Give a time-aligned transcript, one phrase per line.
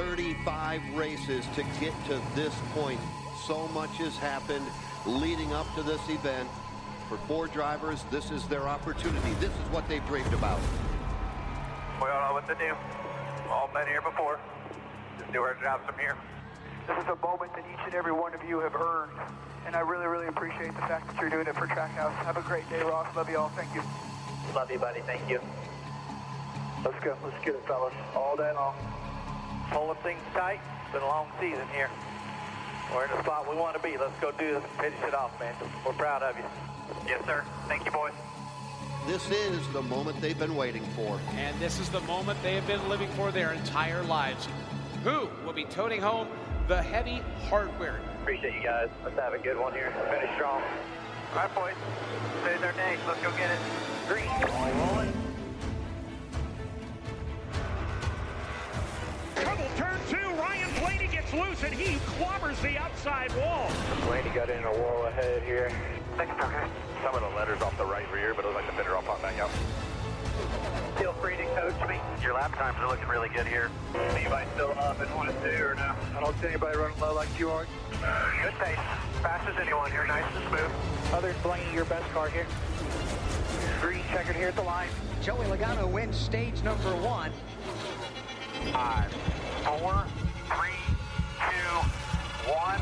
[0.00, 2.98] 35 races to get to this point.
[3.44, 4.64] So much has happened
[5.04, 6.48] leading up to this event.
[7.10, 9.32] For four drivers, this is their opportunity.
[9.40, 10.58] This is what they've dreamed about.
[12.00, 12.74] We all know what to do.
[13.50, 14.40] All been here before.
[15.18, 16.16] Just do our jobs from here.
[16.88, 19.12] This is a moment that each and every one of you have earned.
[19.66, 22.14] And I really, really appreciate the fact that you're doing it for Trackhouse.
[22.24, 23.14] Have a great day, Ross.
[23.14, 23.50] Love you all.
[23.50, 23.82] Thank you.
[24.54, 25.00] Love you, buddy.
[25.00, 25.40] Thank you.
[26.86, 27.18] Let's go.
[27.22, 27.92] Let's get it, fellas.
[28.16, 28.74] All day long.
[29.70, 30.60] Pulling things tight.
[30.82, 31.90] It's been a long season here.
[32.92, 33.96] We're in the spot we want to be.
[33.96, 35.54] Let's go do this and finish it off, man.
[35.86, 36.44] We're proud of you.
[37.06, 37.44] Yes, sir.
[37.68, 38.12] Thank you, boys.
[39.06, 41.20] This is the moment they've been waiting for.
[41.36, 44.48] And this is the moment they have been living for their entire lives.
[45.04, 46.26] Who will be toting home
[46.66, 48.00] the heavy hardware?
[48.22, 48.88] Appreciate you guys.
[49.04, 49.92] Let's have a good one here.
[50.10, 50.62] Finish strong.
[51.32, 51.74] All right, boys.
[52.42, 52.96] Today's our day.
[53.06, 53.58] Let's go get it.
[54.08, 54.28] Green.
[54.78, 55.19] Rolling.
[61.30, 63.70] Gets loose and he clobbers the outside wall.
[64.06, 65.70] Blaney got in a wall ahead here.
[66.16, 66.66] Second okay.
[67.02, 69.02] Some of the letters off the right rear, but it looks like the fender all
[69.02, 69.50] popped back out.
[70.96, 71.98] Feel free to coach me.
[72.22, 73.70] Your lap times are looking really good here.
[73.94, 75.94] Anybody still up in one and two or no?
[76.16, 77.66] I don't see anybody running low like you are.
[78.42, 78.76] Good pace.
[79.22, 80.06] Fast as anyone here.
[80.06, 80.70] Nice and smooth.
[81.12, 82.46] Others, than Blaney, your best car here.
[83.80, 84.88] Green checkered here at the line.
[85.22, 87.32] Joey Logano wins stage number one.
[88.72, 89.12] Five,
[89.64, 90.04] four,
[90.48, 90.89] three, two,
[92.50, 92.80] one.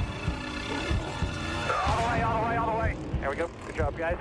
[1.86, 2.97] All the way, all the way, all the way.
[3.20, 3.50] There we go.
[3.66, 4.16] Good job, guys.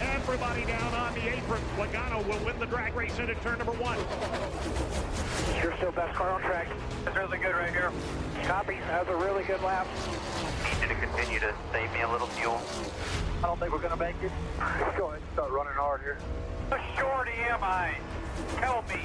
[0.00, 1.62] Everybody down on the apron.
[1.76, 3.98] Logano will win the drag race into turn number one.
[5.62, 6.68] You're still best car on track.
[7.06, 7.92] It's really good right here.
[8.44, 8.78] Copy.
[8.88, 9.86] That was a really good lap.
[10.64, 12.60] Need you to continue to save me a little fuel.
[13.38, 14.32] I don't think we're going to make it.
[14.58, 16.18] Let's go ahead and start running hard here.
[16.70, 17.96] How short am I?
[18.56, 19.00] Tell me.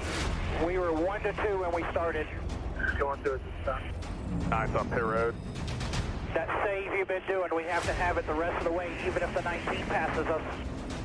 [0.66, 2.28] We were one to two when we started.
[2.98, 3.84] Going through it this time.
[4.50, 5.36] Nice on pit road.
[6.34, 8.92] That save you've been doing, we have to have it the rest of the way,
[9.06, 10.42] even if the 19 passes us.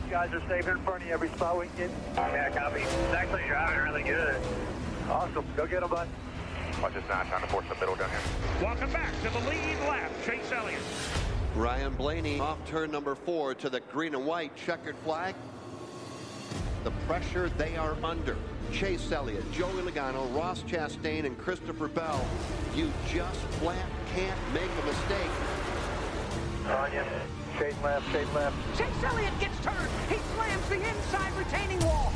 [0.05, 1.91] You guys are saving in front of you every spot we get.
[2.15, 2.83] Yeah, copy.
[2.83, 4.37] It's actually driving really good.
[5.11, 5.45] Awesome.
[5.57, 6.09] Go get him, bud.
[6.81, 8.19] Watch this now, trying to force the middle down here.
[8.63, 10.11] Welcome back to the lead lap.
[10.25, 10.81] Chase Elliott.
[11.57, 15.35] Ryan Blaney off turn number four to the green and white checkered flag.
[16.87, 18.37] The pressure they are under.
[18.71, 22.25] Chase Elliott, Joey Logano, Ross Chastain, and Christopher Bell.
[22.77, 25.31] You just flat can't make a mistake.
[26.69, 27.05] Anya,
[27.59, 28.57] shade left, shade left.
[28.79, 29.91] Chase Elliott gets turned.
[30.09, 32.13] He slams the inside retaining wall.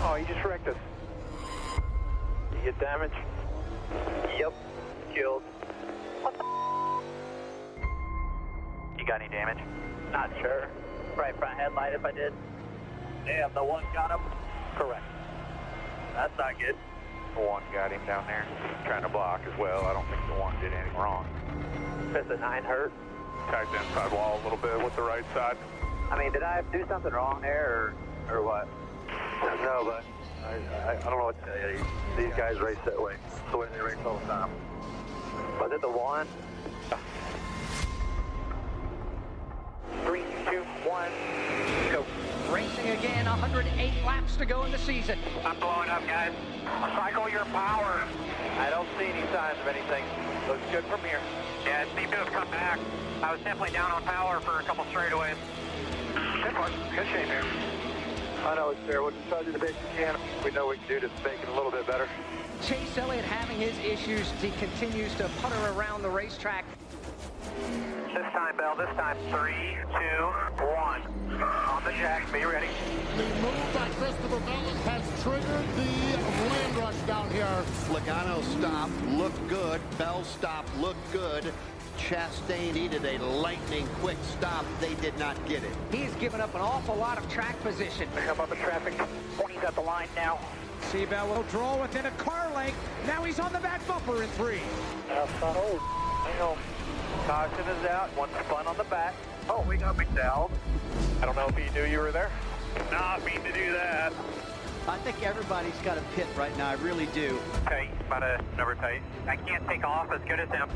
[0.00, 0.76] Oh, you just wrecked us.
[2.56, 3.14] You get damaged?
[4.36, 4.52] Yep.
[5.14, 5.42] Killed.
[6.22, 6.44] What the?
[8.98, 9.58] You got any damage?
[10.12, 10.68] Not sure.
[11.16, 12.32] Right front headlight if I did.
[13.24, 14.20] Damn, the one got him?
[14.76, 15.04] Correct.
[16.14, 16.76] That's not good.
[17.34, 18.46] The one got him down there.
[18.84, 19.86] Trying to block as well.
[19.86, 21.26] I don't think the one did anything wrong.
[22.12, 22.92] Does the nine hurt?
[23.50, 25.56] Tight the inside wall a little bit with the right side.
[26.10, 27.94] I mean, did I do something wrong there
[28.28, 28.68] or, or what?
[29.42, 30.04] No, but
[30.44, 31.84] I, I, I don't know what to tell you.
[32.16, 33.14] These guys race that way.
[33.26, 34.50] It's the way they race all the time.
[35.58, 36.28] Was it the one?
[40.04, 41.10] Three, two, one,
[41.92, 42.04] go.
[42.52, 45.18] Racing again, 108 laps to go in the season.
[45.44, 46.32] I'm blowing up, guys.
[46.96, 48.04] Cycle your power.
[48.58, 50.04] I don't see any signs of anything.
[50.48, 51.20] Looks good from here.
[51.64, 52.78] Yeah, it seemed to have come back.
[53.22, 55.36] I was definitely down on power for a couple straightaways.
[56.42, 56.72] Good one.
[56.94, 57.44] Good shape here.
[58.44, 59.02] I know it's there.
[59.02, 60.16] We'll just try to do the best we can.
[60.44, 62.08] We know we can do to make it a little bit better.
[62.62, 64.28] Chase Elliott having his issues.
[64.42, 66.64] He continues to putter around the racetrack.
[68.14, 69.16] This time, Bell, this time.
[69.30, 70.24] Three, two,
[70.64, 71.02] one.
[71.42, 72.68] On the jack, be ready.
[73.16, 77.64] The move by Christopher Bell has triggered the land rush down here.
[77.88, 79.80] Logano stop looked good.
[79.98, 81.52] Bell stop looked good.
[81.98, 84.64] Chastain needed a lightning quick stop.
[84.80, 85.72] They did not get it.
[85.90, 88.08] He's given up an awful lot of track position.
[88.26, 88.94] Come up in traffic.
[89.38, 90.38] Tony's at the line now.
[90.90, 92.76] C Bell will draw within a car length.
[93.06, 94.60] Now he's on the back bumper in three.
[95.10, 95.56] Outside.
[95.56, 95.78] Oh,
[96.26, 96.58] hang on.
[97.26, 98.08] Caution is out.
[98.16, 99.14] One spun on the back.
[99.48, 100.50] Oh, we got McDowell.
[101.20, 102.30] I don't know if he knew you were there.
[102.90, 104.12] Not mean to do that.
[104.88, 106.68] I think everybody's got a pit right now.
[106.68, 107.38] I really do.
[107.66, 109.02] Tight, about a number tight.
[109.28, 110.68] I can't take off as good as him.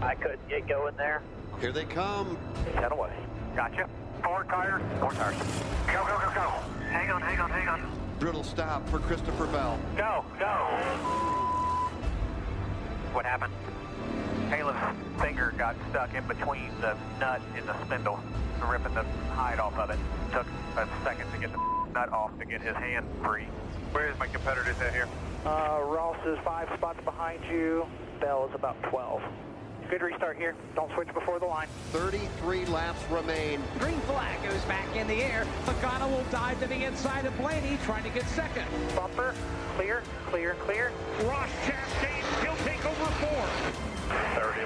[0.00, 1.22] I couldn't get going there.
[1.60, 2.38] Here they come.
[2.74, 3.12] Head away.
[3.54, 3.86] Gotcha.
[4.24, 4.82] Four tires.
[4.98, 5.36] Four tires.
[5.88, 6.48] Go, go, go, go.
[6.90, 7.82] Hang on, hang on, hang on.
[8.18, 9.78] Brutal stop for Christopher Bell.
[9.96, 10.46] Go, go.
[13.12, 13.52] What happened?
[14.52, 14.78] Caleb's
[15.18, 18.20] finger got got stuck in between the nut and the spindle,
[18.68, 19.02] ripping the
[19.32, 19.98] hide off of it.
[20.32, 20.46] Took
[20.76, 21.58] a second to get the
[21.94, 23.46] nut off to get his hand free.
[23.92, 25.08] Where's my competitors at here?
[25.46, 27.86] Uh, Ross is five spots behind you.
[28.20, 29.22] Bell is about 12.
[29.90, 30.54] Good restart here.
[30.74, 31.68] Don't switch before the line.
[31.90, 33.62] 33 laps remain.
[33.78, 35.46] Green flag goes back in the air.
[35.64, 38.64] Logano will dive to the inside of Blaney, trying to get second.
[38.94, 39.34] Bumper,
[39.76, 40.92] clear, clear, clear.
[41.24, 43.71] Ross Chastain, he'll take over four.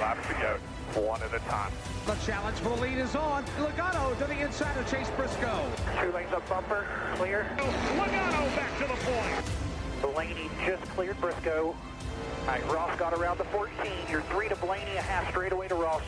[0.06, 1.72] 30 laps to go, one at a time.
[2.06, 3.44] The challenge for the lead is on.
[3.58, 5.66] Logano to the inside of Chase Briscoe.
[6.00, 6.86] Two lanes up bumper,
[7.16, 7.46] clear.
[7.56, 10.14] Logano back to the point.
[10.14, 11.74] Blaney just cleared Briscoe.
[11.74, 13.70] All right, Ross got around the 14.
[14.08, 16.02] You're three to Blaney, a half straight away to Ross.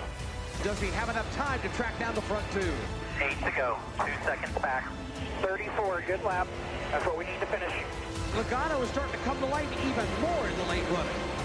[0.63, 2.73] Does he have enough time to track down the front two?
[3.21, 4.85] Eight to go, two seconds back.
[5.43, 6.47] 34, good lap.
[6.93, 7.73] That's what we need to finish.
[8.35, 11.38] Logano is starting to come to life even more in the late running.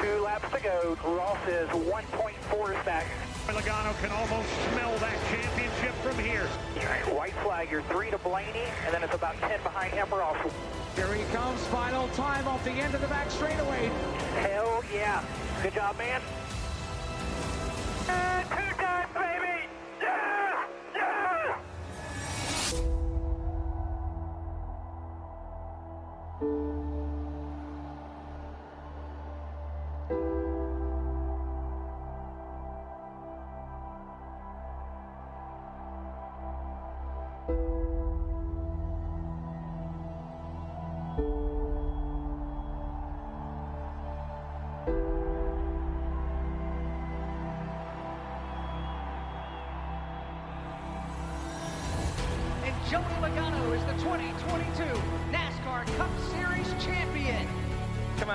[0.00, 0.96] Two laps to go.
[1.04, 3.32] Ross is 1.4 seconds.
[3.48, 6.46] Logano can almost smell that championship from here.
[7.14, 7.70] White flag.
[7.70, 10.36] You're three to Blaney, and then it's about 10 behind him, Ross.
[10.96, 13.90] Here he comes, final time off the end of the back straightaway.
[14.36, 15.22] Hell yeah.
[15.62, 16.20] Good job, man.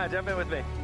[0.07, 0.76] In with me.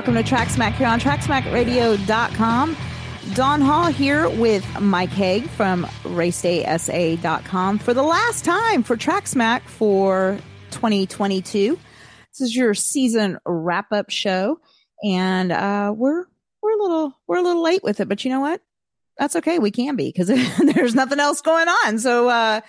[0.00, 2.76] Welcome to Tracksmack here on TracksmackRadio.com.
[3.34, 10.38] Don Hall here with Mike Haig from RaceDaySA.com for the last time for Tracksmack for
[10.70, 11.78] 2022.
[12.32, 14.60] This is your season wrap up show,
[15.04, 16.24] and uh, we're
[16.62, 18.62] we're a little we're a little late with it, but you know what?
[19.18, 19.58] That's okay.
[19.58, 20.28] We can be because
[20.74, 21.98] there's nothing else going on.
[21.98, 22.62] So uh,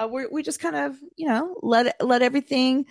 [0.00, 2.86] uh, we we just kind of you know let let everything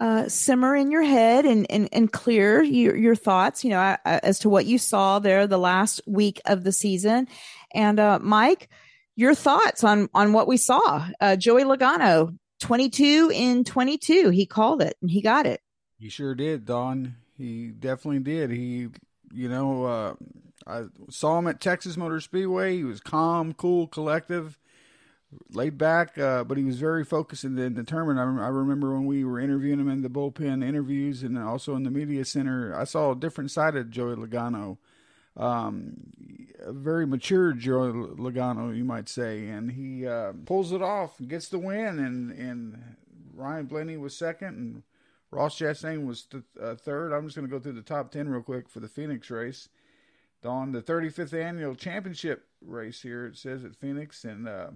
[0.00, 4.38] uh, simmer in your head and, and, and clear your, your thoughts, you know, as
[4.40, 7.26] to what you saw there the last week of the season.
[7.74, 8.68] And, uh, Mike,
[9.16, 11.08] your thoughts on, on what we saw.
[11.20, 14.30] Uh, Joey Logano, 22 in 22.
[14.30, 15.60] He called it and he got it.
[15.98, 17.16] He sure did, Don.
[17.36, 18.50] He definitely did.
[18.50, 18.88] He,
[19.32, 20.14] you know, uh,
[20.66, 22.76] I saw him at Texas Motor Speedway.
[22.76, 24.58] He was calm, cool, collective
[25.50, 28.18] laid back, uh, but he was very focused and determined.
[28.18, 31.74] I, rem- I, remember when we were interviewing him in the bullpen interviews and also
[31.76, 34.78] in the media center, I saw a different side of Joey Logano.
[35.36, 36.12] Um,
[36.60, 41.28] a very mature Joey Logano, you might say, and he uh, pulls it off and
[41.28, 41.98] gets the win.
[41.98, 42.96] And, and
[43.34, 44.82] Ryan Blaney was second, and
[45.30, 47.12] Ross Chastain was th- uh, third.
[47.12, 49.68] I'm just going to go through the top 10 real quick for the Phoenix race.
[50.44, 54.68] On the 35th annual championship race here, it says at Phoenix, and uh,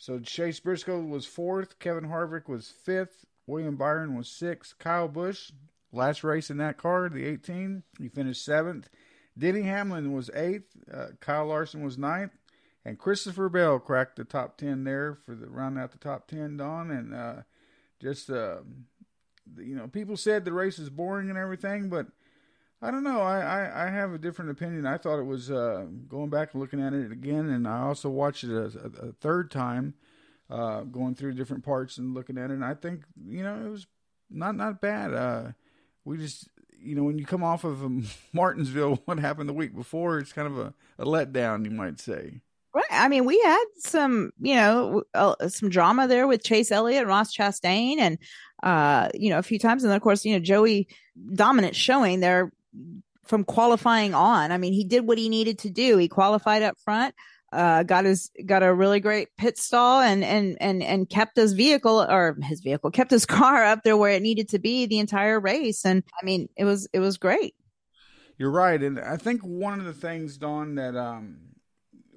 [0.00, 5.50] so Chase Briscoe was fourth, Kevin Harvick was fifth, William Byron was sixth, Kyle Busch,
[5.92, 8.88] last race in that car, the 18, he finished seventh.
[9.36, 12.32] Denny Hamlin was eighth, uh, Kyle Larson was ninth,
[12.82, 16.56] and Christopher Bell cracked the top 10 there for the round out the top 10,
[16.56, 17.34] Don, and uh,
[18.00, 18.60] just, uh,
[19.58, 22.06] you know, people said the race is boring and everything, but
[22.82, 23.20] I don't know.
[23.20, 24.86] I, I, I, have a different opinion.
[24.86, 28.08] I thought it was uh, going back and looking at it again, and I also
[28.08, 29.94] watched it a, a, third time,
[30.48, 32.54] uh, going through different parts and looking at it.
[32.54, 33.86] And I think you know it was
[34.30, 35.12] not not bad.
[35.12, 35.48] Uh,
[36.06, 37.82] we just you know when you come off of
[38.32, 42.40] Martinsville, what happened the week before, it's kind of a, a letdown, you might say.
[42.72, 42.84] Right.
[42.90, 47.36] I mean, we had some, you know, uh, some drama there with Chase Elliott, Ross
[47.36, 48.16] Chastain, and
[48.62, 50.88] uh, you know, a few times, and then of course, you know, Joey
[51.34, 52.52] dominant showing there
[53.24, 54.52] from qualifying on.
[54.52, 55.96] I mean, he did what he needed to do.
[55.96, 57.14] He qualified up front,
[57.52, 61.52] uh, got his got a really great pit stall, and and and and kept his
[61.52, 64.98] vehicle or his vehicle kept his car up there where it needed to be the
[64.98, 65.84] entire race.
[65.84, 67.54] And I mean, it was it was great.
[68.38, 71.36] You're right, and I think one of the things, Don, that um,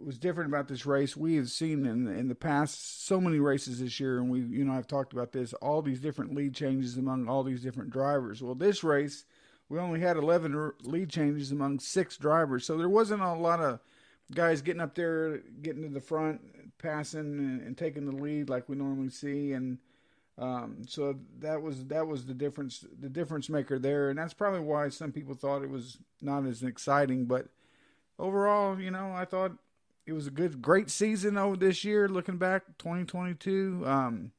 [0.04, 3.80] was different about this race, we have seen in in the past so many races
[3.80, 6.98] this year, and we, you know, I've talked about this, all these different lead changes
[6.98, 8.42] among all these different drivers.
[8.42, 9.26] Well, this race,
[9.70, 13.80] we only had 11 lead changes among six drivers, so there wasn't a lot of
[14.34, 16.42] guys getting up there, getting to the front,
[16.78, 19.78] passing and, and taking the lead like we normally see, and
[20.38, 24.62] um, so that was that was the difference, the difference maker there, and that's probably
[24.62, 27.48] why some people thought it was not as exciting, but
[28.20, 29.54] overall, you know, I thought
[30.06, 32.08] it was a good, great season over this year.
[32.08, 33.84] Looking back, 2022.
[33.86, 34.32] Um,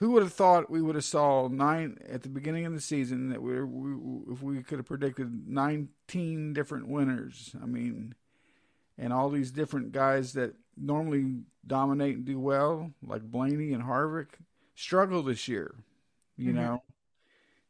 [0.00, 3.28] who would have thought we would have saw nine at the beginning of the season
[3.28, 7.54] that we, we if we could have predicted 19 different winners?
[7.62, 8.14] I mean,
[8.96, 14.28] and all these different guys that normally dominate and do well, like Blaney and Harvick,
[14.74, 15.74] struggle this year.
[16.38, 16.62] You mm-hmm.
[16.62, 16.82] know,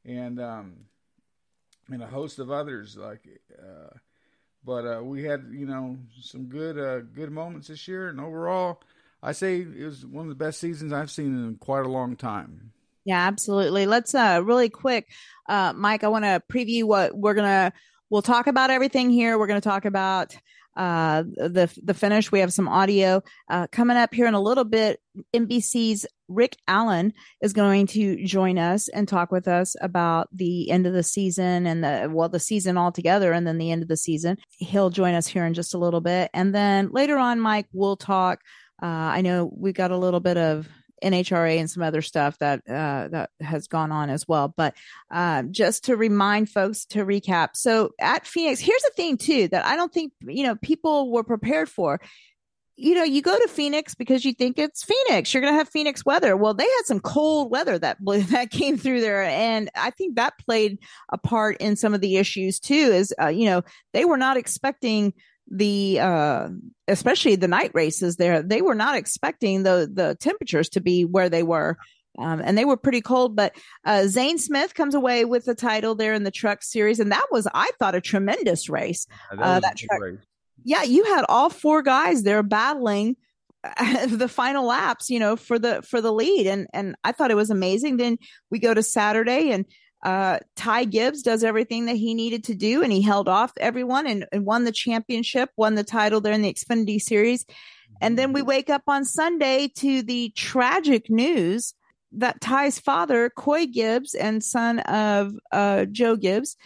[0.04, 0.74] and um,
[1.90, 3.26] and a host of others like.
[3.58, 3.96] Uh,
[4.64, 8.82] but uh, we had you know some good uh, good moments this year, and overall,
[9.22, 12.16] I say it was one of the best seasons I've seen in quite a long
[12.16, 12.72] time.
[13.04, 13.86] Yeah, absolutely.
[13.86, 15.08] Let's uh really quick,
[15.48, 16.04] uh, Mike.
[16.04, 17.72] I want to preview what we're gonna.
[18.08, 19.38] We'll talk about everything here.
[19.38, 20.36] We're gonna talk about
[20.76, 22.30] uh, the the finish.
[22.30, 25.00] We have some audio uh, coming up here in a little bit.
[25.34, 27.12] NBC's Rick Allen
[27.42, 31.66] is going to join us and talk with us about the end of the season
[31.66, 34.38] and the well the season altogether, and then the end of the season.
[34.58, 37.96] He'll join us here in just a little bit, and then later on, Mike, we'll
[37.96, 38.40] talk.
[38.82, 40.68] Uh, I know we got a little bit of
[41.02, 44.52] NHRA and some other stuff that uh, that has gone on as well.
[44.54, 44.74] But
[45.10, 49.64] uh, just to remind folks to recap, so at Phoenix, here's the thing too that
[49.64, 52.00] I don't think you know people were prepared for.
[52.76, 55.34] You know, you go to Phoenix because you think it's Phoenix.
[55.34, 56.34] You're going to have Phoenix weather.
[56.34, 60.38] Well, they had some cold weather that that came through there, and I think that
[60.38, 60.78] played
[61.10, 62.74] a part in some of the issues too.
[62.74, 65.12] Is uh, you know they were not expecting
[65.50, 66.48] the uh
[66.86, 71.28] especially the night races there they were not expecting the the temperatures to be where
[71.28, 71.76] they were.
[72.18, 73.54] Um, and they were pretty cold but
[73.84, 77.26] uh zane smith comes away with the title there in the truck series and that
[77.30, 79.06] was i thought a tremendous race.
[79.30, 80.18] That, uh, that truck race.
[80.64, 83.16] yeah you had all four guys there battling
[84.08, 87.36] the final laps you know for the for the lead and and i thought it
[87.36, 87.96] was amazing.
[87.96, 88.18] Then
[88.50, 89.64] we go to saturday and
[90.02, 94.06] uh, Ty Gibbs does everything that he needed to do, and he held off everyone
[94.06, 97.44] and, and won the championship, won the title there in the Xfinity Series.
[98.00, 101.74] And then we wake up on Sunday to the tragic news
[102.12, 106.56] that Ty's father, Coy Gibbs, and son of uh, Joe Gibbs,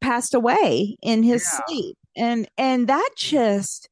[0.00, 1.60] passed away in his yeah.
[1.66, 3.88] sleep, and and that just.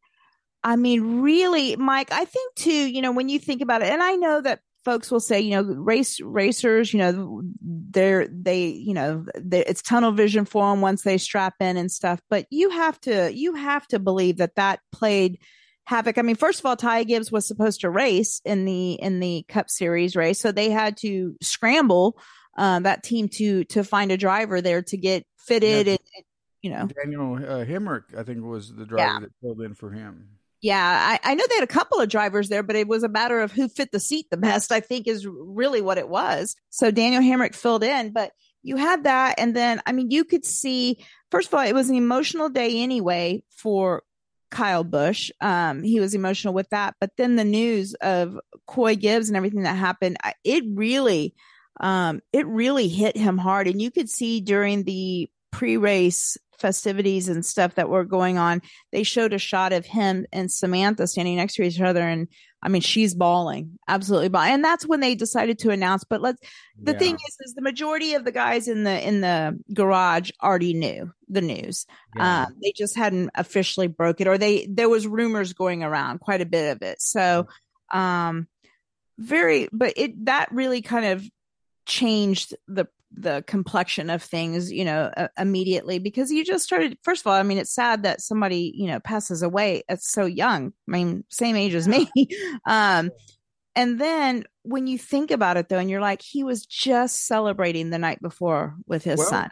[0.64, 4.02] I mean, really, Mike, I think too, you know, when you think about it, and
[4.02, 8.94] I know that folks will say, you know, race racers, you know, they're they, you
[8.94, 12.20] know, they, it's tunnel vision for them once they strap in and stuff.
[12.30, 15.38] But you have to you have to believe that that played
[15.85, 16.18] havoc.
[16.18, 19.44] I mean, first of all, Ty Gibbs was supposed to race in the in the
[19.49, 22.18] Cup Series race, so they had to scramble
[22.56, 25.92] um, that team to to find a driver there to get fitted yeah.
[25.92, 26.25] and, and,
[26.62, 29.20] you know Daniel uh, Hemric, I think was the driver yeah.
[29.20, 30.38] that filled in for him.
[30.61, 33.09] Yeah, I, I know they had a couple of drivers there, but it was a
[33.09, 36.57] matter of who fit the seat the best, I think is really what it was.
[36.71, 39.37] So Daniel Hemric filled in, but you had that.
[39.38, 40.99] And then, I mean, you could see,
[41.31, 44.03] first of all, it was an emotional day anyway for
[44.50, 45.31] Kyle Busch.
[45.41, 46.95] Um, he was emotional with that.
[47.00, 51.35] But then the news of Coy Gibbs and everything that happened, it really,
[51.81, 53.69] um, it really hit him hard.
[53.69, 58.62] And you could see during the pre race festivities and stuff that were going on,
[58.93, 62.03] they showed a shot of him and Samantha standing next to each other.
[62.03, 62.29] And
[62.62, 64.55] I mean, she's bawling, absolutely bawling.
[64.55, 66.05] And that's when they decided to announce.
[66.05, 66.41] But let's,
[66.81, 66.99] the yeah.
[66.99, 71.12] thing is, is the majority of the guys in the, in the garage already knew
[71.29, 71.87] the news.
[72.17, 72.43] Yeah.
[72.43, 76.41] Uh, they just hadn't officially broke it or they, there was rumors going around quite
[76.41, 77.00] a bit of it.
[77.00, 77.47] So,
[77.93, 78.49] um,
[79.19, 81.29] very, but it, that really kind of
[81.87, 86.99] changed the the complexion of things, you know, uh, immediately because you just started.
[87.03, 90.27] First of all, I mean, it's sad that somebody, you know, passes away at so
[90.27, 90.73] young.
[90.88, 92.09] I mean, same age as me.
[92.67, 93.11] um,
[93.75, 97.91] and then when you think about it, though, and you're like, he was just celebrating
[97.91, 99.50] the night before with his well, son.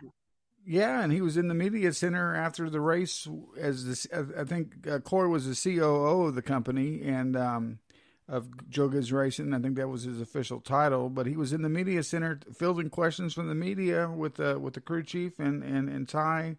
[0.66, 4.06] Yeah, and he was in the media center after the race as this.
[4.12, 4.98] I think uh,
[5.28, 7.78] was the COO of the company, and um,
[8.28, 9.54] of Joe Gibbs Racing.
[9.54, 11.08] I think that was his official title.
[11.08, 14.74] But he was in the media center fielding questions from the media with the with
[14.74, 16.56] the crew chief and and and Ty,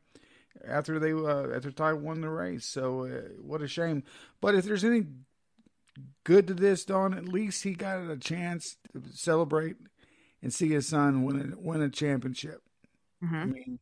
[0.66, 2.66] after they uh, after Ty won the race.
[2.66, 4.04] So uh, what a shame.
[4.42, 5.04] But if there's any
[6.24, 9.78] good to this, Don, at least he got a chance to celebrate
[10.42, 12.62] and see his son win a, win a championship.
[13.24, 13.36] Mm-hmm.
[13.36, 13.80] I mean,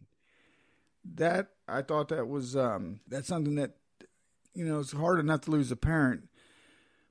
[1.15, 3.75] that I thought that was um, that's something that
[4.53, 6.29] you know it's hard enough to lose a parent,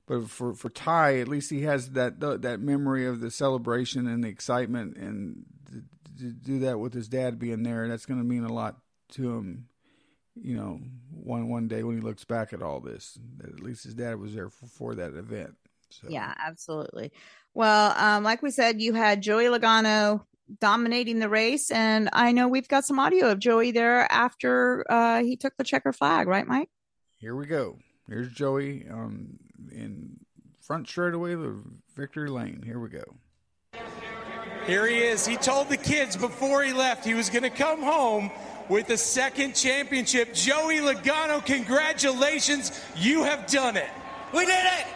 [0.07, 4.23] but for for Ty, at least he has that that memory of the celebration and
[4.23, 8.25] the excitement, and to, to do that with his dad being there, that's going to
[8.25, 8.77] mean a lot
[9.13, 9.67] to him.
[10.35, 10.79] You know,
[11.11, 14.19] one one day when he looks back at all this, that at least his dad
[14.19, 15.55] was there for, for that event.
[15.89, 16.07] So.
[16.09, 17.11] Yeah, absolutely.
[17.53, 20.25] Well, um, like we said, you had Joey Logano
[20.59, 25.23] dominating the race, and I know we've got some audio of Joey there after uh,
[25.23, 26.69] he took the checker flag, right, Mike?
[27.17, 27.77] Here we go.
[28.07, 29.39] Here's Joey um,
[29.71, 30.19] in
[30.61, 31.61] front straightaway the
[31.95, 32.61] victory lane.
[32.63, 33.03] Here we go.
[34.67, 35.25] Here he is.
[35.25, 38.31] He told the kids before he left he was going to come home
[38.67, 40.33] with the second championship.
[40.33, 42.79] Joey Logano, congratulations.
[42.95, 43.89] You have done it.
[44.33, 44.87] We did it.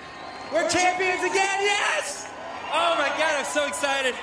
[0.51, 1.61] We're champions again.
[1.61, 2.27] Yes.
[2.71, 4.15] Oh my God, I'm so excited.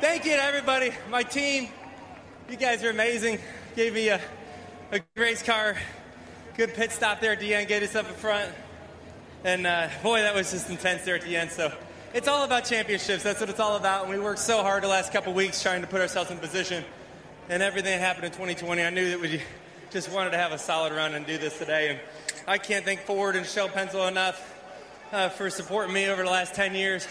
[0.00, 1.68] Thank you to everybody, my team.
[2.50, 3.38] You guys are amazing.
[3.76, 4.20] Gave me a,
[4.90, 5.76] a race car,
[6.56, 8.50] good pit stop there at the get us up in front.
[9.44, 11.50] And uh, boy, that was just intense there at the end.
[11.50, 11.72] So
[12.12, 13.22] it's all about championships.
[13.22, 14.04] That's what it's all about.
[14.04, 16.84] And we worked so hard the last couple weeks trying to put ourselves in position.
[17.48, 19.40] And everything that happened in 2020, I knew that we
[19.90, 21.90] just wanted to have a solid run and do this today.
[21.90, 22.00] And
[22.46, 24.54] I can't thank Ford and Shell Pennzoil enough
[25.10, 27.08] uh, for supporting me over the last 10 years,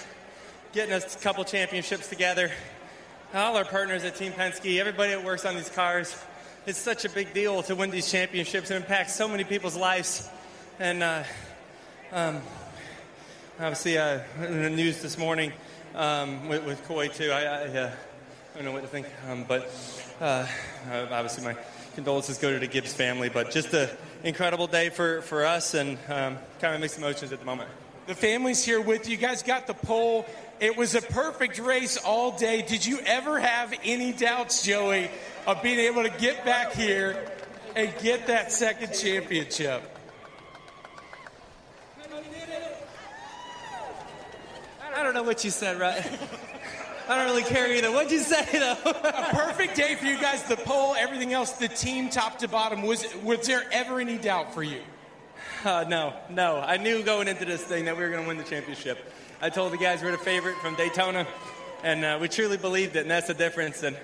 [0.72, 2.52] getting us a couple championships together.
[3.34, 6.16] All our partners at Team Penske, everybody that works on these cars.
[6.64, 8.70] It's such a big deal to win these championships.
[8.70, 10.30] It impacts so many people's lives.
[10.80, 11.24] And uh,
[12.12, 12.40] um,
[13.60, 15.54] obviously, uh, in the news this morning
[15.96, 17.92] um, with, with Coy, too, I, I, uh,
[18.54, 19.08] I, don't know what to think.
[19.28, 19.74] Um, but
[20.22, 20.46] uh,
[20.92, 21.58] obviously, my
[21.96, 23.30] condolences go to the Gibbs family.
[23.30, 23.90] But just an
[24.24, 27.72] incredible day for, for us and um, kind of mixed emotions at the moment.
[28.06, 29.14] The family's here with you.
[29.14, 30.28] You guys got the pole.
[30.62, 32.62] It was a perfect race all day.
[32.62, 35.10] Did you ever have any doubts, Joey,
[35.48, 37.18] of being able to get back here
[37.76, 39.82] and get that second championship?
[44.94, 46.06] I don't know what you said, right?
[47.10, 47.92] I don't really care either.
[47.92, 48.78] What'd you say, though?
[48.92, 50.44] a perfect day for you guys.
[50.44, 52.84] The pole, everything else, the team, top to bottom.
[52.84, 54.82] Was was there ever any doubt for you?
[55.66, 56.58] Uh, no, no.
[56.58, 59.00] I knew going into this thing that we were going to win the championship.
[59.44, 61.26] I told the guys we're the favorite from Daytona,
[61.84, 63.82] and uh, we truly believed it, and that's the difference.
[63.82, 63.98] And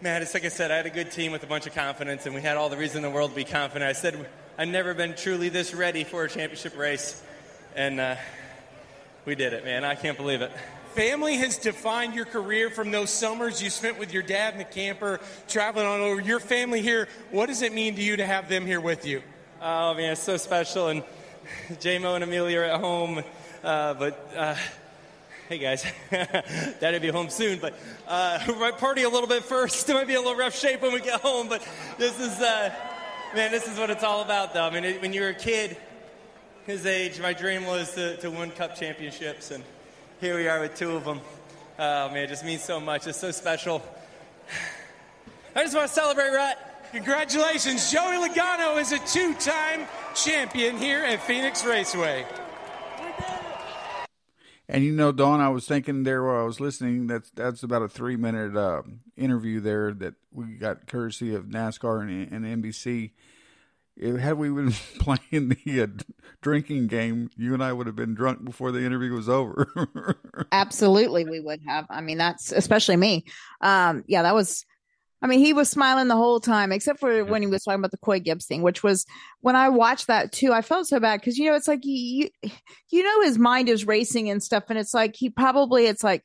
[0.00, 2.26] man, it's like I said, I had a good team with a bunch of confidence,
[2.26, 3.88] and we had all the reason in the world to be confident.
[3.88, 4.24] I said
[4.56, 7.20] I've never been truly this ready for a championship race,
[7.74, 8.14] and uh,
[9.24, 9.82] we did it, man.
[9.82, 10.52] I can't believe it.
[10.94, 14.64] Family has defined your career from those summers you spent with your dad in the
[14.64, 16.20] camper, traveling on over.
[16.20, 19.24] Your family here, what does it mean to you to have them here with you?
[19.60, 20.86] Oh man, it's so special.
[20.86, 21.02] And
[21.72, 23.24] JMO and Amelia are at home,
[23.62, 24.56] uh, but uh,
[25.48, 27.58] hey guys, Daddy'll be home soon.
[27.58, 27.74] But
[28.06, 29.88] uh, we might party a little bit first.
[29.90, 31.66] It might be a little rough shape when we get home, but
[31.98, 32.72] this is uh,
[33.34, 34.64] man, this is what it's all about, though.
[34.64, 35.76] I mean, it, when you're a kid,
[36.66, 39.64] his age, my dream was to, to win Cup championships, and
[40.20, 41.20] here we are with two of them.
[41.78, 43.06] Oh man, it just means so much.
[43.06, 43.82] It's so special.
[45.56, 46.58] I just want to celebrate, Rut.
[46.92, 52.26] Congratulations, Joey Logano is a two-time champion here at Phoenix Raceway.
[54.70, 57.08] And you know, Don, I was thinking there while I was listening.
[57.08, 58.82] That's that's about a three-minute uh,
[59.16, 63.10] interview there that we got courtesy of NASCAR and, and NBC.
[63.96, 65.86] If, had we been playing the uh,
[66.40, 70.16] drinking game, you and I would have been drunk before the interview was over.
[70.52, 71.86] Absolutely, we would have.
[71.90, 73.24] I mean, that's especially me.
[73.60, 74.64] Um, yeah, that was
[75.22, 77.90] I mean, he was smiling the whole time, except for when he was talking about
[77.90, 79.04] the Coy Gibbs thing, which was
[79.40, 80.52] when I watched that too.
[80.52, 82.30] I felt so bad because you know it's like you,
[82.90, 86.24] you know, his mind is racing and stuff, and it's like he probably it's like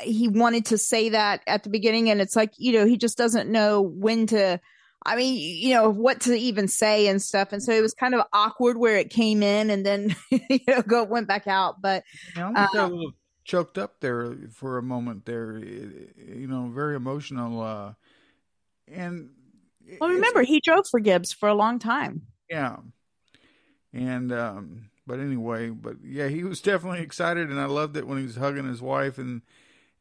[0.00, 3.18] he wanted to say that at the beginning, and it's like you know he just
[3.18, 4.60] doesn't know when to.
[5.04, 8.14] I mean, you know what to even say and stuff, and so it was kind
[8.14, 11.80] of awkward where it came in and then you know go went back out.
[11.82, 12.04] But
[12.36, 13.12] yeah, got a little
[13.44, 15.24] choked up there for a moment.
[15.24, 17.62] There, you know, very emotional.
[17.62, 17.94] uh
[18.92, 19.30] and
[20.00, 22.22] well, remember he drove for Gibbs for a long time.
[22.48, 22.76] Yeah,
[23.92, 28.18] and um, but anyway, but yeah, he was definitely excited, and I loved it when
[28.18, 29.42] he was hugging his wife and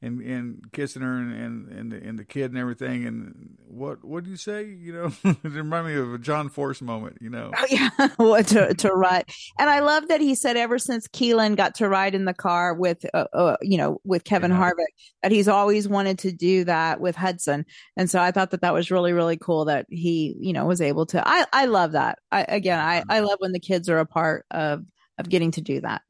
[0.02, 3.06] and and kissing her and and and the, and the kid and everything.
[3.06, 4.66] And what what do you say?
[4.66, 7.18] You know, it reminded me of a John Force moment.
[7.22, 9.26] You know, Oh yeah, what to to ride.
[9.58, 12.74] And I love that he said ever since Keelan got to ride in the car
[12.74, 17.02] with, uh, uh, you know, with Kevin Harvick, that he's always wanted to do that
[17.02, 17.66] with Hudson.
[17.98, 20.82] And so I thought that that was really really cool that he, you know, was
[20.82, 21.28] able to.
[21.28, 22.20] I I love that.
[22.32, 24.86] I again, I I love when the kids are a part of
[25.18, 26.02] of getting to do that.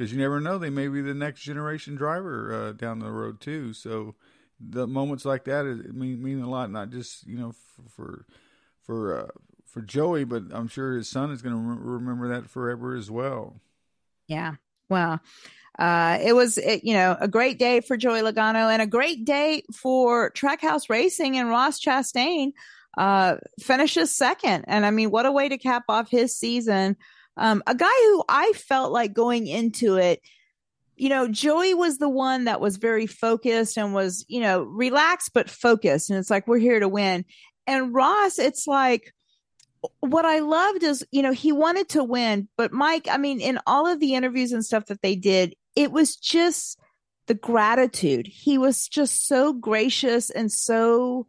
[0.00, 3.38] Because you never know they may be the next generation driver uh, down the road
[3.38, 3.74] too.
[3.74, 4.14] So
[4.58, 8.26] the moments like that mean mean a lot, not just you know for for
[8.82, 9.26] for, uh,
[9.66, 13.10] for Joey, but I'm sure his son is going to re- remember that forever as
[13.10, 13.60] well.
[14.26, 14.54] Yeah.
[14.88, 15.20] Well,
[15.78, 19.26] uh, it was, it, you know, a great day for Joey Logano and a great
[19.26, 22.52] day for Trackhouse Racing and Ross Chastain,
[22.96, 24.64] uh, finishes second.
[24.66, 26.96] And I mean, what a way to cap off his season.
[27.40, 30.20] Um, a guy who I felt like going into it,
[30.96, 35.32] you know, Joey was the one that was very focused and was, you know, relaxed
[35.32, 36.10] but focused.
[36.10, 37.24] And it's like, we're here to win.
[37.66, 39.14] And Ross, it's like,
[40.00, 43.58] what I loved is, you know, he wanted to win, but Mike, I mean, in
[43.66, 46.78] all of the interviews and stuff that they did, it was just
[47.26, 48.26] the gratitude.
[48.26, 51.26] He was just so gracious and so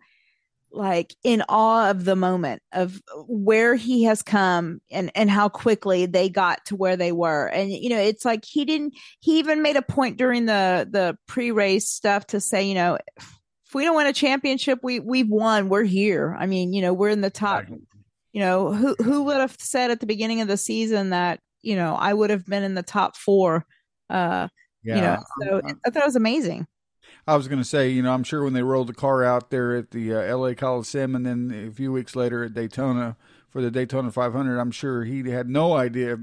[0.72, 6.06] like in awe of the moment of where he has come and and how quickly
[6.06, 7.48] they got to where they were.
[7.48, 11.18] And you know it's like he didn't he even made a point during the the
[11.28, 15.70] pre-race stuff to say you know if we don't win a championship we we've won.
[15.70, 16.36] We're here.
[16.40, 17.66] I mean you know we're in the top.
[18.34, 21.76] You know who who would have said at the beginning of the season that you
[21.76, 23.66] know i would have been in the top four
[24.10, 24.48] uh
[24.84, 26.68] you know so i thought it was amazing
[27.28, 29.52] I was going to say, you know, I'm sure when they rolled the car out
[29.52, 30.56] there at the uh, L.A.
[30.56, 33.16] Coliseum, and then a few weeks later at Daytona
[33.50, 36.18] for the Daytona 500, I'm sure he had no idea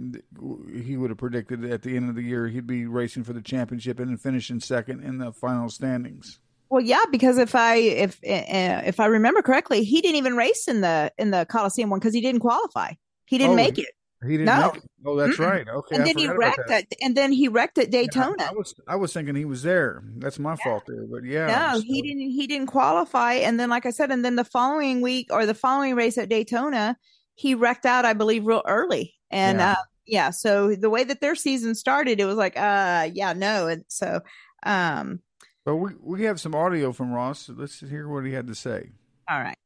[0.72, 3.42] he would have predicted at the end of the year he'd be racing for the
[3.42, 6.38] championship and finishing second in the final standings.
[6.70, 10.68] Well, yeah, because if I if uh, if I remember correctly, he didn't even race
[10.68, 12.92] in the in the Coliseum one because he didn't qualify.
[13.24, 13.86] He didn't Oh, make it.
[14.26, 14.46] He didn't.
[14.46, 14.70] No.
[14.70, 14.82] It.
[15.06, 15.46] Oh, that's Mm-mm.
[15.46, 15.68] right.
[15.68, 16.84] Okay, and I then he wrecked that.
[16.90, 18.42] at and then he wrecked at Daytona.
[18.50, 20.02] I was I was thinking he was there.
[20.16, 21.46] That's my fault there, but yeah.
[21.74, 22.30] no, he didn't.
[22.32, 23.34] He didn't qualify.
[23.34, 26.28] And then, like I said, and then the following week or the following race at
[26.28, 26.96] Daytona,
[27.36, 29.14] he wrecked out, I believe, real early.
[29.30, 29.72] And Yeah.
[29.72, 33.68] uh, yeah, so the way that their season started, it was like, uh, yeah, no.
[33.68, 34.20] And so,
[34.64, 35.20] um,
[35.64, 37.48] But we we have some audio from Ross.
[37.48, 38.90] Let's hear what he had to say.
[39.30, 39.56] all right.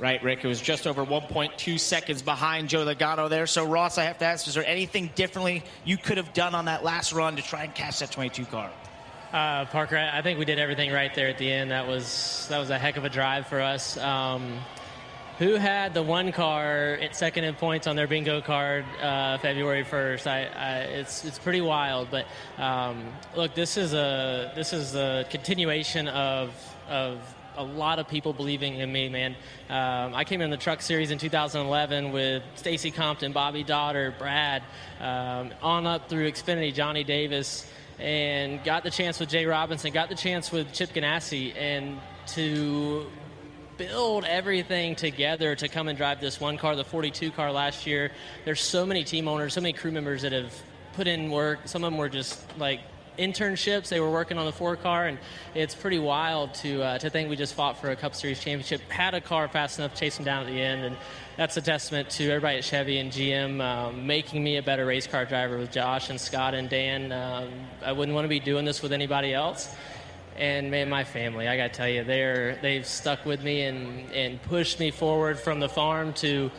[0.00, 0.42] Right, Rick.
[0.46, 3.46] It was just over 1.2 seconds behind Joe Logano there.
[3.46, 6.64] So, Ross, I have to ask, is there anything differently you could have done on
[6.64, 8.70] that last run to try and catch that 22 car?
[9.30, 11.70] Uh, Parker, I think we did everything right there at the end.
[11.70, 13.98] That was that was a heck of a drive for us.
[13.98, 14.58] Um,
[15.38, 19.84] who had the one car at second in points on their bingo card uh, February
[19.84, 20.26] first?
[20.26, 22.08] I, I, it's it's pretty wild.
[22.10, 22.26] But
[22.58, 23.04] um,
[23.36, 26.50] look, this is a this is a continuation of
[26.88, 27.18] of
[27.60, 29.36] a lot of people believing in me, man.
[29.68, 34.62] Um, I came in the Truck Series in 2011 with Stacy Compton, Bobby Dotter, Brad,
[34.98, 40.08] um, on up through Xfinity, Johnny Davis, and got the chance with Jay Robinson, got
[40.08, 43.06] the chance with Chip Ganassi, and to
[43.76, 48.10] build everything together to come and drive this one car, the 42 car last year.
[48.46, 50.54] There's so many team owners, so many crew members that have
[50.94, 51.60] put in work.
[51.66, 52.80] Some of them were just like
[53.20, 53.88] internships.
[53.88, 55.18] They were working on the four car, and
[55.54, 58.80] it's pretty wild to uh, to think we just fought for a Cup Series championship,
[58.88, 60.96] had a car fast enough to chase them down at the end, and
[61.36, 65.06] that's a testament to everybody at Chevy and GM um, making me a better race
[65.06, 67.12] car driver with Josh and Scott and Dan.
[67.12, 67.50] Um,
[67.84, 69.74] I wouldn't want to be doing this with anybody else
[70.36, 74.42] and man, my family, I gotta tell you, they're they've stuck with me and and
[74.42, 76.50] pushed me forward from the farm to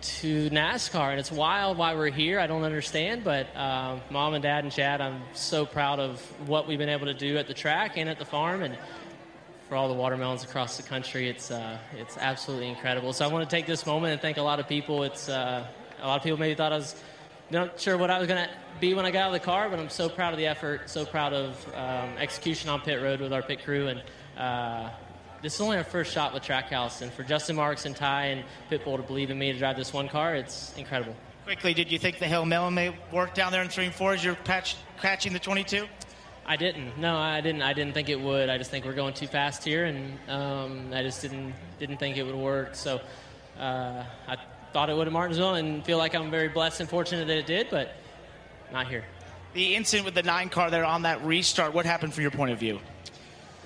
[0.00, 2.38] to NASCAR, and it's wild why we're here.
[2.38, 6.66] I don't understand, but uh, mom and dad and Chad, I'm so proud of what
[6.66, 8.76] we've been able to do at the track and at the farm, and
[9.68, 13.12] for all the watermelons across the country, it's uh, it's absolutely incredible.
[13.12, 15.02] So I want to take this moment and thank a lot of people.
[15.02, 15.66] It's uh,
[16.00, 16.94] a lot of people maybe thought I was
[17.50, 19.68] not sure what I was going to be when I got out of the car,
[19.68, 23.20] but I'm so proud of the effort, so proud of um, execution on pit road
[23.20, 24.02] with our pit crew, and
[24.36, 24.90] uh,
[25.46, 28.44] this is only our first shot with Trackhouse, and for Justin Marks and Ty and
[28.68, 31.14] Pitbull to believe in me to drive this one car, it's incredible.
[31.44, 34.12] Quickly, did you think the Hail Melon may work down there in three and four
[34.12, 35.86] as you're patch, catching the 22?
[36.44, 36.98] I didn't.
[36.98, 37.62] No, I didn't.
[37.62, 38.50] I didn't think it would.
[38.50, 42.16] I just think we're going too fast here, and um, I just didn't didn't think
[42.16, 42.74] it would work.
[42.74, 43.00] So
[43.56, 44.36] uh, I
[44.72, 47.46] thought it would at Martinsville, and feel like I'm very blessed and fortunate that it
[47.46, 47.94] did, but
[48.72, 49.04] not here.
[49.54, 52.50] The incident with the nine car there on that restart, what happened from your point
[52.50, 52.80] of view?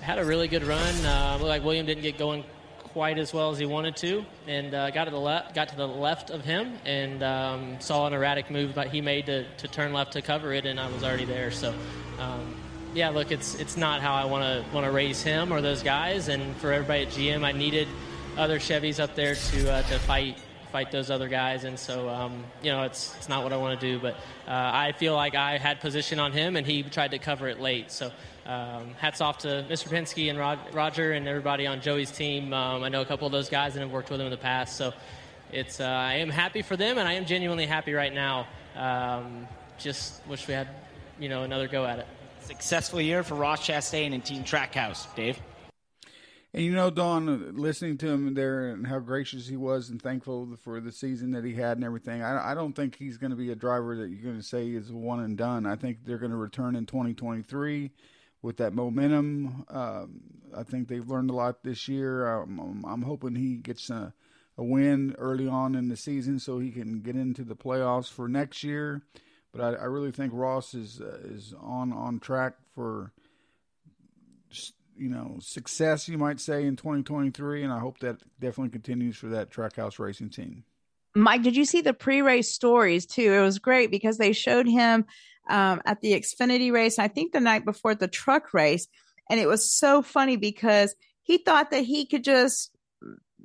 [0.01, 0.95] Had a really good run.
[1.05, 2.45] Uh, like William didn't get going
[2.93, 5.77] quite as well as he wanted to, and uh, got to the left, got to
[5.77, 9.69] the left of him, and um, saw an erratic move that he made to, to
[9.69, 11.51] turn left to cover it, and I was already there.
[11.51, 11.75] So
[12.19, 12.57] um,
[12.95, 15.83] yeah, look, it's it's not how I want to want to raise him or those
[15.83, 16.29] guys.
[16.29, 17.87] And for everybody at GM, I needed
[18.37, 20.39] other Chevys up there to uh, to fight
[20.73, 21.65] fight those other guys.
[21.65, 24.01] And so, um, you know, it's it's not what I want to do.
[24.01, 24.15] But
[24.49, 27.61] uh, I feel like I had position on him, and he tried to cover it
[27.61, 27.91] late.
[27.93, 28.11] So.
[28.51, 29.87] Um, hats off to Mr.
[29.87, 32.53] Penske and Rod, Roger and everybody on Joey's team.
[32.53, 34.37] Um, I know a couple of those guys and have worked with them in the
[34.37, 34.93] past, so
[35.53, 38.49] it's uh, I am happy for them, and I am genuinely happy right now.
[38.75, 39.47] Um,
[39.79, 40.67] just wish we had,
[41.21, 42.09] you know, another go at it.
[42.41, 45.39] Successful year for Ross Chastain and Team Trackhouse, Dave.
[46.53, 50.57] And you know, Don, listening to him there and how gracious he was and thankful
[50.65, 53.37] for the season that he had and everything, I, I don't think he's going to
[53.37, 55.67] be a driver that you're going to say is one and done.
[55.67, 57.93] I think they're going to return in 2023
[58.43, 59.65] with that momentum.
[59.69, 60.21] Um,
[60.57, 62.27] I think they've learned a lot this year.
[62.27, 64.13] Um, I'm hoping he gets a,
[64.57, 68.29] a, win early on in the season so he can get into the playoffs for
[68.29, 69.03] next year.
[69.53, 73.13] But I, I really think Ross is uh, is on on track for
[74.97, 79.29] you know success, you might say, in 2023, and I hope that definitely continues for
[79.29, 80.65] that Trackhouse racing team.
[81.17, 83.33] Mike, did you see the pre-race stories too?
[83.33, 85.07] It was great because they showed him
[85.51, 86.99] um, at the Xfinity race.
[86.99, 88.87] I think the night before the truck race.
[89.29, 92.71] And it was so funny because he thought that he could just,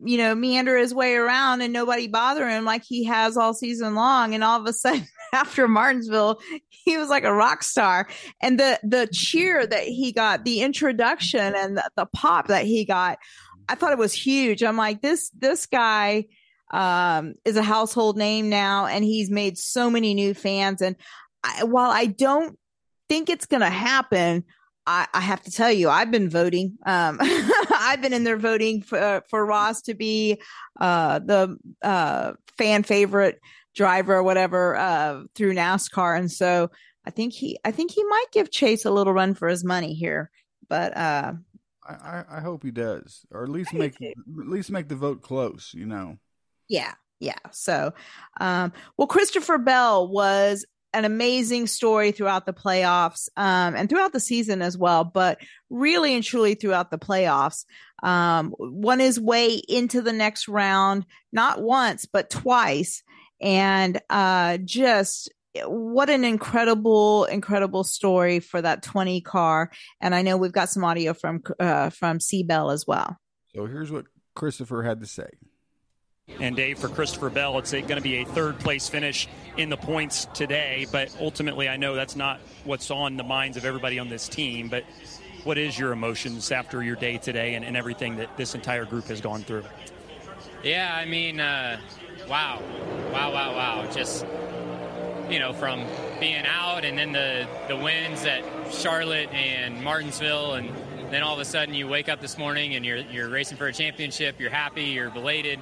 [0.03, 3.95] you know, meander his way around and nobody bother him like he has all season
[3.95, 4.33] long.
[4.33, 6.39] And all of a sudden, after Martinsville,
[6.69, 8.07] he was like a rock star.
[8.41, 12.85] And the the cheer that he got, the introduction and the, the pop that he
[12.85, 13.19] got,
[13.67, 14.63] I thought it was huge.
[14.63, 16.25] I'm like, this this guy
[16.71, 20.81] um, is a household name now, and he's made so many new fans.
[20.81, 20.95] And
[21.45, 22.57] I, while I don't
[23.07, 24.43] think it's going to happen,
[24.87, 26.77] I, I, have to tell you, I've been voting.
[26.85, 30.41] Um, I've been in there voting for for Ross to be
[30.79, 33.39] uh, the uh, fan favorite
[33.75, 36.69] driver or whatever uh, through NASCAR, and so
[37.05, 39.93] I think he I think he might give Chase a little run for his money
[39.93, 40.29] here.
[40.67, 41.33] But uh,
[41.87, 45.71] I, I hope he does, or at least make at least make the vote close.
[45.73, 46.17] You know.
[46.67, 47.39] Yeah, yeah.
[47.51, 47.93] So,
[48.39, 54.19] um, well, Christopher Bell was an amazing story throughout the playoffs um, and throughout the
[54.19, 57.65] season as well, but really and truly throughout the playoffs.
[58.03, 63.03] Um, won his way into the next round, not once, but twice.
[63.41, 65.31] And uh, just
[65.63, 69.71] what an incredible, incredible story for that 20 car.
[70.01, 73.17] And I know we've got some audio from uh, from C Bell as well.
[73.55, 74.05] So here's what
[74.35, 75.29] Christopher had to say.
[76.39, 79.77] And Dave, for Christopher Bell, it's going to be a third place finish in the
[79.77, 80.85] points today.
[80.91, 84.67] But ultimately, I know that's not what's on the minds of everybody on this team.
[84.67, 84.83] But
[85.43, 89.05] what is your emotions after your day today and, and everything that this entire group
[89.05, 89.63] has gone through?
[90.63, 91.79] Yeah, I mean, uh,
[92.27, 92.61] wow,
[93.11, 93.91] wow, wow, wow.
[93.91, 94.25] Just
[95.29, 95.85] you know, from
[96.19, 100.69] being out and then the the wins at Charlotte and Martinsville, and
[101.11, 103.67] then all of a sudden you wake up this morning and you're you're racing for
[103.67, 104.39] a championship.
[104.39, 104.85] You're happy.
[104.85, 105.61] You're belated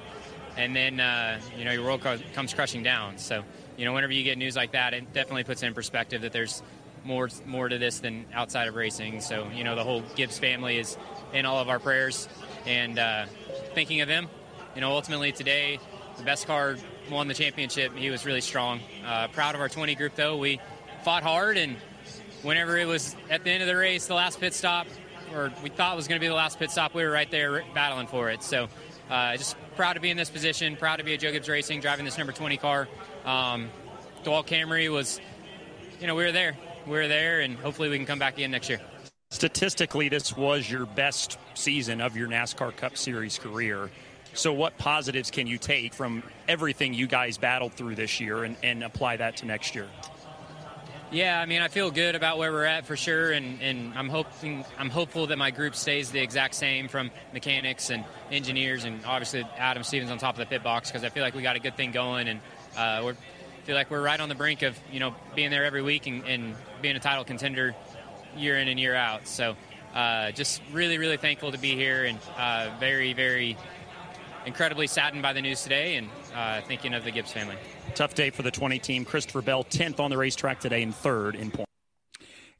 [0.56, 2.02] and then uh, you know your world
[2.34, 3.18] comes crushing down.
[3.18, 3.44] So
[3.76, 6.62] you know whenever you get news like that, it definitely puts in perspective that there's
[7.04, 9.20] more more to this than outside of racing.
[9.20, 10.96] So you know the whole Gibbs family is
[11.32, 12.28] in all of our prayers
[12.66, 13.26] and uh,
[13.74, 14.28] thinking of him.
[14.74, 15.78] You know ultimately today
[16.16, 16.76] the best car
[17.10, 17.94] won the championship.
[17.94, 18.80] He was really strong.
[19.04, 20.36] Uh, proud of our 20 group though.
[20.36, 20.60] We
[21.02, 21.76] fought hard and
[22.42, 24.86] whenever it was at the end of the race, the last pit stop,
[25.34, 27.64] or we thought was going to be the last pit stop, we were right there
[27.74, 28.42] battling for it.
[28.42, 28.68] So
[29.10, 31.80] uh, just proud to be in this position, proud to be at Joe Gibbs Racing,
[31.80, 32.88] driving this number 20 car.
[33.24, 33.70] Um,
[34.24, 35.20] DeWalt Camry was,
[36.00, 36.56] you know, we were there.
[36.86, 38.80] We were there, and hopefully we can come back again next year.
[39.30, 43.90] Statistically, this was your best season of your NASCAR Cup Series career.
[44.34, 48.56] So, what positives can you take from everything you guys battled through this year and,
[48.62, 49.88] and apply that to next year?
[51.14, 54.08] Yeah, I mean, I feel good about where we're at for sure, and, and I'm
[54.08, 59.04] hoping I'm hopeful that my group stays the exact same from mechanics and engineers, and
[59.04, 61.54] obviously Adam Stevens on top of the pit box because I feel like we got
[61.54, 62.40] a good thing going, and
[62.76, 63.12] uh, we
[63.62, 66.24] feel like we're right on the brink of you know being there every week and,
[66.24, 67.76] and being a title contender
[68.36, 69.28] year in and year out.
[69.28, 69.54] So
[69.94, 73.56] uh, just really, really thankful to be here, and uh, very, very
[74.46, 77.56] incredibly saddened by the news today, and uh, thinking of the Gibbs family.
[77.94, 79.04] Tough day for the 20 team.
[79.04, 81.70] Christopher Bell, 10th on the racetrack today and third in points.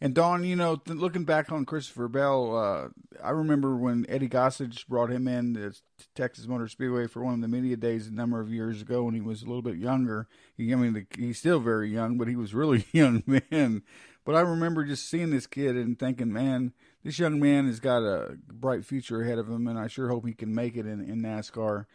[0.01, 2.89] And Don, you know, th- looking back on Christopher Bell, uh,
[3.23, 5.73] I remember when Eddie Gossage brought him in to
[6.15, 9.15] Texas Motor Speedway for one of the media days a number of years ago when
[9.15, 10.29] he was a little bit younger.
[10.57, 13.83] He, I mean, the, he's still very young, but he was really young then.
[14.25, 18.03] But I remember just seeing this kid and thinking, man, this young man has got
[18.03, 21.01] a bright future ahead of him, and I sure hope he can make it in,
[21.01, 21.87] in NASCAR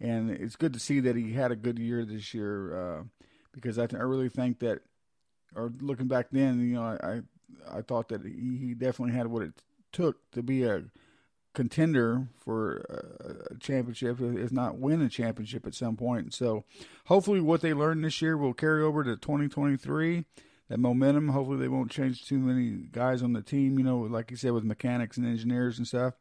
[0.00, 3.02] and it's good to see that he had a good year this year uh,
[3.52, 4.80] because I, th- I really think that,
[5.54, 7.20] or looking back then, you know, I,
[7.70, 9.52] I thought that he, he definitely had what it
[9.92, 10.84] took to be a
[11.54, 12.84] contender for
[13.50, 16.34] a championship, if not win a championship at some point.
[16.34, 16.64] So
[17.06, 20.24] hopefully, what they learned this year will carry over to 2023.
[20.68, 21.28] That momentum.
[21.28, 23.78] Hopefully, they won't change too many guys on the team.
[23.78, 26.14] You know, like you said, with mechanics and engineers and stuff,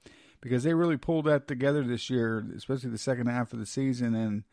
[0.44, 4.14] because they really pulled that together this year, especially the second half of the season,
[4.14, 4.44] and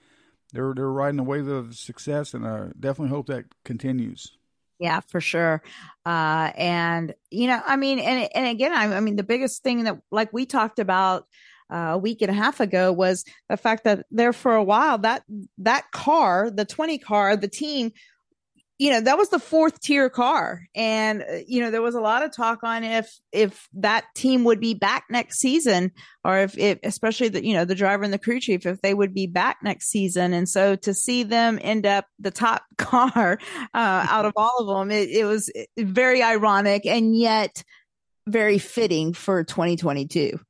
[0.52, 4.36] they're they're riding a wave of success, and I definitely hope that continues.
[4.78, 5.62] Yeah, for sure.
[6.06, 9.84] Uh, and you know, I mean, and and again, I, I mean, the biggest thing
[9.84, 11.26] that, like we talked about
[11.70, 14.96] uh, a week and a half ago, was the fact that there for a while
[14.98, 15.24] that
[15.58, 17.90] that car, the twenty car, the team
[18.80, 20.66] you know that was the fourth tier car.
[20.74, 24.42] And uh, you know there was a lot of talk on if if that team
[24.44, 25.92] would be back next season
[26.24, 28.94] or if it especially the you know the driver and the crew chief if they
[28.94, 30.32] would be back next season.
[30.32, 33.38] And so to see them end up the top car
[33.74, 37.62] uh, out of all of them it, it was very ironic and yet
[38.26, 40.40] very fitting for 2022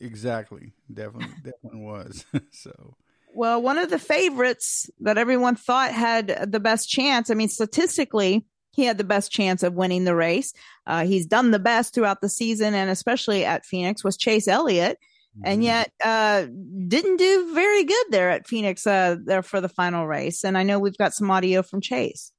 [0.00, 0.72] exactly.
[0.92, 2.24] Definitely definitely was.
[2.52, 2.96] So
[3.34, 7.30] well, one of the favorites that everyone thought had the best chance.
[7.30, 10.52] I mean, statistically, he had the best chance of winning the race.
[10.86, 14.98] Uh, he's done the best throughout the season, and especially at Phoenix was Chase Elliott,
[15.36, 15.42] mm-hmm.
[15.44, 16.46] and yet uh,
[16.88, 20.44] didn't do very good there at Phoenix uh, there for the final race.
[20.44, 22.32] And I know we've got some audio from Chase.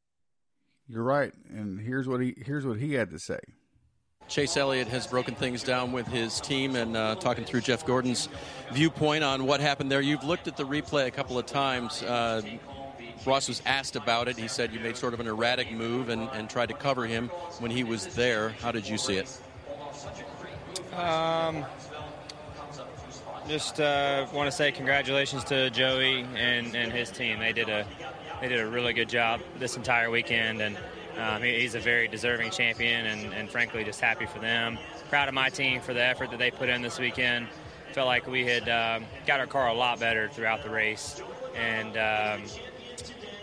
[0.88, 3.40] You're right, and here's what he here's what he had to say.
[4.32, 8.30] Chase Elliott has broken things down with his team and uh, talking through Jeff Gordon's
[8.72, 10.00] viewpoint on what happened there.
[10.00, 12.02] You've looked at the replay a couple of times.
[12.02, 12.42] Uh,
[13.26, 14.38] Ross was asked about it.
[14.38, 17.28] He said you made sort of an erratic move and, and tried to cover him
[17.60, 18.50] when he was there.
[18.62, 19.38] How did you see it?
[20.96, 21.66] Um,
[23.50, 27.40] just uh, want to say congratulations to Joey and, and his team.
[27.40, 27.86] They did a
[28.40, 30.78] they did a really good job this entire weekend and
[31.18, 34.78] um, he, he's a very deserving champion, and, and, frankly, just happy for them.
[35.10, 37.48] Proud of my team for the effort that they put in this weekend.
[37.94, 41.22] Felt like we had um, got our car a lot better throughout the race,
[41.56, 42.44] and um,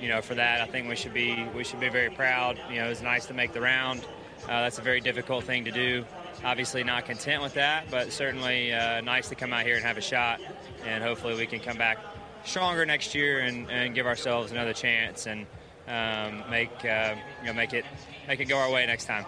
[0.00, 2.58] you know, for that, I think we should be we should be very proud.
[2.70, 4.06] You know, it was nice to make the round.
[4.44, 6.04] Uh, that's a very difficult thing to do.
[6.44, 9.98] Obviously, not content with that, but certainly uh, nice to come out here and have
[9.98, 10.40] a shot,
[10.86, 11.98] and hopefully, we can come back
[12.44, 15.46] stronger next year and, and give ourselves another chance and
[15.88, 17.84] um, make uh, you know make it
[18.26, 19.24] make it go our way next time.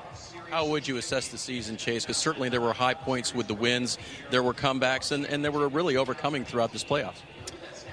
[0.50, 2.04] How would you assess the season, Chase?
[2.04, 3.98] Because certainly there were high points with the wins,
[4.30, 7.18] there were comebacks, and, and they were really overcoming throughout this playoffs.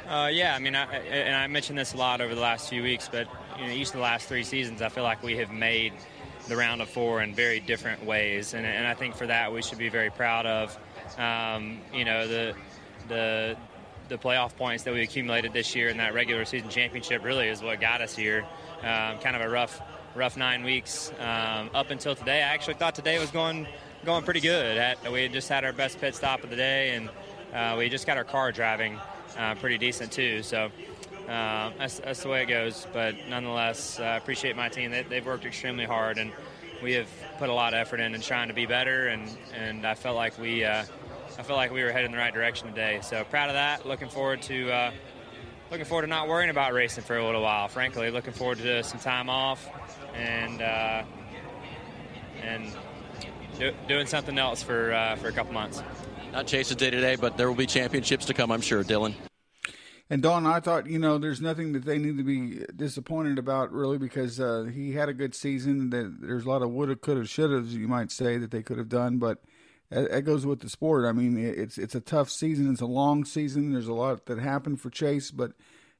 [0.08, 2.82] Uh, yeah, I mean, I, and I mentioned this a lot over the last few
[2.82, 3.28] weeks, but
[3.60, 5.94] you know, each of the last three seasons, I feel like we have made
[6.48, 9.62] the round of four in very different ways, and, and I think for that we
[9.62, 10.78] should be very proud of.
[11.18, 12.56] Um, you know, the
[13.08, 13.58] the
[14.10, 17.62] the playoff points that we accumulated this year in that regular season championship really is
[17.62, 18.46] what got us here.
[18.80, 19.82] Um, kind of a rough,
[20.15, 22.38] rough nine weeks um, up until today.
[22.38, 23.67] I actually thought today was going
[24.06, 24.78] going pretty good.
[24.78, 27.10] At, we just had our best pit stop of the day, and
[27.54, 29.00] uh, we just got our car driving
[29.38, 30.43] uh, pretty decent too.
[30.43, 30.72] So
[31.28, 32.88] uh, that's, that's the way it goes.
[32.93, 34.91] But nonetheless, I appreciate my team.
[34.91, 36.32] They, they've worked extremely hard, and
[36.82, 39.08] we have put a lot of effort in and trying to be better.
[39.08, 40.86] And, and I felt like we uh,
[41.38, 43.00] I felt like we were headed in the right direction today.
[43.04, 43.86] So proud of that.
[43.86, 44.91] Looking forward to uh,
[45.69, 47.67] looking forward to not worrying about racing for a little while.
[47.67, 49.69] Frankly, looking forward to some time off
[50.15, 51.04] and uh,
[52.41, 52.76] and
[53.60, 55.84] do, doing something else for uh, for a couple months.
[56.34, 58.84] Not Chase's day today, but there will be championships to come, I'm sure.
[58.84, 59.13] Dylan.
[60.10, 63.71] And Don, I thought you know there's nothing that they need to be disappointed about
[63.71, 65.91] really because uh, he had a good season.
[65.91, 68.89] That there's a lot of woulda, coulda, shouldas you might say that they could have
[68.89, 69.43] done, but
[69.89, 71.06] that goes with the sport.
[71.06, 72.71] I mean, it's it's a tough season.
[72.71, 73.71] It's a long season.
[73.71, 75.54] There's a lot that happened for Chase, but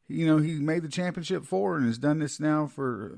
[0.08, 3.18] you know he made the championship four and has done this now for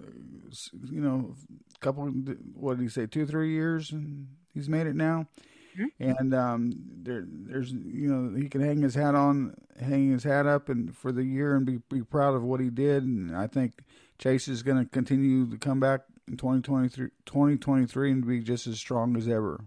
[0.92, 1.36] you know
[1.76, 2.06] a couple.
[2.54, 3.08] What did he say?
[3.08, 5.28] Two, three years, and he's made it now.
[5.78, 6.10] Mm-hmm.
[6.20, 10.46] And um, there, there's you know he can hang his hat on, hang his hat
[10.46, 13.04] up, and for the year and be be proud of what he did.
[13.04, 13.82] And I think
[14.20, 18.78] Chase is going to continue to come back in 2023, 2023 and be just as
[18.78, 19.64] strong as ever.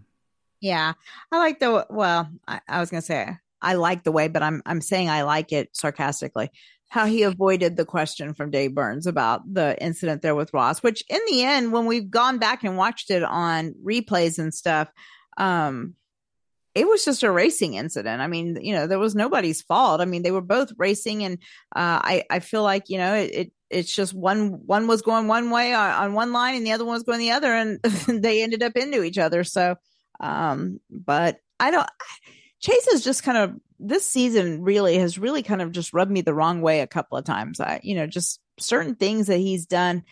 [0.63, 0.93] Yeah,
[1.29, 1.85] I like the.
[1.89, 5.23] Well, I, I was gonna say I like the way, but I'm I'm saying I
[5.23, 6.51] like it sarcastically.
[6.87, 11.03] How he avoided the question from Dave Burns about the incident there with Ross, which
[11.09, 14.89] in the end, when we've gone back and watched it on replays and stuff,
[15.35, 15.95] um,
[16.73, 18.21] it was just a racing incident.
[18.21, 19.99] I mean, you know, there was nobody's fault.
[19.99, 21.39] I mean, they were both racing, and
[21.75, 25.27] uh, I I feel like you know it, it it's just one one was going
[25.27, 27.81] one way on, on, one line and the other one was going the other, and
[28.07, 29.43] they ended up into each other.
[29.43, 29.75] So
[30.19, 31.89] um, but I don't.
[32.59, 36.21] Chase is just kind of this season really has really kind of just rubbed me
[36.21, 37.59] the wrong way a couple of times.
[37.59, 40.03] I, you know, just certain things that he's done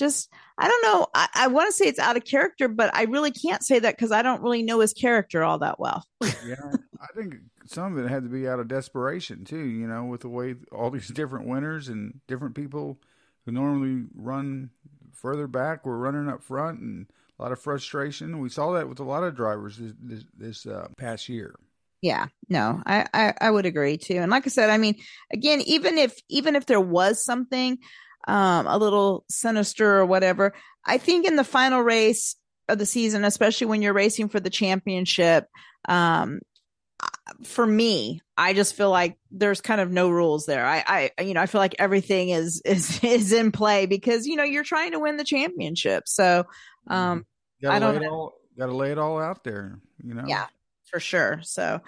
[0.00, 1.06] just I don't know.
[1.14, 3.96] I, I want to say it's out of character, but I really can't say that
[3.96, 6.04] because I don't really know his character all that well.
[6.22, 7.36] yeah, I think
[7.66, 9.64] some of it had to be out of desperation too.
[9.64, 12.98] You know, with the way all these different winners and different people
[13.46, 14.70] who normally run
[15.12, 17.06] further back were running up front, and
[17.40, 18.38] a lot of frustration.
[18.40, 21.54] We saw that with a lot of drivers this this, this uh, past year.
[22.02, 24.16] Yeah, no, I, I I would agree too.
[24.16, 24.96] And like I said, I mean,
[25.32, 27.78] again, even if even if there was something
[28.28, 32.36] um a little sinister or whatever, I think in the final race
[32.68, 35.46] of the season, especially when you're racing for the championship,
[35.88, 36.40] um
[37.44, 40.66] for me, I just feel like there's kind of no rules there.
[40.66, 44.36] I, I, you know, I feel like everything is is is in play because you
[44.36, 46.04] know you're trying to win the championship.
[46.06, 46.44] So,
[46.86, 47.24] um,
[47.62, 49.78] gotta I don't lay it all, gotta lay it all out there.
[50.02, 50.24] You know.
[50.26, 50.46] yeah,
[50.90, 51.40] for sure.
[51.42, 51.80] So,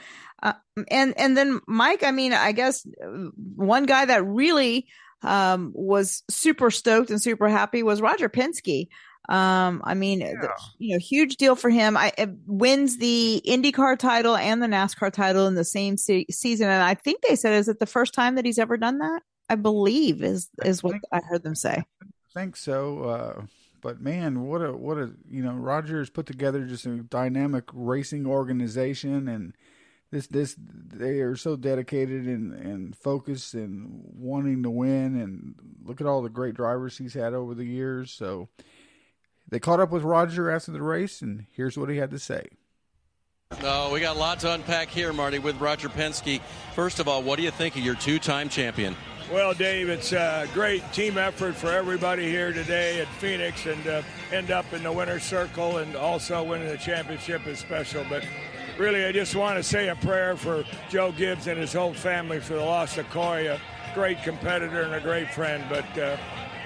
[0.42, 0.54] uh,
[0.88, 4.86] and and then Mike, I mean, I guess uh, one guy that really
[5.22, 8.88] um was super stoked and super happy was Roger Penske.
[9.28, 11.96] Um, I mean, the, you know, huge deal for him.
[11.96, 12.12] I
[12.46, 16.94] wins the IndyCar title and the NASCAR title in the same se- season, and I
[16.94, 19.22] think they said is it the first time that he's ever done that?
[19.48, 21.84] I believe is is what I heard them say.
[22.02, 23.04] I think so.
[23.04, 23.42] Uh,
[23.82, 28.26] but man, what a what a you know Rogers put together just a dynamic racing
[28.26, 29.54] organization, and
[30.10, 35.20] this this they are so dedicated and and focused and wanting to win.
[35.20, 35.54] And
[35.84, 38.12] look at all the great drivers he's had over the years.
[38.12, 38.48] So
[39.50, 42.46] they caught up with Roger after the race, and here's what he had to say.
[43.60, 46.40] No, we got a lot to unpack here, Marty, with Roger Penske.
[46.74, 48.96] First of all, what do you think of your two-time champion?
[49.30, 54.02] Well, Dave, it's a great team effort for everybody here today at Phoenix, and uh,
[54.30, 58.04] end up in the winner's circle and also winning the championship is special.
[58.08, 58.26] But
[58.78, 62.40] really, I just want to say a prayer for Joe Gibbs and his whole family
[62.40, 63.60] for the loss of Coy, a
[63.94, 65.64] great competitor and a great friend.
[65.68, 66.16] But uh,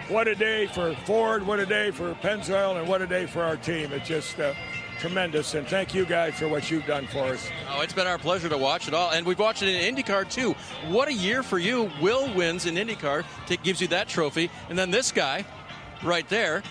[0.09, 3.43] what a day for Ford, what a day for Pennzoil, and what a day for
[3.43, 3.93] our team.
[3.93, 4.55] It's just uh,
[4.99, 5.55] tremendous.
[5.55, 7.49] And thank you guys for what you've done for us.
[7.71, 10.31] Oh, it's been our pleasure to watch it all, and we've watched it in IndyCar
[10.31, 10.55] too.
[10.89, 11.91] What a year for you!
[12.01, 15.45] Will wins in IndyCar, t- gives you that trophy, and then this guy,
[16.03, 16.63] right there,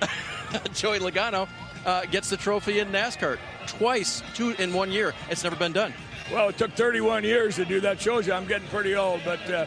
[0.74, 1.48] Joey Logano,
[1.84, 5.14] uh, gets the trophy in NASCAR twice, two in one year.
[5.30, 5.92] It's never been done.
[6.32, 8.00] Well, it took 31 years to do that.
[8.00, 9.66] Shows you I'm getting pretty old, but uh,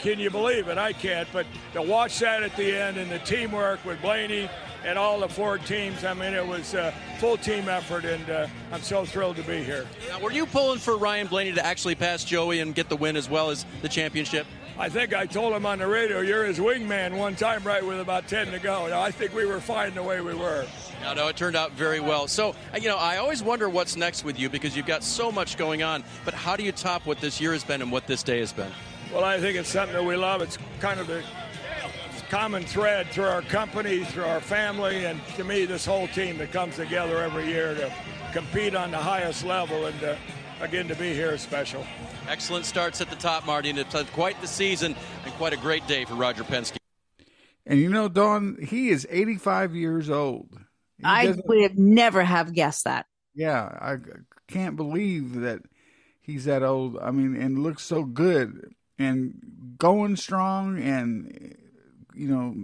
[0.00, 0.76] can you believe it?
[0.76, 1.28] I can't.
[1.32, 4.50] But to watch that at the end and the teamwork with Blaney
[4.84, 8.46] and all the four teams, I mean, it was a full team effort, and uh,
[8.72, 9.86] I'm so thrilled to be here.
[10.08, 13.16] Now, were you pulling for Ryan Blaney to actually pass Joey and get the win
[13.16, 14.46] as well as the championship?
[14.78, 18.00] I think I told him on the radio, you're his wingman one time, right, with
[18.00, 18.88] about 10 to go.
[18.88, 20.66] Now, I think we were fine the way we were.
[21.02, 22.26] No, no, it turned out very well.
[22.26, 25.30] So, uh, you know, I always wonder what's next with you because you've got so
[25.30, 26.04] much going on.
[26.24, 28.52] But how do you top what this year has been and what this day has
[28.52, 28.70] been?
[29.12, 30.40] Well, I think it's something that we love.
[30.40, 31.22] It's kind of the
[32.32, 36.50] common thread through our company, through our family, and to me, this whole team that
[36.50, 37.92] comes together every year to
[38.32, 39.84] compete on the highest level.
[39.84, 40.16] And uh,
[40.62, 41.86] again, to be here is special.
[42.26, 45.86] Excellent starts at the top, Marty, and it's quite the season and quite a great
[45.86, 46.78] day for Roger Penske.
[47.66, 50.58] And you know, Don, he is 85 years old.
[50.96, 53.04] He I would have never have guessed that.
[53.34, 53.96] Yeah, I
[54.48, 55.60] can't believe that
[56.22, 56.96] he's that old.
[56.96, 59.34] I mean, and looks so good and
[59.76, 61.58] going strong and
[62.14, 62.54] you know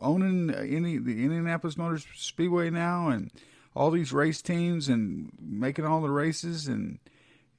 [0.00, 3.30] owning any the Indianapolis Motor Speedway now and
[3.74, 6.98] all these race teams and making all the races and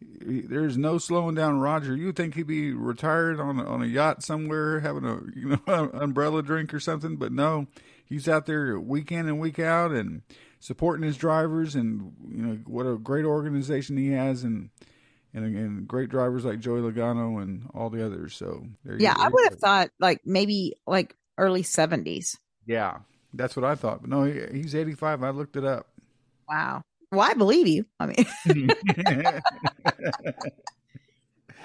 [0.02, 1.96] there's no slowing down Roger.
[1.96, 5.60] You would think he'd be retired on a, on a yacht somewhere having a you
[5.68, 7.68] know umbrella drink or something, but no,
[8.06, 10.22] he's out there week in and week out and
[10.60, 14.70] supporting his drivers and you know what a great organization he has and
[15.34, 18.36] and, again, great drivers like Joey Logano and all the others.
[18.36, 19.16] So there Yeah.
[19.18, 22.38] I would have thought like maybe like early 70s.
[22.66, 23.00] Yeah,
[23.34, 24.02] that's what I thought.
[24.02, 25.24] But no, he, he's 85.
[25.24, 25.88] I looked it up.
[26.48, 26.82] Wow.
[27.12, 27.86] Well, I believe you.
[28.00, 28.26] I mean,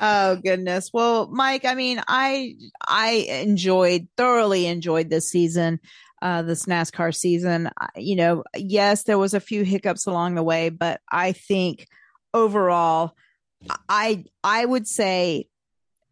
[0.01, 0.91] oh goodness.
[0.93, 2.57] Well, Mike, I mean, I
[2.87, 5.81] I enjoyed thoroughly enjoyed this season,
[6.23, 7.71] uh, this NASCAR season.
[7.97, 11.89] You know, yes, there was a few hiccups along the way, but I think
[12.33, 13.15] overall,
[13.89, 15.49] I I would say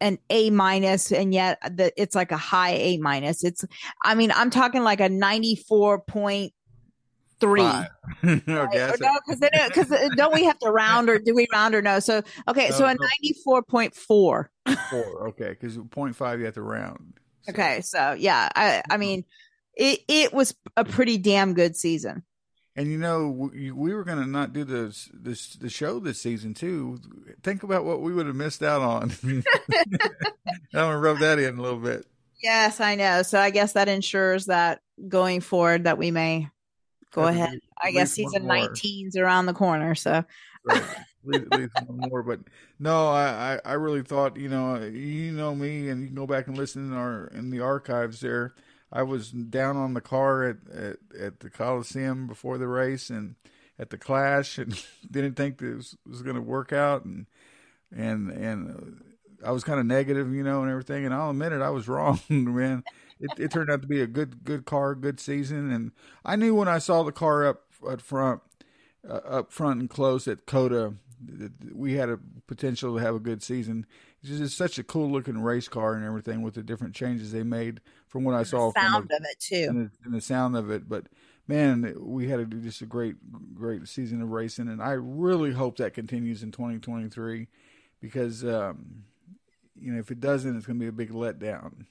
[0.01, 3.43] an A minus, and yet the, it's like a high A minus.
[3.43, 3.65] It's,
[4.03, 6.53] I mean, I'm talking like a ninety four point
[7.39, 7.61] three.
[7.61, 7.87] Five.
[8.23, 11.73] okay, oh, no, because because uh, don't we have to round or do we round
[11.73, 11.99] or no?
[11.99, 14.51] So okay, so a ninety four point four.
[14.89, 15.29] four.
[15.29, 17.19] Okay, because point five you have to round.
[17.49, 18.99] Okay, so yeah, I I hmm.
[18.99, 19.25] mean,
[19.75, 22.23] it it was a pretty damn good season.
[22.75, 26.19] And you know, we, we were going to not do this this the show this
[26.19, 26.99] season too.
[27.43, 29.11] Think about what we would have missed out on.
[29.23, 29.43] I'm
[30.73, 32.05] to rub that in a little bit.
[32.41, 33.21] Yes, I know.
[33.21, 36.49] So I guess that ensures that going forward that we may
[37.13, 37.59] go to ahead.
[37.81, 39.93] I guess season 19's around the corner.
[39.95, 40.23] So
[40.65, 40.83] Right.
[41.33, 42.39] At least- one more, but
[42.79, 46.25] no, I, I, I really thought you know you know me, and you can go
[46.27, 48.53] back and listen in our in the archives there.
[48.93, 53.35] I was down on the car at at, at the Coliseum before the race and
[53.79, 54.81] at the Clash, and
[55.11, 57.25] didn't think this was going to work out, and
[57.91, 58.69] and and
[59.43, 61.05] uh, I was kind of negative, you know, and everything.
[61.05, 62.83] And I'll admit it, I was wrong, man.
[63.19, 65.91] It, it turned out to be a good good car, good season, and
[66.23, 68.41] I knew when I saw the car up up front
[69.09, 70.93] uh, up front and close at Coda,
[71.73, 73.85] we had a potential to have a good season.
[74.21, 77.31] It's just it's such a cool looking race car and everything with the different changes
[77.31, 77.81] they made
[78.13, 78.71] from what I saw.
[78.71, 79.65] from sound the- of it too.
[79.67, 80.87] and the, and the sound of it.
[80.87, 81.07] But
[81.47, 83.15] man, we had a, just a great,
[83.55, 87.47] great season of racing, and I really hope that continues in 2023
[87.99, 89.03] because um,
[89.75, 91.87] you know if it doesn't, it's going to be a big letdown.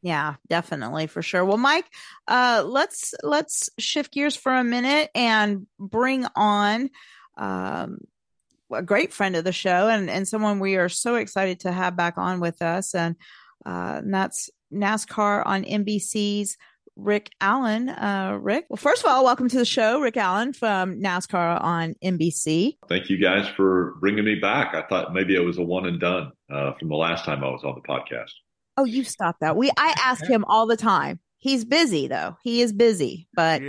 [0.00, 1.44] Yeah, definitely for sure.
[1.44, 1.86] Well, Mike,
[2.26, 6.88] uh, let's let's shift gears for a minute and bring on
[7.36, 7.98] um,
[8.72, 11.96] a great friend of the show and and someone we are so excited to have
[11.96, 13.16] back on with us, and,
[13.66, 16.56] uh, and that's NASCAR on NBC's
[16.96, 17.90] Rick Allen.
[17.90, 21.94] Uh, Rick, well, first of all, welcome to the show, Rick Allen from NASCAR on
[22.02, 22.78] NBC.
[22.88, 24.74] Thank you guys for bringing me back.
[24.74, 27.48] I thought maybe it was a one and done uh, from the last time I
[27.48, 28.30] was on the podcast.
[28.78, 29.56] Oh, you stop that.
[29.56, 31.20] We I ask him all the time.
[31.38, 32.36] He's busy though.
[32.42, 33.62] He is busy, but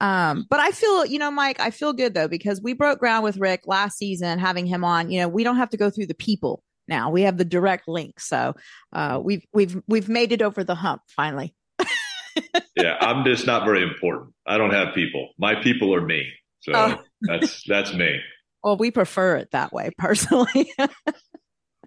[0.00, 3.24] um but I feel, you know, Mike, I feel good though because we broke ground
[3.24, 5.10] with Rick last season having him on.
[5.10, 7.10] You know, we don't have to go through the people now.
[7.10, 8.18] We have the direct link.
[8.20, 8.54] So,
[8.92, 11.54] uh we've we've we've made it over the hump finally.
[12.76, 14.32] yeah, I'm just not very important.
[14.46, 15.30] I don't have people.
[15.38, 16.24] My people are me.
[16.60, 17.02] So Oh.
[17.22, 18.18] that's that's me.
[18.62, 20.72] Well, we prefer it that way personally.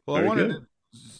[0.07, 0.65] Well, I Very wanted good.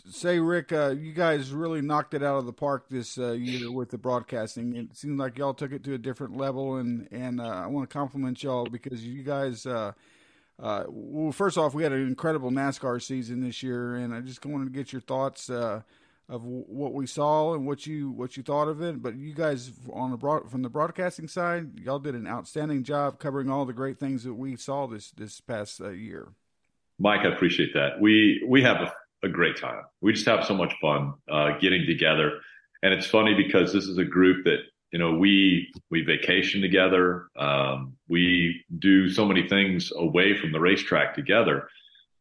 [0.05, 3.33] to say, Rick, uh, you guys really knocked it out of the park this uh,
[3.33, 4.75] year with the broadcasting.
[4.75, 7.87] It seemed like y'all took it to a different level, and and uh, I want
[7.87, 9.67] to compliment y'all because you guys.
[10.61, 14.45] Uh, well, first off, we had an incredible NASCAR season this year, and I just
[14.45, 15.81] wanted to get your thoughts uh,
[16.29, 19.01] of w- what we saw and what you what you thought of it.
[19.01, 23.17] But you guys on the broad, from the broadcasting side, y'all did an outstanding job
[23.17, 26.27] covering all the great things that we saw this this past uh, year.
[26.99, 27.99] Mike, I appreciate that.
[27.99, 28.93] We we have a,
[29.23, 29.81] a great time.
[29.99, 32.39] We just have so much fun uh, getting together,
[32.83, 34.59] and it's funny because this is a group that
[34.91, 37.27] you know we we vacation together.
[37.35, 41.67] Um, we do so many things away from the racetrack together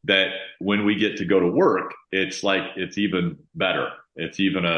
[0.05, 3.91] that when we get to go to work, it's like it's even better.
[4.17, 4.69] It's even a,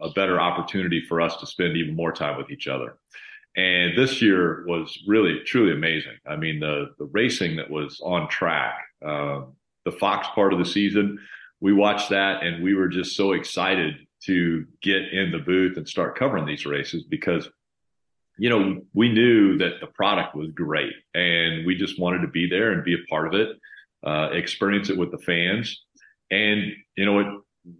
[0.00, 2.98] a, a better opportunity for us to spend even more time with each other.
[3.56, 6.18] And this year was really truly amazing.
[6.26, 8.74] I mean, the the racing that was on track,
[9.04, 9.52] um,
[9.84, 11.18] the Fox part of the season,
[11.60, 15.88] we watched that and we were just so excited to get in the booth and
[15.88, 17.48] start covering these races because
[18.36, 22.48] you know we knew that the product was great and we just wanted to be
[22.48, 23.56] there and be a part of it,
[24.06, 25.84] uh, experience it with the fans,
[26.30, 27.26] and you know it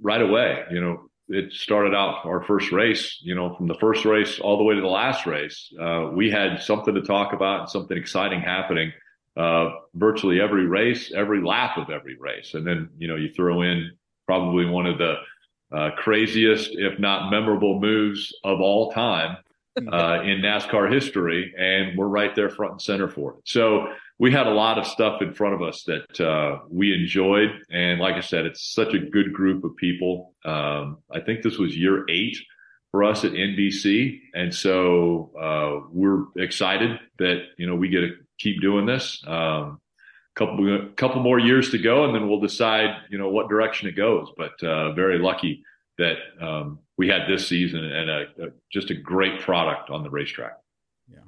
[0.00, 0.64] right away.
[0.70, 4.58] You know it started out our first race, you know, from the first race all
[4.58, 7.96] the way to the last race, uh, we had something to talk about and something
[7.96, 8.92] exciting happening,
[9.36, 12.52] uh, virtually every race, every lap of every race.
[12.54, 13.92] And then, you know, you throw in
[14.26, 15.14] probably one of the,
[15.74, 19.36] uh, craziest, if not memorable moves of all time,
[19.76, 21.52] uh, in NASCAR history.
[21.58, 23.38] And we're right there front and center for it.
[23.44, 27.50] So, we had a lot of stuff in front of us that uh, we enjoyed,
[27.70, 30.34] and like I said, it's such a good group of people.
[30.44, 32.36] Um, I think this was year eight
[32.92, 38.12] for us at NBC, and so uh, we're excited that you know we get to
[38.38, 39.22] keep doing this.
[39.26, 39.80] Um,
[40.34, 43.92] couple couple more years to go, and then we'll decide you know what direction it
[43.92, 44.28] goes.
[44.36, 45.64] But uh, very lucky
[45.98, 50.10] that um, we had this season and a, a, just a great product on the
[50.10, 50.58] racetrack.
[51.08, 51.20] Yeah.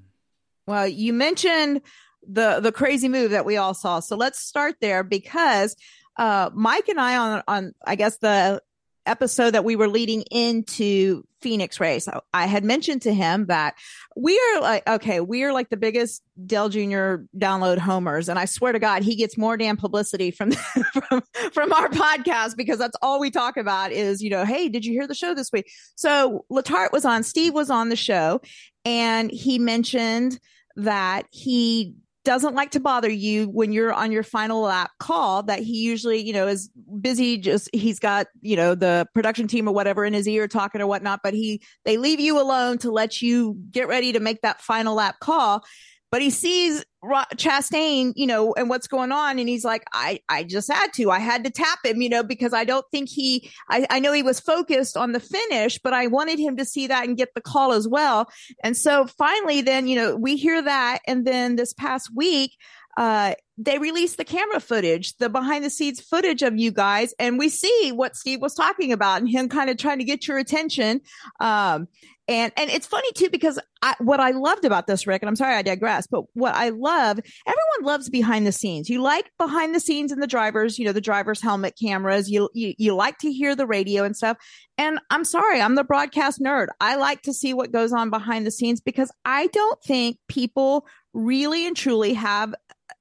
[0.67, 1.83] Well, you mentioned
[2.29, 4.01] the the crazy move that we all saw.
[4.01, 5.77] So let's start there because
[6.17, 8.61] uh Mike and I on on I guess the
[9.07, 13.75] episode that we were leading into Phoenix race, I had mentioned to him that
[14.17, 17.25] we are like, okay, we are like the biggest Dale Jr.
[17.37, 18.29] download homers.
[18.29, 20.51] And I swear to God, he gets more damn publicity from,
[21.09, 24.85] from, from our podcast because that's all we talk about is, you know, hey, did
[24.85, 25.71] you hear the show this week?
[25.95, 28.41] So Letarte was on, Steve was on the show
[28.85, 30.39] and he mentioned
[30.77, 31.95] that he
[32.27, 36.21] doesn't like to bother you when you're on your final lap call that he usually
[36.21, 36.69] you know is
[37.01, 40.81] busy just he's got you know the production team or whatever in his ear talking
[40.81, 44.43] or whatnot but he they leave you alone to let you get ready to make
[44.43, 45.65] that final lap call
[46.11, 49.39] but he sees Chastain, you know, and what's going on.
[49.39, 52.23] And he's like, I, I just had to, I had to tap him, you know,
[52.23, 55.93] because I don't think he, I, I know he was focused on the finish, but
[55.93, 58.29] I wanted him to see that and get the call as well.
[58.65, 60.99] And so finally, then, you know, we hear that.
[61.07, 62.53] And then this past week,
[62.97, 67.39] uh, they released the camera footage, the behind the scenes footage of you guys, and
[67.39, 70.39] we see what Steve was talking about and him kind of trying to get your
[70.39, 71.01] attention.
[71.41, 71.89] Um,
[72.29, 75.37] and and it's funny too because I, what I loved about this, Rick, and I'm
[75.37, 78.91] sorry I digress, but what I love, everyone loves behind the scenes.
[78.91, 82.29] You like behind the scenes in the drivers, you know, the driver's helmet cameras.
[82.31, 84.39] You you you like to hear the radio and stuff.
[84.77, 86.67] And I'm sorry, I'm the broadcast nerd.
[86.81, 90.87] I like to see what goes on behind the scenes because I don't think people
[91.15, 92.55] really and truly have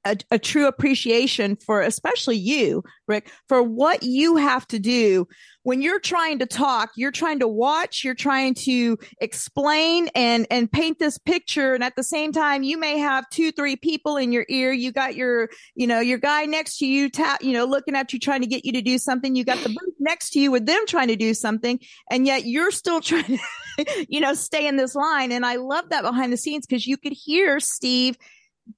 [0.06, 5.28] a, a, true appreciation for especially you rick for what you have to do.
[5.64, 10.72] When you're trying to talk you're trying to watch you're trying to explain and and
[10.72, 11.74] paint this picture.
[11.74, 14.72] And at the same time you may have two three people in your ear.
[14.72, 18.14] You got your you know your guy next to you tap you know looking at
[18.14, 19.36] you trying to get you to do something.
[19.36, 21.80] You got the booth next to you with them trying to do something.
[22.12, 23.40] And yet you're still trying
[23.80, 25.32] to you know stay in this line.
[25.32, 28.18] And i love that behind the scenes because you could hear steve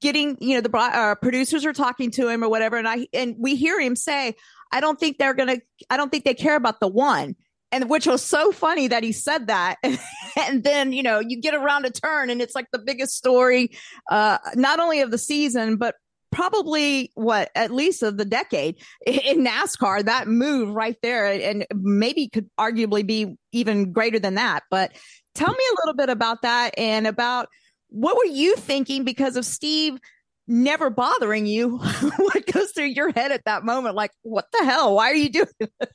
[0.01, 2.77] getting, you know, the uh, producers are talking to him or whatever.
[2.77, 4.35] And I, and we hear him say,
[4.71, 7.35] I don't think they're to, I don't think they care about the one.
[7.71, 9.77] And which was so funny that he said that.
[10.37, 13.71] and then, you know, you get around a turn and it's like the biggest story,
[14.09, 15.95] uh, not only of the season, but
[16.31, 18.75] probably what at least of the decade
[19.05, 24.63] in NASCAR that move right there and maybe could arguably be even greater than that
[24.69, 24.91] but
[25.35, 27.47] tell me a little bit about that and about
[27.89, 29.99] what were you thinking because of Steve
[30.47, 31.77] never bothering you?
[32.17, 33.95] what goes through your head at that moment?
[33.95, 34.95] Like, what the hell?
[34.95, 35.71] Why are you doing it?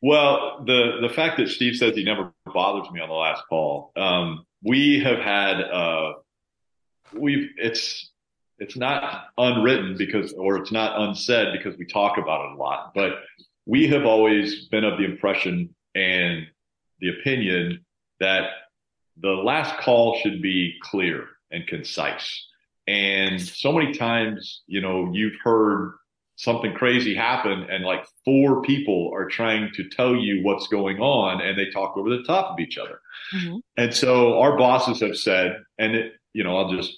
[0.00, 3.90] Well, the the fact that Steve says he never bothers me on the last call,
[3.96, 6.12] um, we have had uh,
[7.12, 8.12] we've it's
[8.60, 12.92] it's not unwritten because or it's not unsaid because we talk about it a lot,
[12.94, 13.14] but
[13.66, 16.46] we have always been of the impression and
[17.00, 17.84] the opinion
[18.20, 18.50] that
[19.20, 22.46] the last call should be clear and concise.
[22.86, 25.94] And so many times, you know, you've heard
[26.36, 31.40] something crazy happen and like four people are trying to tell you what's going on
[31.40, 33.00] and they talk over the top of each other.
[33.34, 33.56] Mm-hmm.
[33.76, 36.96] And so our bosses have said, and it, you know, I'll just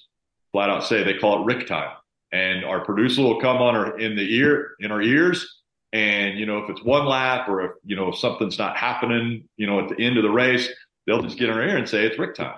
[0.53, 1.91] flat out say they call it Rick time.
[2.33, 5.62] And our producer will come on our in the ear in our ears.
[5.93, 9.49] And, you know, if it's one lap or if, you know, if something's not happening,
[9.57, 10.68] you know, at the end of the race,
[11.11, 12.55] they'll just get our ear and say it's Rick time.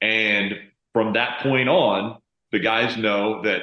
[0.00, 0.54] And
[0.92, 2.18] from that point on,
[2.52, 3.62] the guys know that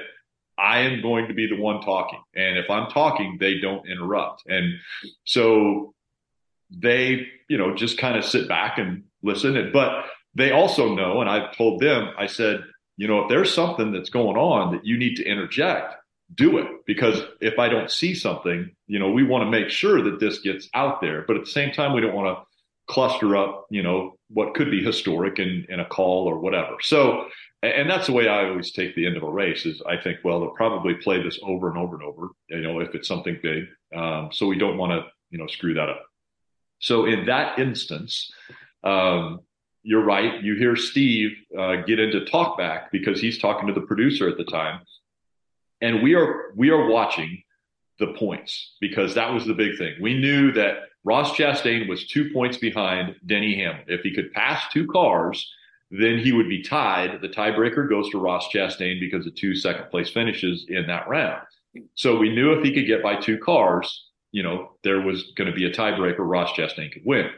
[0.57, 2.19] I am going to be the one talking.
[2.35, 4.43] And if I'm talking, they don't interrupt.
[4.45, 4.73] And
[5.23, 5.93] so
[6.69, 9.71] they, you know, just kind of sit back and listen.
[9.71, 10.05] But
[10.35, 12.65] they also know, and I've told them, I said,
[12.97, 15.95] you know, if there's something that's going on that you need to interject,
[16.35, 16.67] do it.
[16.85, 20.39] Because if I don't see something, you know, we want to make sure that this
[20.39, 21.23] gets out there.
[21.25, 22.46] But at the same time, we don't want to
[22.87, 26.77] cluster up, you know, what could be historic in, in a call or whatever.
[26.81, 27.27] So,
[27.63, 30.19] and that's the way I always take the end of a race is I think,
[30.23, 33.37] well, they'll probably play this over and over and over, you know, if it's something
[33.41, 33.65] big.
[33.95, 36.05] Um, so we don't want to, you know, screw that up.
[36.79, 38.31] So in that instance,
[38.83, 39.41] um,
[39.83, 40.43] you're right.
[40.43, 44.43] You hear Steve uh, get into talkback because he's talking to the producer at the
[44.43, 44.81] time,
[45.81, 47.41] and we are we are watching
[47.99, 49.95] the points because that was the big thing.
[50.01, 53.85] We knew that Ross Chastain was two points behind Denny Hamlin.
[53.87, 55.49] If he could pass two cars,
[55.89, 57.21] then he would be tied.
[57.21, 61.43] The tiebreaker goes to Ross Chastain because of two second place finishes in that round.
[61.95, 65.49] So we knew if he could get by two cars, you know, there was going
[65.49, 66.19] to be a tiebreaker.
[66.19, 67.29] Ross Chastain could win.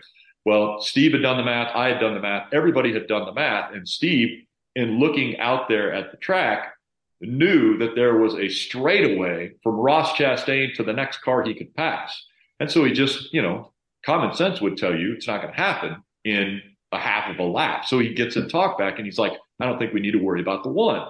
[0.46, 1.76] Well, Steve had done the math.
[1.76, 2.52] I had done the math.
[2.52, 3.72] Everybody had done the math.
[3.72, 4.46] And Steve,
[4.76, 6.74] in looking out there at the track,
[7.22, 11.76] knew that there was a straightaway from Ross Chastain to the next car he could
[11.76, 12.26] pass.
[12.60, 13.72] And so he just, you know,
[14.06, 17.44] common sense would tell you it's not going to happen in a half of a
[17.44, 17.86] lap.
[17.86, 20.24] So he gets in talk back and he's like, I don't think we need to
[20.24, 21.06] worry about the one.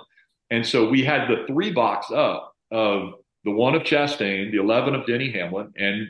[0.50, 4.95] And so we had the three box up of the one of Chastain, the 11
[4.95, 6.08] of Denny Hamlin, and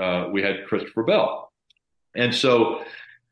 [0.00, 1.52] uh, we had Christopher Bell.
[2.14, 2.82] And so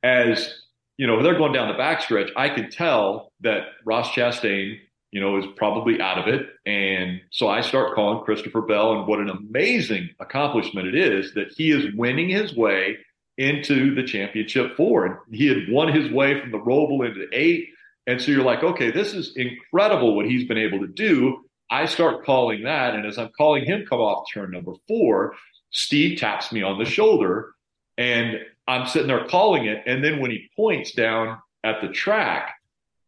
[0.03, 0.63] as,
[0.97, 4.79] you know, they're going down the backstretch, I could tell that Ross Chastain
[5.13, 6.47] you know, is probably out of it.
[6.67, 11.53] And so I start calling Christopher Bell, and what an amazing accomplishment it is that
[11.53, 12.99] he is winning his way
[13.39, 15.07] into the championship four.
[15.07, 17.69] And he had won his way from the Roval into eight.
[18.07, 21.45] And so you're like, okay, this is incredible what he's been able to do.
[21.71, 22.95] I start calling that.
[22.95, 25.35] And as I'm calling him come off turn number four,
[25.71, 27.55] Steve taps me on the shoulder
[27.97, 29.83] and I'm sitting there calling it.
[29.87, 32.55] And then when he points down at the track,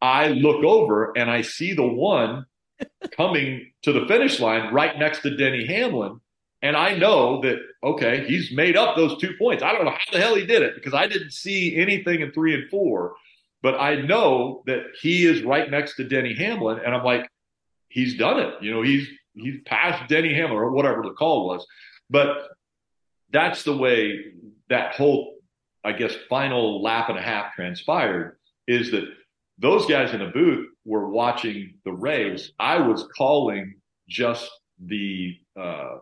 [0.03, 2.45] I look over and I see the one
[3.15, 6.19] coming to the finish line right next to Denny Hamlin.
[6.61, 9.63] And I know that, okay, he's made up those two points.
[9.63, 12.33] I don't know how the hell he did it because I didn't see anything in
[12.33, 13.15] three and four,
[13.61, 16.79] but I know that he is right next to Denny Hamlin.
[16.85, 17.29] And I'm like,
[17.87, 18.55] he's done it.
[18.61, 21.65] You know, he's, he's passed Denny Hamlin or whatever the call was.
[22.09, 22.49] But
[23.31, 24.33] that's the way
[24.69, 25.35] that whole,
[25.81, 28.37] I guess, final lap and a half transpired
[28.67, 29.05] is that
[29.59, 32.51] those guys in the booth were watching the race.
[32.59, 33.75] I was calling
[34.09, 34.49] just
[34.83, 35.97] the uh,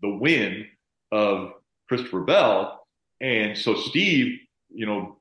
[0.00, 0.66] the win
[1.10, 1.52] of
[1.88, 2.86] Christopher Bell,
[3.20, 4.38] and so Steve,
[4.70, 5.18] you know,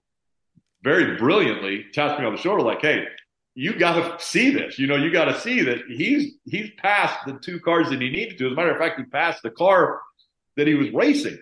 [0.84, 3.06] very brilliantly tapped me on the shoulder, like, "Hey,
[3.56, 4.80] you got to see this.
[4.80, 8.10] You know, you got to see that he's he's passed the two cars that he
[8.10, 8.48] needed to.
[8.48, 10.00] As a matter of fact, he passed the car
[10.58, 11.40] that he was racing,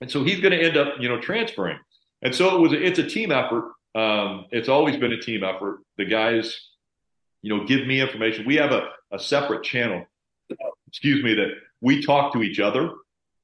[0.00, 1.78] and so he's going to end up, you know, transferring.
[2.22, 2.72] And so it was.
[2.72, 3.72] It's a team effort.
[3.96, 5.80] Um, it's always been a team effort.
[5.96, 6.60] The guys,
[7.40, 8.44] you know, give me information.
[8.44, 10.04] We have a, a separate channel,
[10.86, 12.90] excuse me, that we talk to each other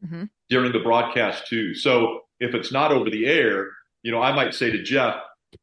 [0.04, 0.24] mm-hmm.
[0.50, 1.74] during the broadcast too.
[1.74, 3.70] So if it's not over the air,
[4.02, 5.14] you know, I might say to Jeff,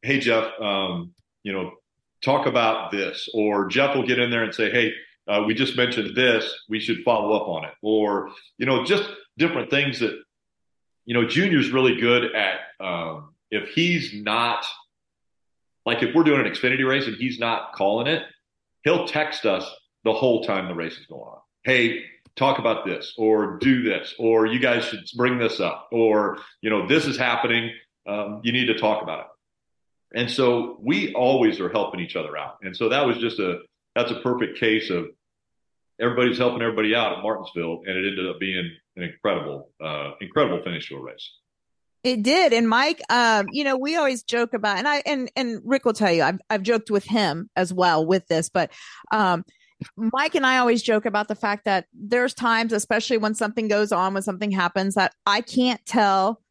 [0.02, 1.14] "Hey, Jeff, um,
[1.44, 1.74] you know,
[2.20, 4.92] talk about this," or Jeff will get in there and say, "Hey."
[5.28, 6.64] Uh, we just mentioned this.
[6.68, 9.04] We should follow up on it, or you know, just
[9.38, 10.18] different things that
[11.04, 11.24] you know.
[11.24, 14.64] Junior's really good at um, if he's not
[15.86, 18.22] like if we're doing an Xfinity race and he's not calling it,
[18.84, 19.68] he'll text us
[20.04, 21.38] the whole time the race is going on.
[21.64, 22.04] Hey,
[22.36, 26.70] talk about this or do this or you guys should bring this up or you
[26.70, 27.72] know this is happening.
[28.06, 29.26] Um, you need to talk about it.
[30.12, 32.56] And so we always are helping each other out.
[32.62, 33.60] And so that was just a
[33.94, 35.06] that's a perfect case of
[36.00, 40.62] everybody's helping everybody out at Martinsville, and it ended up being an incredible, uh, incredible
[40.62, 41.30] finish to a race.
[42.02, 42.52] It did.
[42.52, 45.92] And Mike, um, you know, we always joke about, and I, and, and Rick will
[45.92, 48.70] tell you, I've, I've joked with him as well with this, but,
[49.12, 49.44] um,
[49.96, 53.92] Mike and I always joke about the fact that there's times, especially when something goes
[53.92, 56.42] on, when something happens, that I can't tell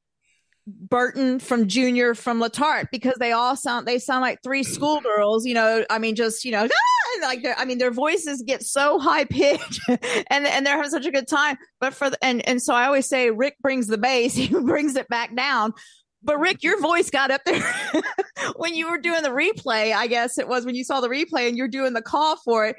[0.70, 5.46] Burton from Junior from Letarte because they all sound they sound like three schoolgirls.
[5.46, 6.68] You know, I mean, just you know,
[7.22, 7.28] ah!
[7.28, 11.12] like I mean, their voices get so high pitched, and and they're having such a
[11.12, 11.58] good time.
[11.80, 14.96] But for the, and and so I always say Rick brings the bass, he brings
[14.96, 15.74] it back down.
[16.22, 17.74] But Rick, your voice got up there
[18.58, 19.94] when you were doing the replay.
[19.94, 22.66] I guess it was when you saw the replay and you're doing the call for
[22.66, 22.76] it.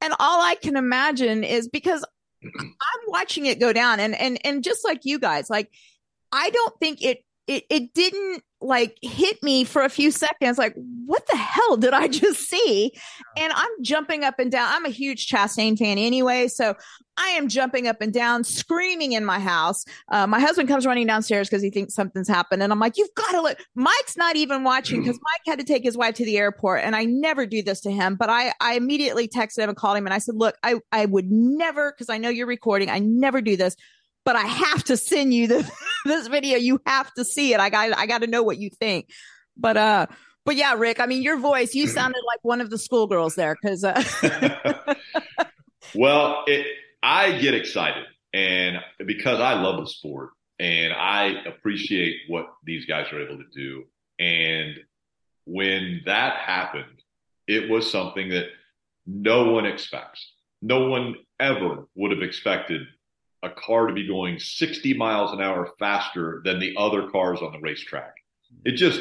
[0.00, 2.04] And all I can imagine is because
[2.44, 5.70] I'm watching it go down, and and and just like you guys, like
[6.32, 10.74] I don't think it it it didn't like hit me for a few seconds like
[11.04, 12.92] what the hell did i just see?
[13.36, 14.68] And i'm jumping up and down.
[14.70, 16.74] I'm a huge chastain fan anyway so
[17.18, 19.84] i am jumping up and down screaming in my house.
[20.10, 23.14] Uh, my husband comes running downstairs because he thinks something's happened and i'm like you've
[23.14, 26.24] got to look mike's not even watching because mike had to take his wife to
[26.24, 29.68] the airport and i never do this to him but i i immediately texted him
[29.68, 32.46] and called him and i said look i i would never because i know you're
[32.46, 33.76] recording i never do this
[34.26, 35.72] but I have to send you the,
[36.04, 36.58] this video.
[36.58, 37.60] You have to see it.
[37.60, 39.08] I got I got to know what you think.
[39.56, 40.06] But uh,
[40.44, 41.00] but yeah, Rick.
[41.00, 41.74] I mean, your voice.
[41.74, 43.84] You sounded like one of the schoolgirls there because.
[43.84, 44.02] Uh...
[45.94, 46.66] well, it,
[47.02, 48.04] I get excited,
[48.34, 53.48] and because I love the sport, and I appreciate what these guys are able to
[53.54, 53.84] do,
[54.18, 54.74] and
[55.44, 57.00] when that happened,
[57.46, 58.46] it was something that
[59.06, 60.32] no one expects.
[60.60, 62.82] No one ever would have expected
[63.46, 67.52] a car to be going 60 miles an hour faster than the other cars on
[67.52, 68.14] the racetrack.
[68.64, 69.00] It just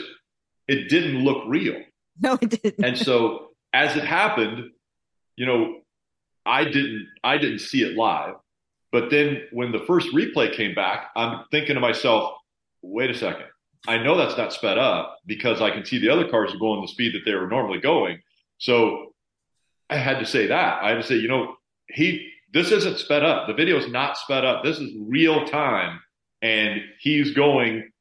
[0.67, 1.81] it didn't look real.
[2.19, 2.85] No, it didn't.
[2.85, 4.71] and so as it happened,
[5.35, 5.81] you know,
[6.45, 8.35] I didn't I didn't see it live.
[8.91, 12.33] But then when the first replay came back, I'm thinking to myself,
[12.81, 13.47] wait a second.
[13.87, 16.81] I know that's not sped up because I can see the other cars are going
[16.81, 18.21] the speed that they were normally going.
[18.57, 19.13] So
[19.89, 20.81] I had to say that.
[20.81, 21.55] I had to say, you know,
[21.87, 23.47] he this isn't sped up.
[23.47, 24.63] The video is not sped up.
[24.63, 25.99] This is real time,
[26.41, 27.91] and he's going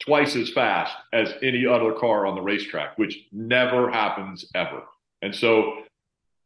[0.00, 4.82] twice as fast as any other car on the racetrack, which never happens ever.
[5.20, 5.82] And so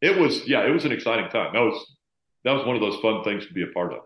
[0.01, 1.53] it was, yeah, it was an exciting time.
[1.55, 1.97] That was
[2.43, 4.01] that was one of those fun things to be a part of.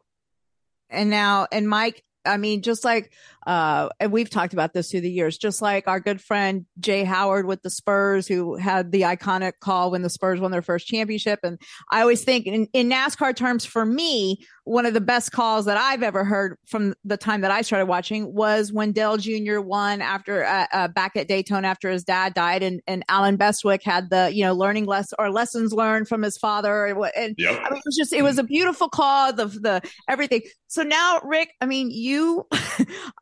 [0.90, 3.10] And now, and Mike, I mean, just like,
[3.46, 7.04] uh, and we've talked about this through the years, just like our good friend Jay
[7.04, 10.86] Howard with the Spurs, who had the iconic call when the Spurs won their first
[10.86, 11.40] championship.
[11.42, 15.66] And I always think in, in NASCAR terms, for me, one of the best calls
[15.66, 19.60] that I've ever heard from the time that I started watching was when Dale Jr.
[19.60, 23.82] won after uh, uh, back at Daytona after his dad died, and and Allen Bestwick
[23.82, 27.60] had the you know learning less or lessons learned from his father, and, and yep.
[27.60, 30.40] I mean, it was just it was a beautiful call, the the everything.
[30.66, 32.46] So now, Rick, I mean, you,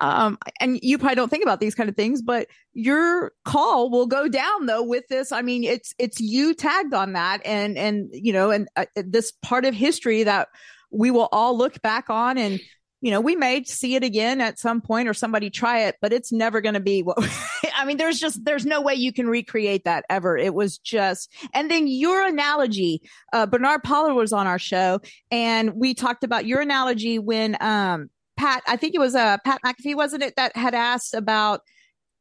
[0.00, 3.90] uh, Um, and you probably don't think about these kind of things, but your call
[3.90, 5.32] will go down though with this.
[5.32, 9.32] I mean, it's it's you tagged on that, and and you know, and uh, this
[9.42, 10.48] part of history that
[10.90, 12.60] we will all look back on and
[13.02, 16.12] you know, we may see it again at some point or somebody try it, but
[16.12, 17.18] it's never going to be what
[17.74, 20.38] I mean, there's just, there's no way you can recreate that ever.
[20.38, 23.02] It was just, and then your analogy,
[23.32, 25.00] uh, Bernard Pollard was on our show
[25.32, 28.08] and we talked about your analogy when, um,
[28.42, 31.60] Pat, I think it was, uh, Pat McAfee, wasn't it, that had asked about,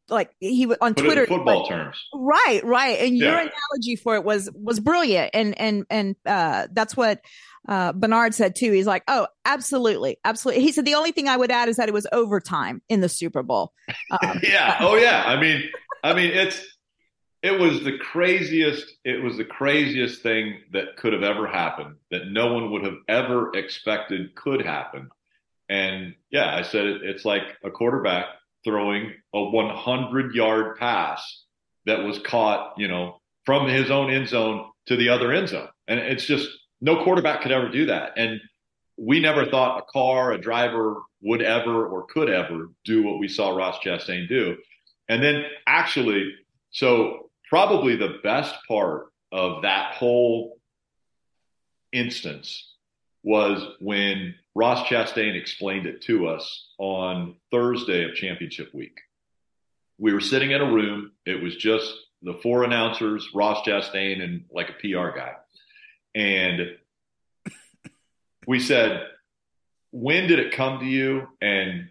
[0.08, 1.98] like he was on Put Twitter, football but, terms.
[2.14, 6.98] right, right, and your analogy for it was was brilliant, and and and uh, that's
[6.98, 7.22] what
[7.68, 8.72] uh, Bernard said too.
[8.72, 10.64] He's like, oh, absolutely, absolutely.
[10.64, 13.10] He said the only thing I would add is that it was overtime in the
[13.10, 13.74] Super Bowl.
[14.22, 14.78] Um, yeah.
[14.82, 15.24] Oh yeah.
[15.26, 15.64] I mean,
[16.04, 16.62] I mean, it's
[17.42, 18.86] it was the craziest.
[19.06, 21.96] It was the craziest thing that could have ever happened.
[22.10, 25.10] That no one would have ever expected could happen.
[25.72, 28.26] And yeah, I said it, it's like a quarterback
[28.66, 31.46] throwing a 100 yard pass
[31.86, 35.70] that was caught, you know, from his own end zone to the other end zone.
[35.88, 36.50] And it's just
[36.82, 38.12] no quarterback could ever do that.
[38.18, 38.42] And
[38.98, 43.30] we never thought a car, a driver would ever or could ever do what we
[43.30, 44.58] saw Ross Chastain do.
[45.08, 46.34] And then actually,
[46.72, 50.60] so probably the best part of that whole
[51.94, 52.76] instance
[53.24, 59.00] was when Ross Chastain explained it to us on Thursday of championship week.
[59.98, 61.12] We were sitting in a room.
[61.26, 65.34] It was just the four announcers, Ross Chastain, and like a PR guy.
[66.14, 66.78] And
[68.46, 69.08] we said,
[69.92, 71.28] when did it come to you?
[71.42, 71.90] And,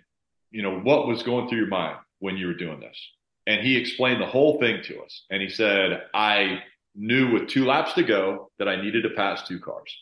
[0.50, 2.98] you know, what was going through your mind when you were doing this?
[3.46, 5.24] And he explained the whole thing to us.
[5.30, 6.62] And he said, I
[6.94, 9.96] knew with two laps to go that I needed to pass two cars.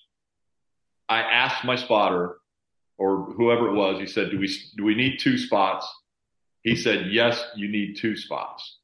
[1.08, 2.37] I asked my spotter
[2.98, 5.88] or whoever it was, he said, do we, do we need two spots?
[6.62, 8.76] He said, yes, you need two spots.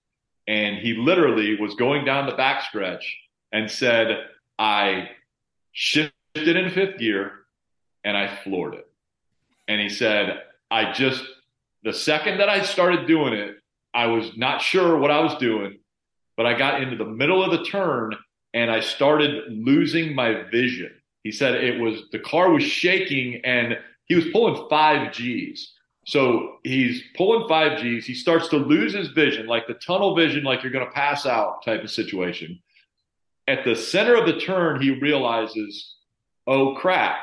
[0.47, 3.05] And he literally was going down the backstretch
[3.53, 4.27] and said,
[4.59, 5.11] I
[5.73, 7.33] shifted in fifth gear
[8.05, 8.87] and I floored it.
[9.67, 11.25] And he said, I just,
[11.83, 13.57] the second that I started doing it,
[13.93, 15.79] I was not sure what I was doing,
[16.37, 18.15] but I got into the middle of the turn
[18.53, 20.93] and I started losing my vision.
[21.23, 25.73] He said it was, the car was shaking and he was pulling five G's.
[26.07, 28.05] So he's pulling five G's.
[28.05, 31.25] He starts to lose his vision, like the tunnel vision, like you're going to pass
[31.25, 32.61] out type of situation.
[33.49, 35.95] At the center of the turn, he realizes,
[36.47, 37.17] oh crap,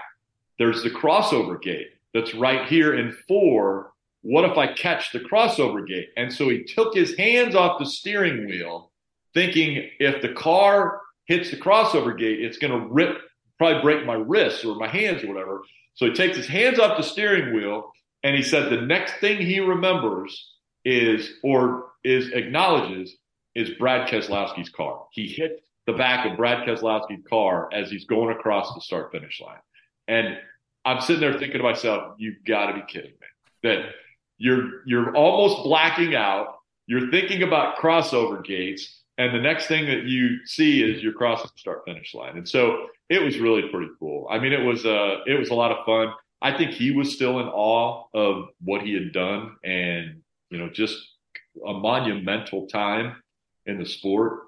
[0.58, 3.94] there's the crossover gate that's right here in four.
[4.24, 6.10] What if I catch the crossover gate?
[6.18, 8.92] And so he took his hands off the steering wheel,
[9.34, 13.18] thinking if the car hits the crossover gate, it's going to rip,
[13.58, 15.62] probably break my wrists or my hands or whatever.
[15.96, 17.92] So he takes his hands off the steering wheel
[18.24, 20.54] and he said the next thing he remembers
[20.86, 23.16] is or is acknowledges
[23.56, 25.06] is Brad Keselowski's car.
[25.12, 29.42] He hit the back of Brad Keselowski's car as he's going across the start finish
[29.42, 29.60] line.
[30.08, 30.38] And
[30.86, 33.28] I'm sitting there thinking to myself, you've got to be kidding me.
[33.64, 33.90] That
[34.38, 36.56] you're you're almost blacking out,
[36.88, 41.52] you're thinking about crossover gates, and the next thing that you see is you're crossing
[41.54, 42.38] the start finish line.
[42.38, 44.28] And so it was really pretty cool.
[44.32, 46.14] I mean, it was uh it was a lot of fun.
[46.42, 50.70] I think he was still in awe of what he had done and, you know,
[50.70, 50.98] just
[51.68, 53.22] a monumental time
[53.68, 54.40] in the sport.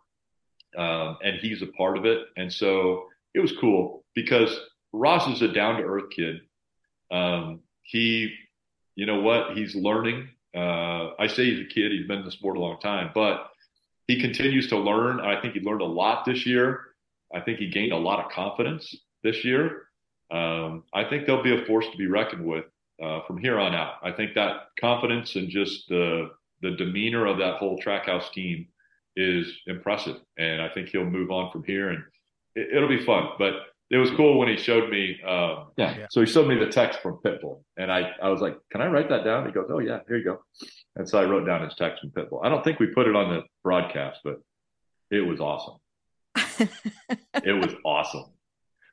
[0.76, 2.20] Um, and he's a part of it.
[2.36, 4.60] And so it was cool because
[4.92, 6.42] Ross is a down to earth kid.
[7.12, 8.34] Um, he,
[8.96, 9.56] you know what?
[9.56, 10.30] He's learning.
[10.56, 11.92] Uh, I say he's a kid.
[11.92, 13.52] He's been in the sport a long time, but
[14.08, 15.20] he continues to learn.
[15.20, 16.82] I think he learned a lot this year.
[17.34, 19.88] I think he gained a lot of confidence this year.
[20.32, 22.66] Um, I think they'll be a force to be reckoned with
[23.02, 23.96] uh, from here on out.
[24.04, 26.32] I think that confidence and just the
[26.62, 28.68] the demeanor of that whole Trackhouse team
[29.16, 32.04] is impressive, and I think he'll move on from here, and
[32.56, 33.30] it, will be fun.
[33.38, 33.54] But
[33.90, 35.20] it was cool when he showed me.
[35.28, 36.08] Um, yeah.
[36.10, 38.88] So he showed me the text from Pitbull, and I I was like, "Can I
[38.88, 40.40] write that down?" He goes, "Oh yeah, here you go."
[40.96, 42.44] And so I wrote down his text from Pitbull.
[42.44, 44.38] I don't think we put it on the broadcast, but
[45.12, 45.78] it was awesome.
[47.44, 48.26] it was awesome.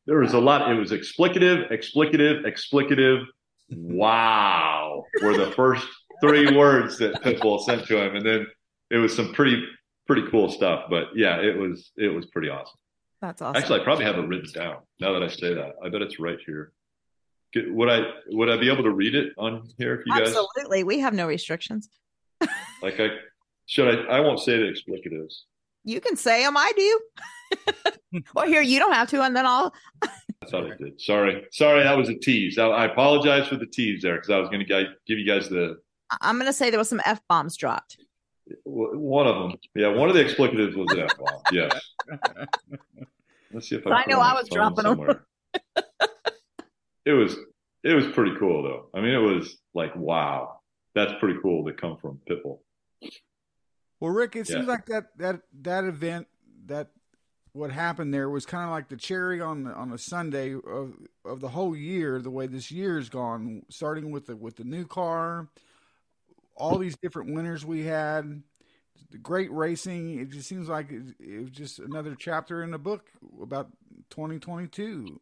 [0.07, 0.71] There was a lot.
[0.71, 3.25] It was explicative, explicative, explicative.
[3.71, 5.87] Wow, were the first
[6.21, 8.47] three words that Pitbull sent to him, and then
[8.91, 9.65] it was some pretty
[10.07, 10.87] pretty cool stuff.
[10.91, 12.80] But yeah, it was it was pretty awesome.
[13.21, 13.61] That's awesome.
[13.61, 14.79] Actually, I probably have it written down.
[14.99, 16.73] Now that I say that, I bet it's right here.
[17.53, 20.29] Could- Would I would I be able to read it on here if you guys
[20.29, 21.89] Absolutely, we have no restrictions.
[22.83, 22.99] like?
[22.99, 23.11] I
[23.67, 24.17] should I?
[24.17, 25.43] I won't say the explicatives.
[25.85, 26.57] You can say them.
[26.57, 28.21] I do.
[28.35, 29.73] well, here you don't have to, and then I'll.
[30.03, 31.01] I thought I did.
[31.01, 32.59] Sorry, sorry, that was a tease.
[32.59, 35.49] I, I apologize for the tease there because I was going to give you guys
[35.49, 35.79] the
[36.21, 37.99] I'm going to say there was some f bombs dropped.
[38.65, 41.41] One of them, yeah, one of the explicatives was an F bomb.
[41.53, 41.81] Yes.
[43.53, 43.91] Let's see if I.
[43.91, 45.21] I know I was dropping them.
[47.05, 47.37] it was
[47.83, 48.87] it was pretty cool though.
[48.95, 50.61] I mean, it was like wow,
[50.95, 52.61] that's pretty cool to come from Pitbull.
[53.99, 54.57] Well, Rick, it Yeah.
[54.57, 56.27] seems like that that that event
[56.67, 56.89] that
[57.53, 60.95] what happened there was kind of like the cherry on the on the Sunday of
[61.25, 62.21] of the whole year.
[62.21, 65.49] The way this year's gone, starting with the with the new car,
[66.55, 68.43] all these different winners we had, the
[69.23, 70.19] great racing.
[70.19, 73.07] It just seems like it, it was just another chapter in the book
[73.43, 73.71] about
[74.11, 75.21] 2022.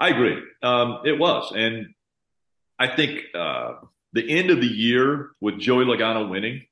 [0.00, 0.40] I agree.
[0.62, 1.94] Um, it was, and
[2.78, 3.74] I think uh,
[4.12, 6.62] the end of the year with Joey Logano winning,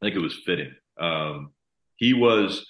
[0.00, 0.74] I think it was fitting.
[0.98, 1.52] Um,
[1.96, 2.66] he was.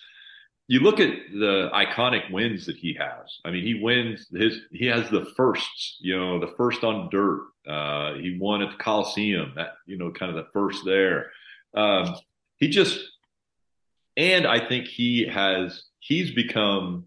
[0.71, 3.39] You look at the iconic wins that he has.
[3.43, 4.59] I mean, he wins his.
[4.71, 5.97] He has the firsts.
[6.01, 7.47] You know, the first on dirt.
[7.67, 9.53] Uh, he won at the Coliseum.
[9.57, 11.31] That you know, kind of the first there.
[11.75, 12.17] Um,
[12.57, 12.99] he just,
[14.17, 15.85] and I think he has.
[16.01, 17.05] He's become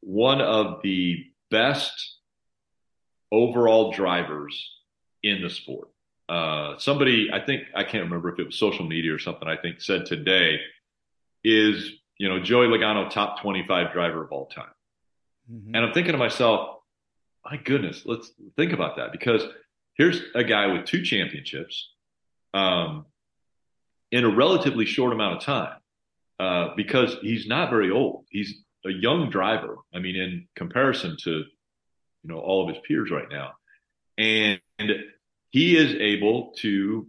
[0.00, 2.16] one of the best
[3.32, 4.70] overall drivers
[5.22, 5.88] in the sport.
[6.28, 9.56] Uh, somebody, I think, I can't remember if it was social media or something, I
[9.56, 10.60] think said today
[11.42, 14.66] is, you know, Joey Logano, top 25 driver of all time.
[15.74, 16.78] And I'm thinking to myself,
[17.44, 19.42] my goodness, let's think about that because
[19.94, 21.90] here's a guy with two championships
[22.52, 23.06] um,
[24.10, 25.76] in a relatively short amount of time
[26.40, 28.24] uh, because he's not very old.
[28.30, 29.76] He's a young driver.
[29.94, 31.44] I mean, in comparison to you
[32.24, 33.52] know all of his peers right now,
[34.16, 34.60] and
[35.50, 37.06] he is able to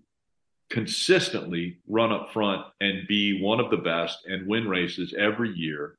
[0.70, 5.98] consistently run up front and be one of the best and win races every year.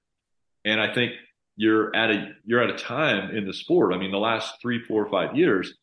[0.64, 1.12] And I think
[1.56, 3.92] you're at a you're at a time in the sport.
[3.92, 5.74] I mean, the last three, four, five years,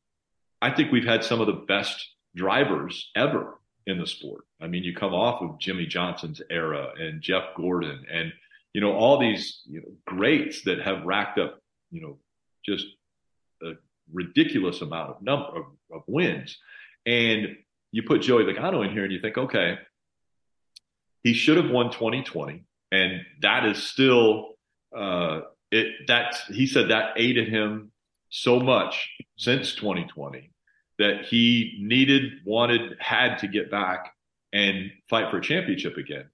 [0.61, 3.56] I think we've had some of the best drivers ever
[3.87, 4.43] in the sport.
[4.61, 8.31] I mean, you come off of Jimmie Johnson's era and Jeff Gordon and
[8.73, 11.59] you know all these you know greats that have racked up
[11.89, 12.19] you know
[12.63, 12.85] just
[13.63, 13.71] a
[14.13, 16.57] ridiculous amount of number of, of wins
[17.07, 17.55] and
[17.91, 19.79] you put Joey Logano in here and you think okay
[21.23, 24.57] he should have won 2020 and that is still
[24.95, 27.91] uh it that's he said that aided him
[28.29, 30.51] so much since 2020
[30.99, 34.13] that he needed wanted had to get back
[34.53, 36.25] and fight for a championship again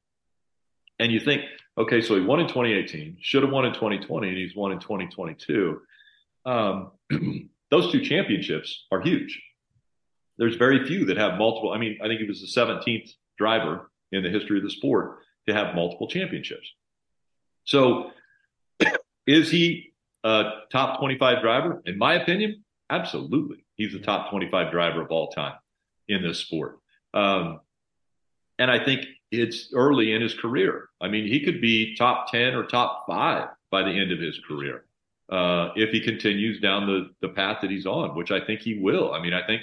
[0.99, 1.41] and you think,
[1.77, 4.79] okay, so he won in 2018, should have won in 2020, and he's won in
[4.79, 5.81] 2022.
[6.45, 6.91] Um,
[7.71, 9.41] those two championships are huge.
[10.37, 11.71] There's very few that have multiple.
[11.71, 15.19] I mean, I think he was the 17th driver in the history of the sport
[15.47, 16.71] to have multiple championships.
[17.65, 18.11] So,
[19.27, 19.93] is he
[20.23, 21.81] a top 25 driver?
[21.85, 23.62] In my opinion, absolutely.
[23.75, 25.55] He's the top 25 driver of all time
[26.07, 26.79] in this sport.
[27.13, 27.59] Um,
[28.59, 30.89] and I think it's early in his career.
[31.01, 34.39] I mean, he could be top 10 or top five by the end of his
[34.47, 34.85] career
[35.31, 38.77] uh, if he continues down the, the path that he's on, which I think he
[38.79, 39.13] will.
[39.13, 39.61] I mean, I think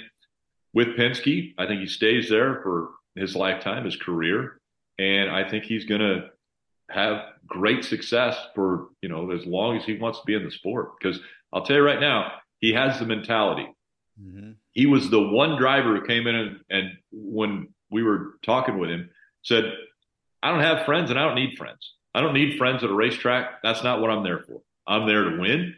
[0.73, 4.59] with Penske, I think he stays there for his lifetime, his career.
[4.99, 6.29] And I think he's going to
[6.89, 10.51] have great success for, you know, as long as he wants to be in the
[10.51, 10.99] sport.
[10.99, 11.19] Because
[11.53, 13.67] I'll tell you right now, he has the mentality.
[14.19, 14.51] Mm-hmm.
[14.71, 18.89] He was the one driver who came in and, and when we were talking with
[18.89, 19.09] him,
[19.43, 19.73] said,
[20.43, 21.93] I don't have friends and I don't need friends.
[22.13, 23.61] I don't need friends at a racetrack.
[23.63, 24.61] That's not what I'm there for.
[24.87, 25.75] I'm there to win.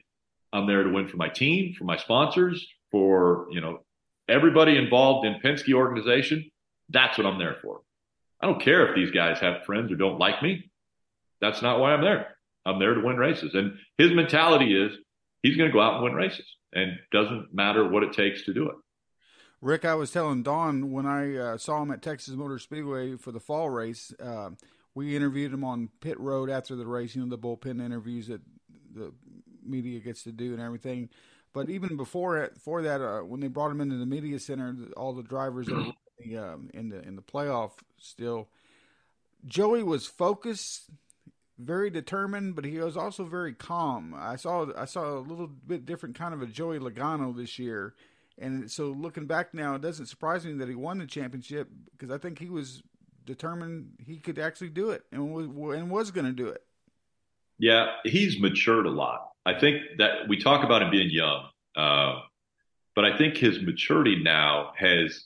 [0.51, 3.83] I'm there to win for my team, for my sponsors, for, you know,
[4.29, 6.49] everybody involved in Penske organization.
[6.89, 7.81] That's what I'm there for.
[8.41, 10.69] I don't care if these guys have friends or don't like me.
[11.41, 12.37] That's not why I'm there.
[12.65, 13.53] I'm there to win races.
[13.55, 14.95] And his mentality is
[15.41, 18.53] he's going to go out and win races and doesn't matter what it takes to
[18.53, 18.75] do it.
[19.61, 23.31] Rick, I was telling Don when I uh, saw him at Texas Motor Speedway for
[23.31, 24.13] the fall race.
[24.21, 24.49] Uh,
[24.93, 27.15] we interviewed him on pit road after the race.
[27.15, 28.41] You know the bullpen interviews that
[28.93, 29.13] the
[29.65, 31.09] media gets to do and everything.
[31.53, 34.75] But even before it, before that, uh, when they brought him into the media center,
[34.97, 38.49] all the drivers were in the, um, in the in the playoff still,
[39.45, 40.89] Joey was focused,
[41.63, 44.15] very determined, but he was also very calm.
[44.17, 47.95] I saw I saw a little bit different kind of a Joey Logano this year.
[48.39, 52.11] And so looking back now, it doesn't surprise me that he won the championship because
[52.11, 52.81] I think he was
[53.25, 55.45] determined he could actually do it and was,
[55.77, 56.63] and was going to do it.
[57.59, 59.29] Yeah, he's matured a lot.
[59.45, 62.21] I think that we talk about him being young, uh,
[62.95, 65.25] but I think his maturity now has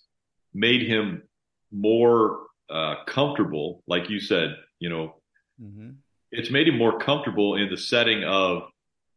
[0.54, 1.24] made him
[1.72, 3.84] more uh, comfortable.
[3.88, 5.16] Like you said, you know,
[5.62, 5.90] Mm-hmm.
[6.32, 8.64] It's made him more comfortable in the setting of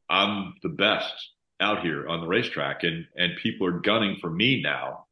[0.08, 1.14] I'm the best
[1.60, 5.06] out here on the racetrack and and people are gunning for me now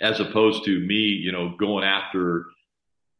[0.00, 2.46] as opposed to me, you know, going after,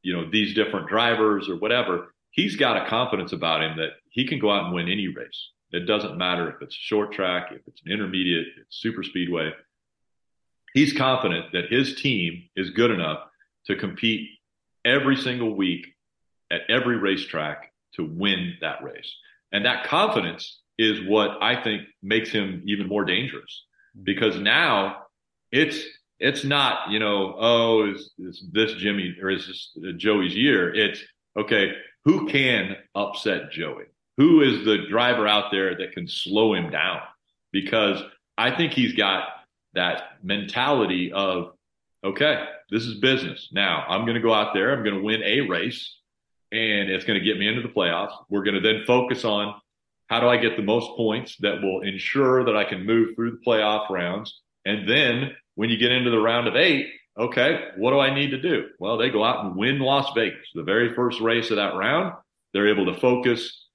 [0.03, 2.13] you know, these different drivers or whatever.
[2.31, 5.51] He's got a confidence about him that he can go out and win any race.
[5.73, 9.53] It doesn't matter if it's a short track, if it's an intermediate, it's super speedway.
[10.75, 13.21] He's confident that his team is good enough
[13.67, 14.29] to compete
[14.85, 15.87] every single week
[16.51, 19.13] at every racetrack to win that race.
[19.53, 23.65] And that confidence is what I think makes him even more dangerous
[24.03, 25.03] because now
[25.53, 25.83] it's
[26.19, 30.75] it's not you know oh is, is this Jimmy or is this Joey's year?
[30.75, 31.03] It's
[31.39, 31.73] okay.
[32.05, 33.85] Who can upset Joey?
[34.17, 37.01] Who is the driver out there that can slow him down?
[37.53, 38.03] Because
[38.39, 39.29] I think he's got
[39.75, 41.53] that mentality of
[42.05, 43.49] okay, this is business.
[43.53, 44.73] Now I'm going to go out there.
[44.73, 45.97] I'm going to win a race,
[46.53, 48.13] and it's going to get me into the playoffs.
[48.29, 49.55] We're going to then focus on
[50.09, 53.33] how do I get the most points that will ensure that I can move through
[53.33, 54.41] the playoff rounds?
[54.65, 56.89] And then when you get into the round of eight,
[57.19, 58.69] okay, what do I need to do?
[58.79, 62.15] Well, they go out and win Las Vegas, the very first race of that round.
[62.53, 63.67] They're able to focus,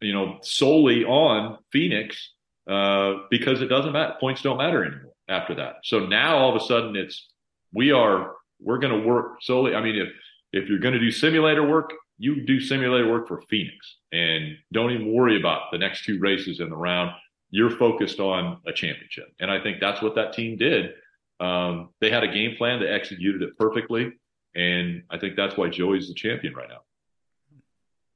[0.00, 2.32] you know, solely on Phoenix
[2.68, 4.14] uh, because it doesn't matter.
[4.20, 5.76] Points don't matter anymore after that.
[5.84, 7.28] So now all of a sudden it's
[7.72, 9.74] we are we're going to work solely.
[9.74, 10.08] I mean, if
[10.52, 11.92] if you're going to do simulator work,
[12.22, 16.60] you do simulator work for Phoenix and don't even worry about the next two races
[16.60, 17.10] in the round.
[17.50, 19.34] You're focused on a championship.
[19.40, 20.92] And I think that's what that team did.
[21.40, 24.12] Um, they had a game plan, they executed it perfectly.
[24.54, 26.82] And I think that's why Joey's the champion right now.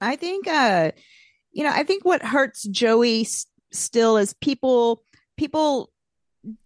[0.00, 0.92] I think, uh,
[1.50, 5.02] you know, I think what hurts Joey s- still is people,
[5.36, 5.90] people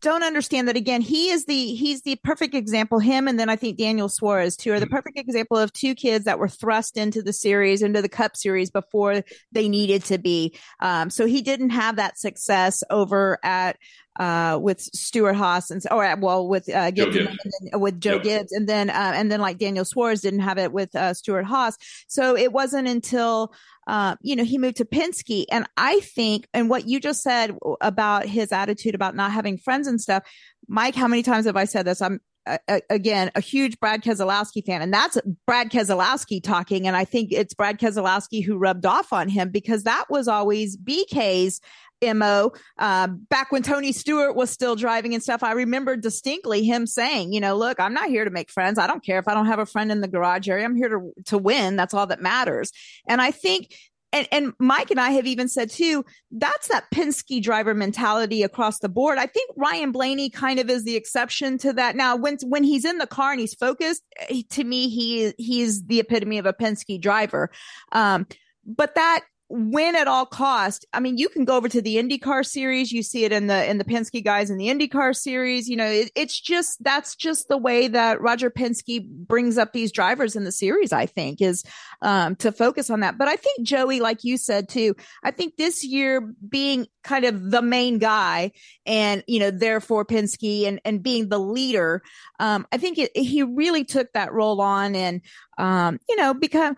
[0.01, 3.57] don't understand that again he is the he's the perfect example him and then i
[3.57, 7.23] think daniel suarez too are the perfect example of two kids that were thrust into
[7.23, 9.23] the series into the cup series before
[9.53, 10.57] they needed to be.
[10.81, 13.77] Um, so he didn't have that success over at
[14.21, 17.39] uh, with Stewart Haas and or well with uh, Gibbs, Gibbs.
[17.63, 18.23] Then, with Joe yep.
[18.23, 21.47] Gibbs and then uh, and then like Daniel Suarez didn't have it with uh, Stewart
[21.47, 21.79] Haas.
[22.07, 23.55] So it wasn't until
[23.87, 25.47] uh, you know, he moved to Penske.
[25.51, 29.89] And I think, and what you just said about his attitude about not having friends
[29.89, 30.23] and stuff,
[30.69, 32.01] Mike, how many times have I said this?
[32.01, 32.59] I'm, uh,
[32.89, 36.87] again, a huge Brad Keselowski fan, and that's Brad Keselowski talking.
[36.87, 40.77] And I think it's Brad Keselowski who rubbed off on him because that was always
[40.77, 41.61] BK's
[42.03, 46.87] mo uh, back when tony stewart was still driving and stuff i remember distinctly him
[46.87, 49.35] saying you know look i'm not here to make friends i don't care if i
[49.35, 52.07] don't have a friend in the garage area i'm here to, to win that's all
[52.07, 52.73] that matters
[53.09, 53.75] and i think
[54.13, 58.81] and, and Mike and I have even said too, that's that Penske driver mentality across
[58.81, 59.19] the board.
[59.19, 61.97] I think Ryan Blaney kind of is the exception to that.
[61.97, 65.85] Now, when when he's in the car and he's focused, eh, to me, he he's
[65.85, 67.51] the epitome of a Penske driver.
[67.93, 68.27] Um,
[68.67, 69.21] but that
[69.51, 70.87] win at all cost.
[70.93, 72.93] I mean, you can go over to the IndyCar series.
[72.93, 75.69] You see it in the in the Penske guys in the IndyCar series.
[75.69, 79.91] You know, it, it's just that's just the way that Roger Penske brings up these
[79.91, 80.93] drivers in the series.
[80.93, 81.65] I think is
[82.01, 83.19] um, to focus on that.
[83.19, 84.95] But I think Joey, like you said too,
[85.25, 88.53] I think this year being kind of the main guy
[88.87, 92.03] and you know therefore Penske and and being the leader,
[92.39, 95.23] um, I think it, he really took that role on and
[95.59, 96.77] um, you know become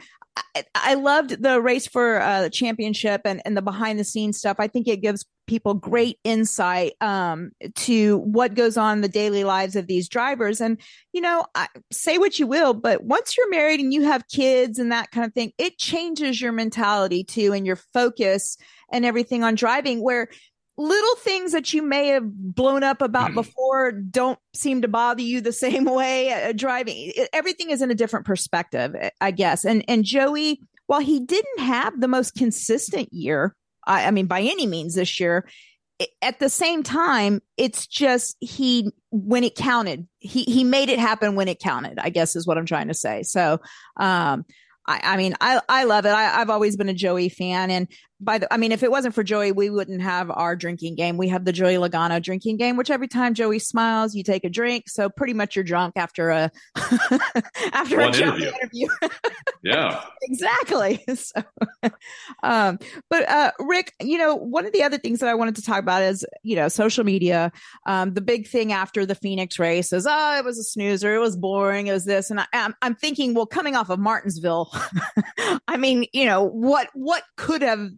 [0.75, 4.57] I, loved the race for uh, the championship and, and the behind the scenes stuff.
[4.59, 9.45] I think it gives people great insight um, to what goes on in the daily
[9.45, 10.61] lives of these drivers.
[10.61, 10.81] And,
[11.13, 14.79] you know, I, say what you will, but once you're married and you have kids
[14.79, 18.57] and that kind of thing, it changes your mentality too and your focus
[18.91, 20.29] and everything on driving where
[20.79, 23.35] little things that you may have blown up about mm-hmm.
[23.35, 27.95] before don't seem to bother you the same way uh, driving everything is in a
[27.95, 33.55] different perspective i guess and and joey while he didn't have the most consistent year
[33.87, 35.47] I, I mean by any means this year
[36.21, 41.37] at the same time it's just he when it counted he he made it happen
[41.37, 43.61] when it counted i guess is what i'm trying to say so
[43.99, 44.45] um
[44.87, 46.11] I, I, mean, I, I love it.
[46.11, 47.71] I, have always been a Joey fan.
[47.71, 47.89] And
[48.23, 51.17] by the, I mean, if it wasn't for Joey, we wouldn't have our drinking game.
[51.17, 54.49] We have the Joey Logano drinking game, which every time Joey smiles, you take a
[54.49, 54.89] drink.
[54.89, 56.51] So pretty much you're drunk after a,
[57.73, 58.53] after One a interview.
[58.63, 58.89] interview.
[59.63, 61.05] yeah, exactly.
[61.15, 61.43] So,
[62.43, 62.79] um,
[63.09, 65.79] but, uh, Rick, you know, one of the other things that I wanted to talk
[65.79, 67.53] about is, you know, social media.
[67.87, 71.15] Um, the big thing after the Phoenix race is, oh, it was a snoozer.
[71.15, 71.87] It was boring.
[71.87, 72.31] It was this.
[72.31, 74.73] And I, I'm, I'm thinking, well, coming off of Martinsville,
[75.69, 77.91] I mean, you know, what, what could have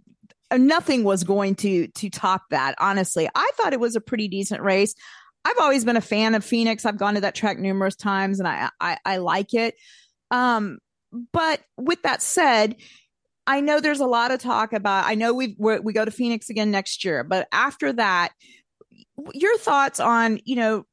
[0.52, 3.28] nothing was going to to top that honestly.
[3.34, 4.94] I thought it was a pretty decent race.
[5.44, 6.86] I've always been a fan of phoenix.
[6.86, 9.74] I've gone to that track numerous times and i i, I like it.
[10.30, 10.78] Um
[11.32, 12.76] but with that said
[13.46, 16.50] i know there's a lot of talk about i know we we go to phoenix
[16.50, 18.32] again next year but after that
[19.32, 20.84] your thoughts on you know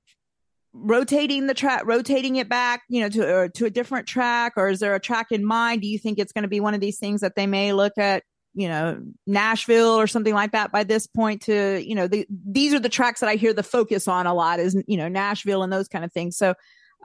[0.73, 4.79] rotating the track, rotating it back, you know, to to a different track, or is
[4.79, 5.81] there a track in mind?
[5.81, 7.97] Do you think it's going to be one of these things that they may look
[7.97, 8.23] at,
[8.53, 11.41] you know, Nashville or something like that by this point?
[11.43, 14.33] To you know, the, these are the tracks that I hear the focus on a
[14.33, 16.37] lot is you know Nashville and those kind of things.
[16.37, 16.53] So,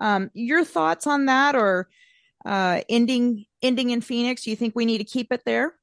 [0.01, 1.89] um, your thoughts on that, or
[2.45, 4.43] uh, ending ending in Phoenix?
[4.43, 5.75] Do you think we need to keep it there?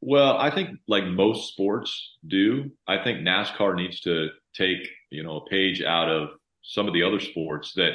[0.00, 5.38] Well, I think like most sports do, I think NASCAR needs to take you know
[5.38, 6.30] a page out of
[6.62, 7.92] some of the other sports that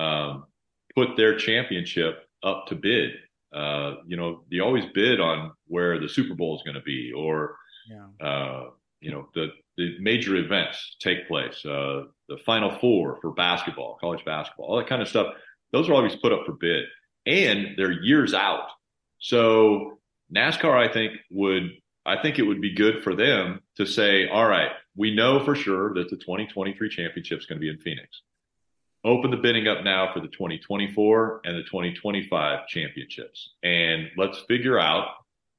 [0.00, 0.44] um,
[0.94, 3.12] put their championship up to bid.
[3.52, 7.12] Uh, you know, they always bid on where the Super Bowl is going to be,
[7.16, 7.56] or
[7.88, 8.26] yeah.
[8.26, 8.70] uh,
[9.00, 11.64] you know, the the major events take place.
[11.64, 15.34] Uh, the Final Four for basketball, college basketball, all that kind of stuff.
[15.72, 16.84] Those are always put up for bid,
[17.26, 18.68] and they're years out.
[19.18, 19.98] So
[20.34, 21.70] NASCAR, I think, would
[22.04, 25.54] I think it would be good for them to say, all right, we know for
[25.54, 28.22] sure that the 2023 championship is going to be in Phoenix.
[29.08, 33.54] Open the bidding up now for the 2024 and the 2025 championships.
[33.62, 35.08] And let's figure out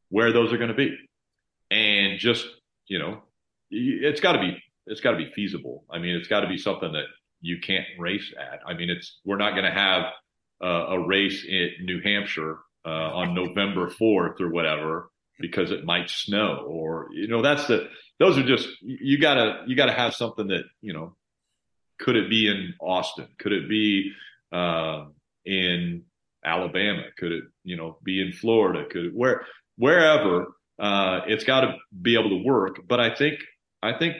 [0.09, 0.95] where those are going to be.
[1.71, 2.45] And just,
[2.85, 3.23] you know,
[3.71, 5.83] it's got to be it's got to be feasible.
[5.89, 7.05] I mean, it's got to be something that
[7.41, 8.59] you can't race at.
[8.67, 10.13] I mean, it's we're not going to have
[10.63, 15.09] uh, a race in New Hampshire uh, on November 4th or whatever
[15.39, 17.87] because it might snow or you know that's the
[18.19, 21.15] those are just you gotta you gotta have something that you know
[21.99, 23.27] could it be in austin?
[23.37, 24.11] Could it be
[24.51, 25.05] uh,
[25.45, 26.03] in
[26.43, 27.03] alabama?
[27.17, 28.85] Could it you know be in florida?
[28.89, 29.45] Could it, where
[29.77, 32.87] wherever uh, it's got to be able to work.
[32.87, 33.39] But i think
[33.83, 34.15] i think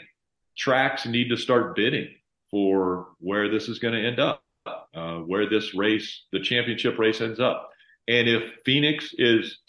[0.57, 2.09] tracks need to start bidding
[2.51, 4.43] for where this is going to end up
[4.93, 7.69] uh, where this race the championship race ends up.
[8.07, 9.59] And if phoenix is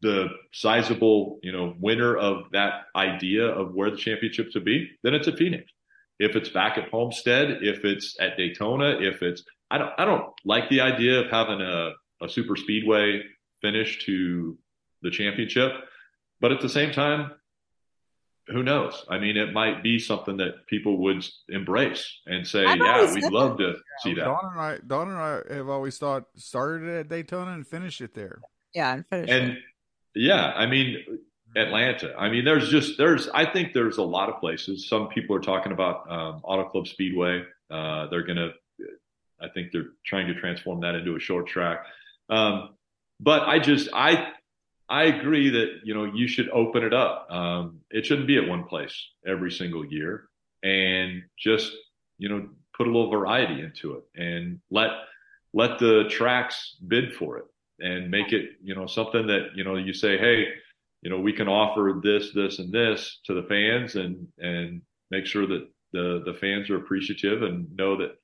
[0.00, 5.14] the sizable, you know, winner of that idea of where the championship would be, then
[5.14, 5.70] it's at Phoenix.
[6.18, 10.32] If it's back at Homestead, if it's at Daytona, if it's I don't I don't
[10.44, 11.92] like the idea of having a,
[12.22, 13.22] a super speedway
[13.60, 14.58] finish to
[15.02, 15.72] the championship.
[16.40, 17.32] But at the same time,
[18.48, 19.04] who knows?
[19.08, 23.24] I mean, it might be something that people would embrace and say, I've "Yeah, we'd
[23.24, 27.00] love to see that." Don and I, Don and I have always thought started it
[27.00, 28.40] at Daytona and finished it there.
[28.74, 29.58] Yeah, and finish and it.
[30.14, 30.96] Yeah, I mean
[31.56, 32.14] Atlanta.
[32.18, 34.88] I mean, there's just there's I think there's a lot of places.
[34.88, 37.42] Some people are talking about um, Auto Club Speedway.
[37.70, 38.50] Uh, they're gonna,
[39.40, 41.84] I think they're trying to transform that into a short track.
[42.28, 42.70] Um,
[43.20, 44.32] but I just I
[44.88, 47.30] I agree that you know you should open it up.
[47.30, 48.94] Um, it shouldn't be at one place
[49.26, 50.28] every single year,
[50.62, 51.72] and just
[52.18, 54.90] you know put a little variety into it and let
[55.52, 57.44] let the tracks bid for it
[57.80, 60.48] and make it, you know, something that, you know, you say, Hey,
[61.02, 65.26] you know, we can offer this, this, and this to the fans and, and make
[65.26, 68.16] sure that the, the fans are appreciative and know that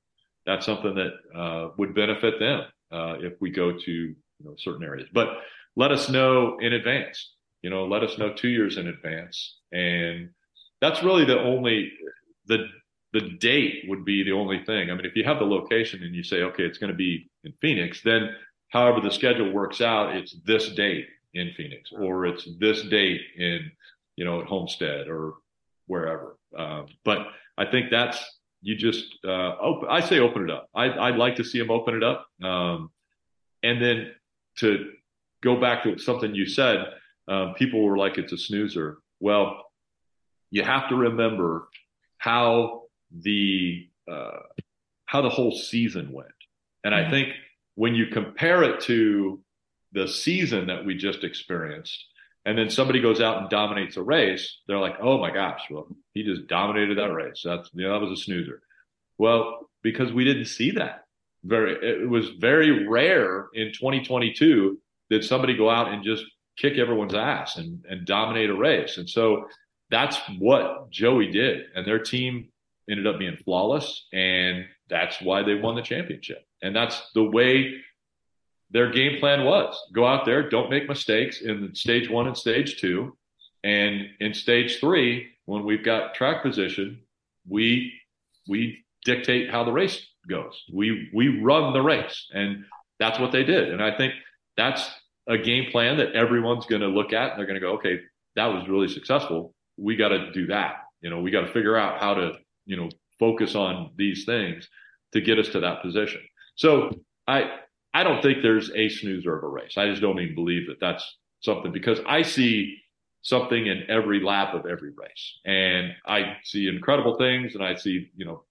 [0.45, 2.61] that's something that, uh, would benefit them,
[2.91, 5.29] uh, if we go to, you know, certain areas, but
[5.75, 9.59] let us know in advance, you know, let us know two years in advance.
[9.71, 10.29] And
[10.81, 11.91] that's really the only,
[12.45, 12.67] the,
[13.13, 14.91] the date would be the only thing.
[14.91, 17.29] I mean, if you have the location and you say, okay, it's going to be
[17.43, 18.29] in Phoenix, then
[18.69, 23.71] however the schedule works out, it's this date in Phoenix or it's this date in,
[24.15, 25.35] you know, at Homestead or
[25.85, 26.37] wherever.
[26.57, 28.17] Um, but I think that's,
[28.61, 30.69] you just, uh, open, I say open it up.
[30.73, 32.25] I, I'd like to see them open it up.
[32.43, 32.89] Um,
[33.61, 34.11] and then
[34.59, 34.91] to
[35.43, 36.77] go back to something you said,
[37.27, 38.97] um, people were like, it's a snoozer.
[39.19, 39.65] Well,
[40.49, 41.67] you have to remember
[42.17, 44.39] how the, uh,
[45.05, 46.29] how the whole season went.
[46.83, 47.11] And I mm-hmm.
[47.11, 47.29] think
[47.75, 49.39] when you compare it to
[49.91, 52.05] the season that we just experienced,
[52.45, 55.87] and then somebody goes out and dominates a race, they're like, oh my gosh, well,
[56.13, 57.41] he just dominated that race.
[57.43, 58.61] That's, you know, that was a snoozer.
[59.17, 61.05] Well, because we didn't see that
[61.43, 64.79] very, it was very rare in 2022
[65.09, 66.23] that somebody go out and just
[66.57, 68.97] kick everyone's ass and, and dominate a race.
[68.97, 69.45] And so
[69.89, 71.63] that's what Joey did.
[71.75, 72.49] And their team
[72.89, 74.07] ended up being flawless.
[74.13, 76.45] And that's why they won the championship.
[76.61, 77.73] And that's the way
[78.71, 82.79] their game plan was go out there, don't make mistakes in stage one and stage
[82.79, 83.15] two.
[83.63, 87.01] And in stage three, when we've got track position,
[87.47, 87.93] we,
[88.47, 90.63] we dictate how the race goes.
[90.73, 92.65] We, we run the race and
[92.99, 93.71] that's what they did.
[93.71, 94.13] And I think
[94.57, 94.89] that's
[95.27, 97.99] a game plan that everyone's going to look at and they're going to go, okay,
[98.35, 99.53] that was really successful.
[99.77, 100.83] We got to do that.
[101.01, 102.33] You know, we got to figure out how to,
[102.65, 102.89] you know,
[103.19, 104.67] focus on these things
[105.13, 106.21] to get us to that position.
[106.55, 106.91] So
[107.27, 107.59] I
[107.95, 109.77] I don't think there's a snoozer of a race.
[109.77, 112.79] I just don't even believe that that's something because I see
[113.21, 118.11] something in every lap of every race, and I see incredible things, and I see
[118.17, 118.43] you know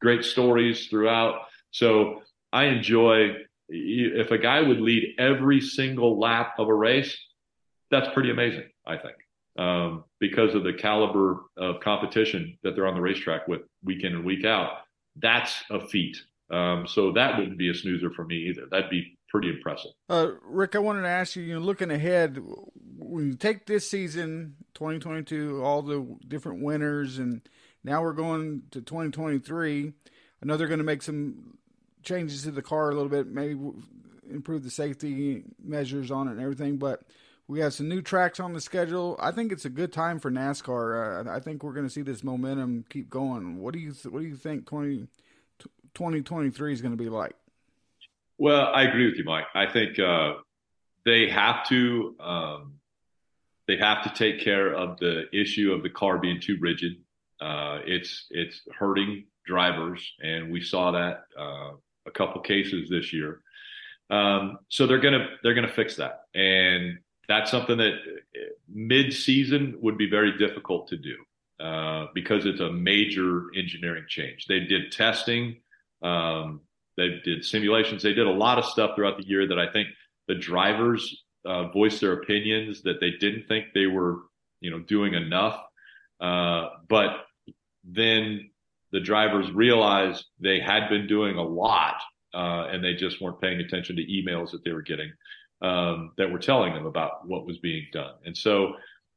[0.00, 1.42] great stories throughout.
[1.72, 2.22] So
[2.54, 3.34] I enjoy
[3.68, 7.14] if a guy would lead every single lap of a race,
[7.90, 9.16] that's pretty amazing, I think,
[9.58, 14.14] um, because of the caliber of competition that they're on the racetrack with week in
[14.14, 14.78] and week out.
[15.16, 16.16] That's a feat.
[16.50, 18.62] Um, so that wouldn't be a snoozer for me either.
[18.70, 19.92] That'd be pretty impressive.
[20.08, 22.38] Uh, Rick, I wanted to ask you, you know, looking ahead,
[22.98, 27.40] when you take this season, 2022, all the different winners, and
[27.84, 29.92] now we're going to 2023.
[30.42, 31.56] I know they're going to make some
[32.02, 33.58] changes to the car a little bit, maybe
[34.28, 36.78] improve the safety measures on it and everything.
[36.78, 37.02] But
[37.46, 39.16] we have some new tracks on the schedule.
[39.20, 41.26] I think it's a good time for NASCAR.
[41.26, 43.58] Uh, I think we're going to see this momentum keep going.
[43.58, 45.08] What do you th- What do you think 20,
[45.94, 47.34] 2023 is going to be like?
[48.38, 49.46] Well, I agree with you, Mike.
[49.54, 50.34] I think uh,
[51.04, 52.74] they have to um,
[53.66, 56.92] they have to take care of the issue of the car being too rigid.
[57.40, 61.72] Uh, it's it's hurting drivers, and we saw that uh,
[62.06, 63.42] a couple cases this year.
[64.10, 66.98] Um, so they're gonna they're gonna fix that, and
[67.28, 67.94] that's something that
[68.68, 71.16] mid season would be very difficult to do
[71.60, 74.46] uh, because it's a major engineering change.
[74.46, 75.60] They did testing,
[76.02, 76.60] um,
[76.96, 79.88] they did simulations, they did a lot of stuff throughout the year that I think
[80.28, 84.18] the drivers uh, voiced their opinions that they didn't think they were
[84.60, 85.60] you know doing enough,
[86.20, 87.26] uh, but
[87.84, 88.50] then
[88.92, 92.02] the drivers realized they had been doing a lot
[92.34, 95.12] uh, and they just weren't paying attention to emails that they were getting
[95.62, 98.14] um, that were telling them about what was being done.
[98.24, 98.74] And so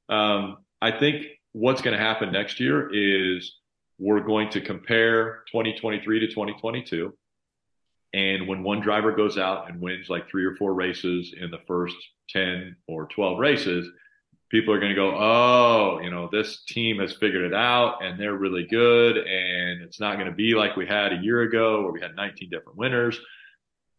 [0.10, 3.55] um, I think what's going to happen next year is
[3.98, 7.14] we're going to compare 2023 to 2022.
[8.14, 11.61] And when one driver goes out and wins like three or four races in the
[11.68, 11.95] first
[12.30, 13.88] 10 or 12 races,
[14.49, 18.20] people are going to go, oh, you know, this team has figured it out and
[18.20, 19.18] they're really good.
[19.18, 22.15] And it's not going to be like we had a year ago where we had
[22.15, 23.20] 19 different winners.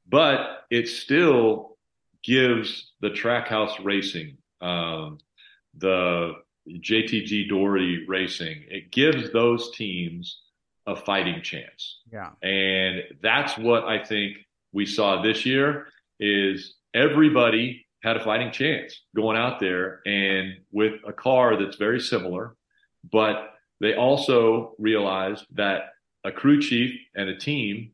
[0.08, 1.76] But it still
[2.22, 5.18] gives the Trackhouse Racing, um,
[5.76, 6.34] the
[6.68, 10.40] JTG Daugherty Racing, it gives those teams
[10.86, 12.00] a fighting chance.
[12.12, 12.30] Yeah.
[12.42, 14.38] And that's what I think
[14.72, 15.88] we saw this year
[16.20, 22.00] is everybody had a fighting chance going out there and with a car that's very
[22.00, 22.54] similar,
[23.10, 27.92] but they also realized that a crew chief and a team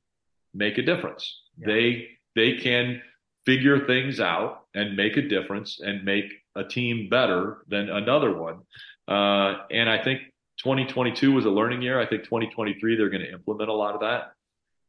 [0.55, 1.41] make a difference.
[1.59, 1.67] Yeah.
[1.67, 3.03] They they can
[3.45, 8.61] figure things out and make a difference and make a team better than another one.
[9.09, 10.21] Uh, and I think
[10.59, 12.01] 2022 was a learning year.
[12.01, 14.33] I think 2023 they're going to implement a lot of that.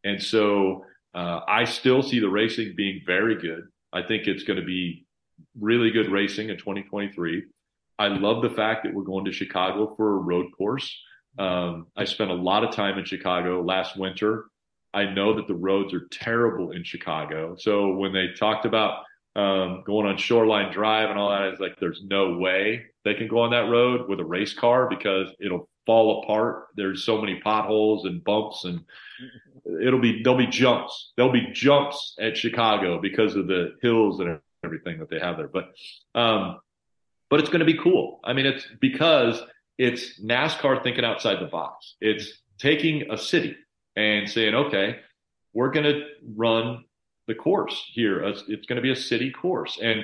[0.03, 3.67] And so uh, I still see the racing being very good.
[3.93, 5.05] I think it's going to be
[5.59, 7.43] really good racing in 2023.
[7.99, 10.97] I love the fact that we're going to Chicago for a road course.
[11.37, 14.45] Um, I spent a lot of time in Chicago last winter.
[14.93, 17.55] I know that the roads are terrible in Chicago.
[17.57, 19.03] So when they talked about
[19.35, 23.27] um, going on Shoreline Drive and all that is like there's no way they can
[23.27, 26.67] go on that road with a race car because it'll fall apart.
[26.75, 28.81] There's so many potholes and bumps, and
[29.81, 31.13] it'll be there'll be jumps.
[31.15, 35.47] There'll be jumps at Chicago because of the hills and everything that they have there.
[35.47, 35.71] But
[36.13, 36.59] um,
[37.29, 38.19] but it's going to be cool.
[38.23, 39.41] I mean, it's because
[39.77, 41.95] it's NASCAR thinking outside the box.
[42.01, 43.55] It's taking a city
[43.95, 44.97] and saying, okay,
[45.53, 46.05] we're going to
[46.35, 46.83] run
[47.27, 48.23] the course here.
[48.23, 50.03] It's going to be a city course, and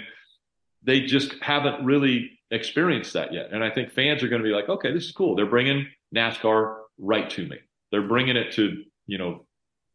[0.84, 3.52] they just haven't really experienced that yet.
[3.52, 5.36] And I think fans are going to be like, okay, this is cool.
[5.36, 7.58] They're bringing NASCAR right to me.
[7.92, 9.46] They're bringing it to you know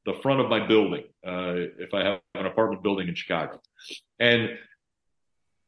[0.04, 3.60] the front of my building uh, if I have an apartment building in Chicago.
[4.18, 4.50] And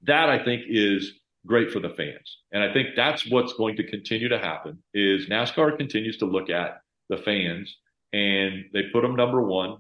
[0.03, 1.13] that I think is
[1.47, 2.39] great for the fans.
[2.53, 6.51] And I think that's what's going to continue to happen is NASCAR continues to look
[6.51, 7.77] at the fans
[8.13, 9.79] and they put them number one.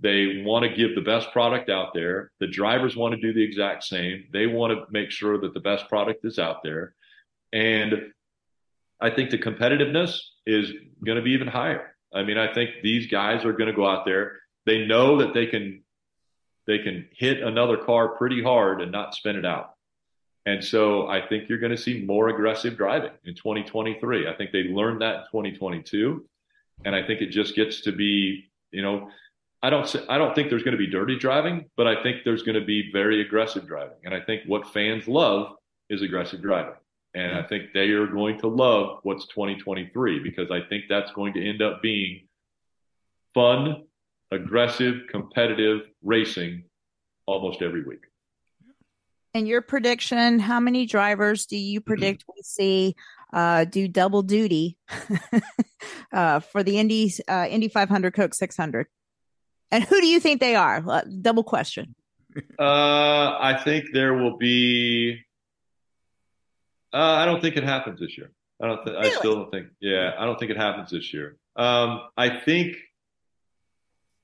[0.00, 2.30] They want to give the best product out there.
[2.38, 4.24] The drivers want to do the exact same.
[4.32, 6.94] They want to make sure that the best product is out there.
[7.52, 8.12] And
[9.00, 10.70] I think the competitiveness is
[11.04, 11.96] going to be even higher.
[12.14, 14.38] I mean, I think these guys are going to go out there.
[14.64, 15.82] They know that they can
[16.66, 19.74] they can hit another car pretty hard and not spin it out.
[20.46, 24.28] And so I think you're going to see more aggressive driving in 2023.
[24.28, 26.24] I think they learned that in 2022,
[26.84, 29.10] and I think it just gets to be, you know,
[29.62, 32.42] I don't I don't think there's going to be dirty driving, but I think there's
[32.42, 33.98] going to be very aggressive driving.
[34.04, 35.56] And I think what fans love
[35.88, 36.74] is aggressive driving.
[37.14, 41.32] And I think they are going to love what's 2023 because I think that's going
[41.34, 42.28] to end up being
[43.32, 43.84] fun,
[44.30, 46.64] aggressive, competitive racing
[47.24, 48.04] almost every week.
[49.32, 52.96] And your prediction, how many drivers do you predict we see
[53.32, 54.78] uh, do double duty
[56.12, 58.86] uh, for the Indy uh, Indy 500 Coke 600.
[59.70, 60.82] And who do you think they are?
[60.86, 61.94] Uh, double question.
[62.58, 65.18] Uh, I think there will be.
[66.92, 68.30] Uh, I don't think it happens this year.
[68.62, 68.84] I don't.
[68.84, 69.08] Th- really?
[69.08, 69.68] I still don't think.
[69.80, 71.36] Yeah, I don't think it happens this year.
[71.56, 72.76] Um, I think.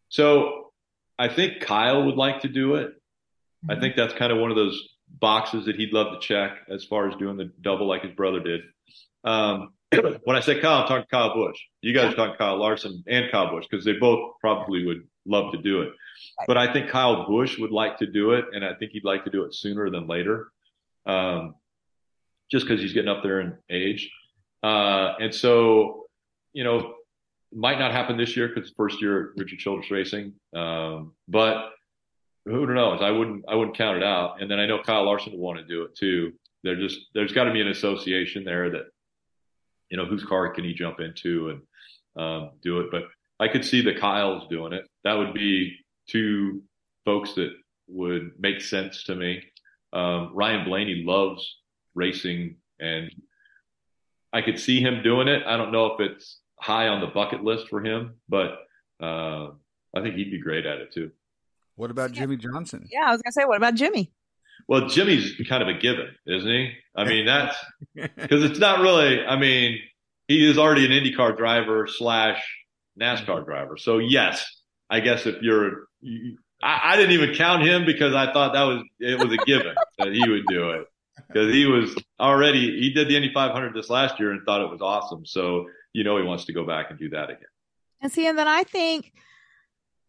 [0.09, 0.73] So,
[1.19, 2.89] I think Kyle would like to do it.
[2.89, 3.71] Mm-hmm.
[3.71, 4.79] I think that's kind of one of those
[5.09, 8.41] boxes that he'd love to check as far as doing the double like his brother
[8.41, 8.61] did.
[9.25, 9.73] Um,
[10.25, 11.59] when I say Kyle, I'm talking Kyle Busch.
[11.81, 15.53] You guys are talking Kyle Larson and Kyle Busch because they both probably would love
[15.53, 15.93] to do it.
[16.47, 19.25] But I think Kyle Busch would like to do it, and I think he'd like
[19.25, 20.49] to do it sooner than later,
[21.07, 21.55] um,
[22.51, 24.11] just because he's getting up there in age.
[24.63, 26.07] Uh, and so,
[26.53, 26.95] you know,
[27.53, 31.71] might not happen this year because first year at Richard Childress Racing, um, but
[32.45, 33.01] who knows?
[33.03, 34.41] I wouldn't I wouldn't count it out.
[34.41, 36.33] And then I know Kyle Larson would want to do it too.
[36.65, 38.87] There just there's got to be an association there that
[39.91, 42.91] you know whose car can he jump into and um, do it.
[42.91, 43.05] But
[43.39, 44.87] I could see the Kyles doing it.
[45.05, 45.77] That would be
[46.09, 46.63] two
[47.05, 47.51] folks that
[47.89, 49.43] would make sense to me.
[49.93, 51.57] Um, Ryan Blaney loves
[51.95, 53.11] racing, and
[54.33, 55.43] I could see him doing it.
[55.47, 58.59] I don't know if it's high on the bucket list for him, but
[59.03, 59.49] uh,
[59.95, 61.11] I think he'd be great at it too.
[61.75, 62.89] What about Jimmie Johnson?
[62.91, 64.13] Yeah, I was gonna say, what about Jimmie?
[64.69, 66.73] Well, Jimmie's kind of a given, isn't he?
[66.95, 67.57] I mean, that's
[67.95, 69.25] because it's not really.
[69.25, 69.79] I mean,
[70.29, 72.43] he is already an IndyCar driver slash
[73.01, 73.77] NASCAR driver.
[73.77, 74.47] So yes,
[74.93, 78.65] I guess if you're, you, I, I, didn't even count him because I thought that
[78.65, 80.87] was it was a given that he would do it
[81.29, 84.71] because he was already he did the Indy 500 this last year and thought it
[84.71, 85.25] was awesome.
[85.25, 87.49] So you know he wants to go back and do that again.
[88.03, 89.13] And see, and then I think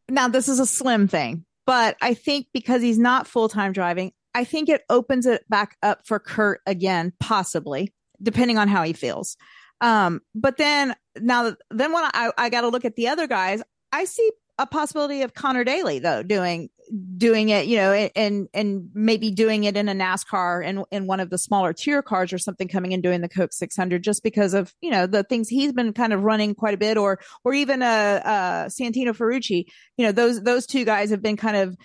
[0.10, 4.12] now this is a slim thing, but I think because he's not full time driving,
[4.36, 8.94] I think it opens it back up for Kurt again, possibly depending on how he
[8.94, 9.38] feels.
[9.82, 13.62] Um, but then now, then when I, I got to look at the other guys,
[13.92, 16.70] I see a possibility of Conor Daly though doing
[17.18, 21.20] doing it, you know, and and maybe doing it in a NASCAR and in one
[21.20, 24.54] of the smaller tier cars or something coming and doing the Coke 600 just because
[24.54, 27.54] of you know the things he's been kind of running quite a bit, or or
[27.54, 29.66] even a, uh, uh, Santino Ferrucci,
[29.98, 31.76] you know, those those two guys have been kind of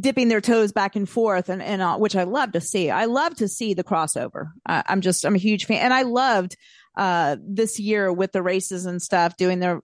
[0.00, 2.90] dipping their toes back and forth and, and uh, which I love to see.
[2.90, 4.46] I love to see the crossover.
[4.66, 5.78] Uh, I'm just, I'm a huge fan.
[5.78, 6.56] And I loved,
[6.96, 9.80] uh, this year with the races and stuff doing their,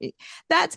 [0.48, 0.77] that's,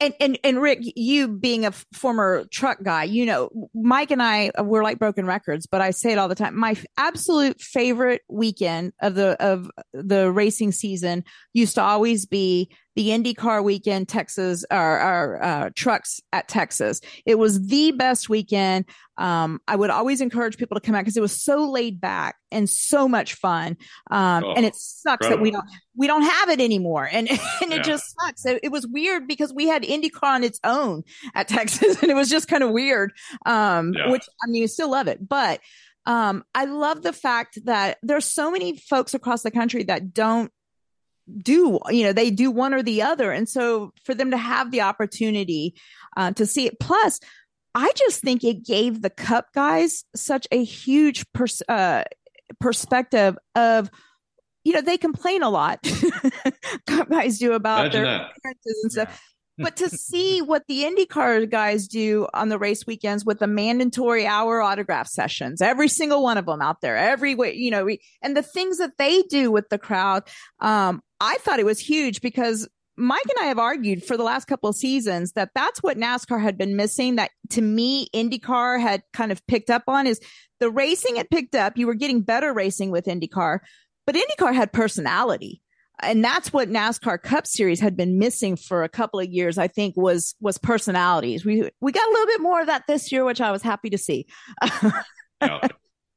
[0.00, 4.50] and, and and Rick, you being a former truck guy, you know, Mike and I
[4.50, 6.58] uh, we're like broken records, but I say it all the time.
[6.58, 11.24] My absolute favorite weekend of the of the racing season
[11.54, 17.02] used to always be the IndyCar weekend, Texas, our, our uh, trucks at Texas.
[17.26, 18.86] It was the best weekend.
[19.18, 22.36] Um, I would always encourage people to come out because it was so laid back
[22.50, 23.76] and so much fun.
[24.10, 25.36] Um, oh, and it sucks incredible.
[25.36, 25.64] that we don't
[25.94, 27.38] we don't have it anymore, and and
[27.72, 27.82] it yeah.
[27.82, 28.44] just sucks.
[28.46, 31.02] It, it, was weird because we had IndyCar on its own
[31.34, 33.12] at Texas, and it was just kind of weird.
[33.44, 34.10] Um, yeah.
[34.10, 35.60] Which I mean, you still love it, but.
[36.08, 40.52] Um, I love the fact that there's so many folks across the country that don't
[41.42, 43.30] do you know they do one or the other.
[43.32, 45.74] And so for them to have the opportunity
[46.16, 47.20] uh, to see it plus
[47.74, 52.04] i just think it gave the cup guys such a huge pers- uh,
[52.60, 53.90] perspective of
[54.64, 55.80] you know they complain a lot.
[56.88, 59.22] Cup guys do about Imagine their appearances and stuff
[59.58, 64.26] but to see what the IndyCar guys do on the race weekends with the mandatory
[64.26, 67.88] hour autograph sessions, every single one of them out there, every way, you know,
[68.22, 70.24] and the things that they do with the crowd,
[70.60, 72.68] um, I thought it was huge because
[72.98, 76.40] Mike and I have argued for the last couple of seasons that that's what NASCAR
[76.40, 77.16] had been missing.
[77.16, 80.20] That to me, IndyCar had kind of picked up on is
[80.60, 81.76] the racing had picked up.
[81.76, 83.60] You were getting better racing with IndyCar,
[84.06, 85.60] but IndyCar had personality.
[86.00, 89.56] And that's what NASCAR Cup Series had been missing for a couple of years.
[89.56, 91.44] I think was was personalities.
[91.44, 93.90] We we got a little bit more of that this year, which I was happy
[93.90, 94.26] to see.
[95.42, 95.68] yeah.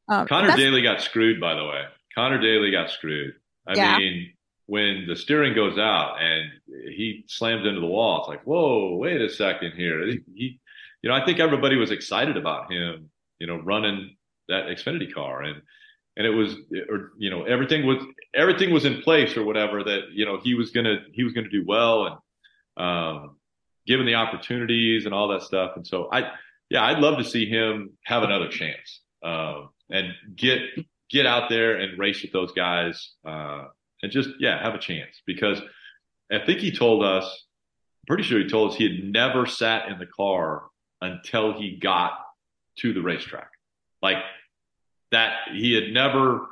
[0.10, 1.84] um, Conor Daly got screwed, by the way.
[2.14, 3.34] Conor Daly got screwed.
[3.68, 3.98] I yeah.
[3.98, 4.34] mean,
[4.66, 6.50] when the steering goes out and
[6.94, 10.06] he slams into the wall, it's like, whoa, wait a second here.
[10.36, 10.60] He,
[11.02, 14.16] you know, I think everybody was excited about him, you know, running
[14.48, 15.62] that Xfinity car, and
[16.20, 16.54] and it was,
[16.90, 18.04] or you know, everything was
[18.36, 21.50] everything was in place or whatever that you know he was gonna he was gonna
[21.50, 22.22] do well
[22.78, 23.38] and um,
[23.88, 26.32] given the opportunities and all that stuff, and so I,
[26.70, 30.60] yeah, I'd love to see him have another chance um, and get
[31.10, 33.14] get out there and race with those guys.
[33.26, 33.64] Uh,
[34.02, 35.62] and just yeah have a chance because
[36.32, 39.90] I think he told us, I'm pretty sure he told us he had never sat
[39.90, 40.64] in the car
[41.02, 42.12] until he got
[42.80, 43.50] to the racetrack,
[44.02, 44.18] like
[45.12, 46.48] that he had never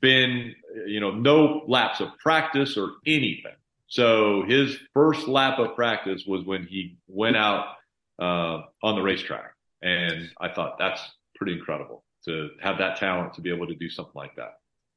[0.00, 0.54] been
[0.86, 3.54] you know no laps of practice or anything.
[3.88, 7.74] So his first lap of practice was when he went out
[8.18, 9.52] uh, on the racetrack,
[9.82, 11.02] and I thought that's
[11.36, 14.54] pretty incredible to have that talent to be able to do something like that.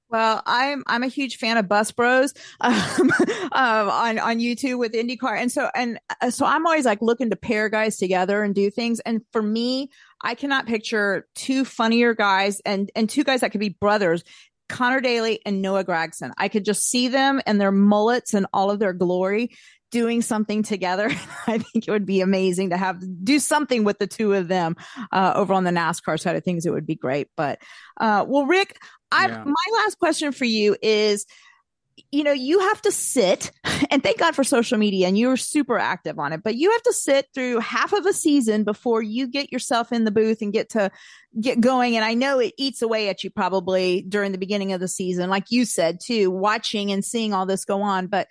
[0.10, 3.12] Well, I'm I'm a huge fan of Bus Bros um,
[3.52, 7.32] um, on on YouTube with IndyCar, and so and uh, so I'm always like looking
[7.32, 9.00] to pair guys together and do things.
[9.00, 9.90] And for me,
[10.22, 14.24] I cannot picture two funnier guys and and two guys that could be brothers.
[14.68, 16.32] Conor Daly and Noah Gragson.
[16.40, 19.52] I could just see them and their mullets and all of their glory
[19.92, 21.10] doing something together.
[21.48, 24.76] I think it would be amazing to have do something with the two of them
[25.12, 26.66] uh, over on the NASCAR side of things.
[26.66, 27.30] It would be great.
[27.38, 27.62] But
[28.00, 28.78] uh, well, Rick,
[29.16, 29.44] I yeah.
[29.46, 31.26] my last question for you is
[32.12, 33.52] you know, you have to sit
[33.92, 36.84] and thank God for social media and you're super active on it, but you have
[36.84, 40.54] to sit through half of a season before you get yourself in the booth and
[40.54, 40.92] get to
[41.40, 41.96] get going.
[41.96, 45.30] And I know it eats away at you probably during the beginning of the season,
[45.30, 48.08] like you said too, watching and seeing all this go on.
[48.08, 48.28] But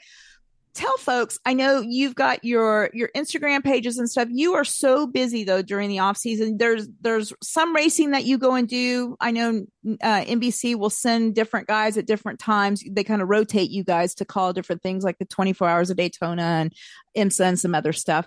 [0.74, 4.28] tell folks i know you've got your your instagram pages and stuff.
[4.30, 6.56] You are so busy though during the off season.
[6.58, 9.16] There's there's some racing that you go and do.
[9.20, 9.66] I know
[10.02, 12.82] uh, nbc will send different guys at different times.
[12.88, 15.96] They kind of rotate you guys to call different things like the 24 hours of
[15.96, 16.72] daytona and
[17.16, 18.26] imsa and some other stuff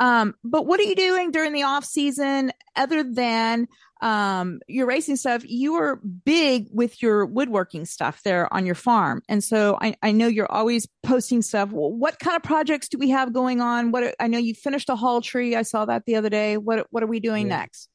[0.00, 3.68] um, but what are you doing during the off season other than
[4.00, 5.42] um, your racing stuff?
[5.44, 10.12] You are big with your woodworking stuff there on your farm, and so I, I
[10.12, 11.72] know you're always posting stuff.
[11.72, 13.90] Well, What kind of projects do we have going on?
[13.90, 15.56] What I know you finished a hall tree.
[15.56, 16.56] I saw that the other day.
[16.56, 17.58] What what are we doing yeah.
[17.58, 17.88] next?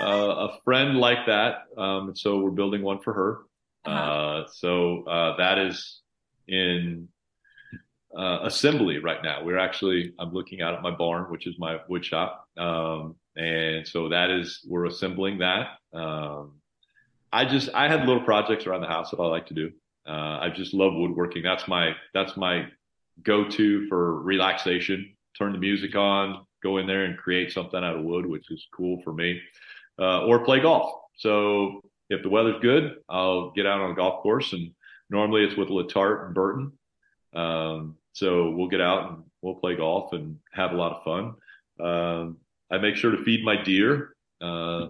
[0.00, 1.64] uh, a friend like that.
[1.76, 3.38] Um, so we're building one for her.
[3.84, 3.98] Uh-huh.
[3.98, 6.00] Uh, so uh, that is
[6.48, 7.08] in
[8.16, 9.42] uh, assembly right now.
[9.44, 12.46] We're actually, I'm looking out at my barn, which is my wood shop.
[12.58, 15.68] Um, and so that is, we're assembling that.
[15.94, 16.54] Um,
[17.32, 19.70] I just, I had little projects around the house that I like to do.
[20.06, 21.42] Uh, I just love woodworking.
[21.42, 22.66] That's my, that's my
[23.22, 25.14] go-to for relaxation.
[25.38, 28.66] Turn the music on, go in there and create something out of wood, which is
[28.76, 29.40] cool for me.
[29.98, 30.92] Uh, or play golf.
[31.16, 31.80] So
[32.10, 34.72] if the weather's good, I'll get out on a golf course and
[35.08, 36.72] normally it's with Letarte and Burton.
[37.34, 41.34] Um, so we'll get out and we'll play golf and have a lot of fun.
[41.84, 42.38] Um,
[42.70, 44.14] I make sure to feed my deer.
[44.40, 44.88] Uh,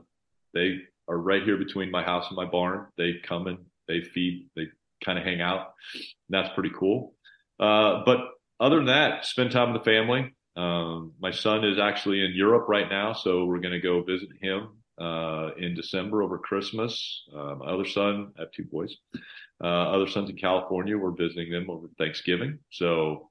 [0.55, 2.87] they are right here between my house and my barn.
[2.97, 3.59] They come and
[3.89, 4.69] they feed, they
[5.05, 5.73] kind of hang out.
[6.29, 7.15] that's pretty cool.
[7.59, 8.19] Uh, but
[8.61, 10.35] other than that, spend time with the family.
[10.57, 14.29] Um, my son is actually in Europe right now, so we're going to go visit
[14.41, 14.69] him
[15.01, 17.25] uh, in December over Christmas.
[17.35, 18.95] Uh, my other son, I have two boys.
[19.63, 22.59] Uh, other sons in California, we're visiting them over Thanksgiving.
[22.71, 23.31] So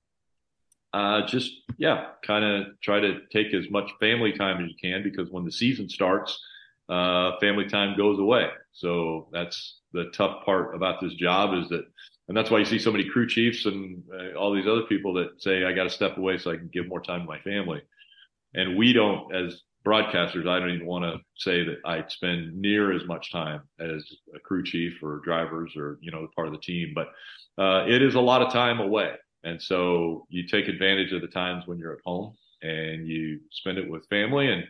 [0.94, 5.04] uh, just, yeah, kind of try to take as much family time as you can
[5.04, 6.40] because when the season starts,
[6.90, 8.50] uh, family time goes away.
[8.72, 11.86] So that's the tough part about this job is that,
[12.28, 15.14] and that's why you see so many crew chiefs and uh, all these other people
[15.16, 17.40] that say, I got to step away so I can give more time to my
[17.40, 17.82] family.
[18.54, 22.92] And we don't, as broadcasters, I don't even want to say that I spend near
[22.92, 24.04] as much time as
[24.36, 27.08] a crew chief or drivers or you know part of the team, but
[27.62, 31.28] uh, it is a lot of time away, and so you take advantage of the
[31.28, 34.64] times when you're at home and you spend it with family and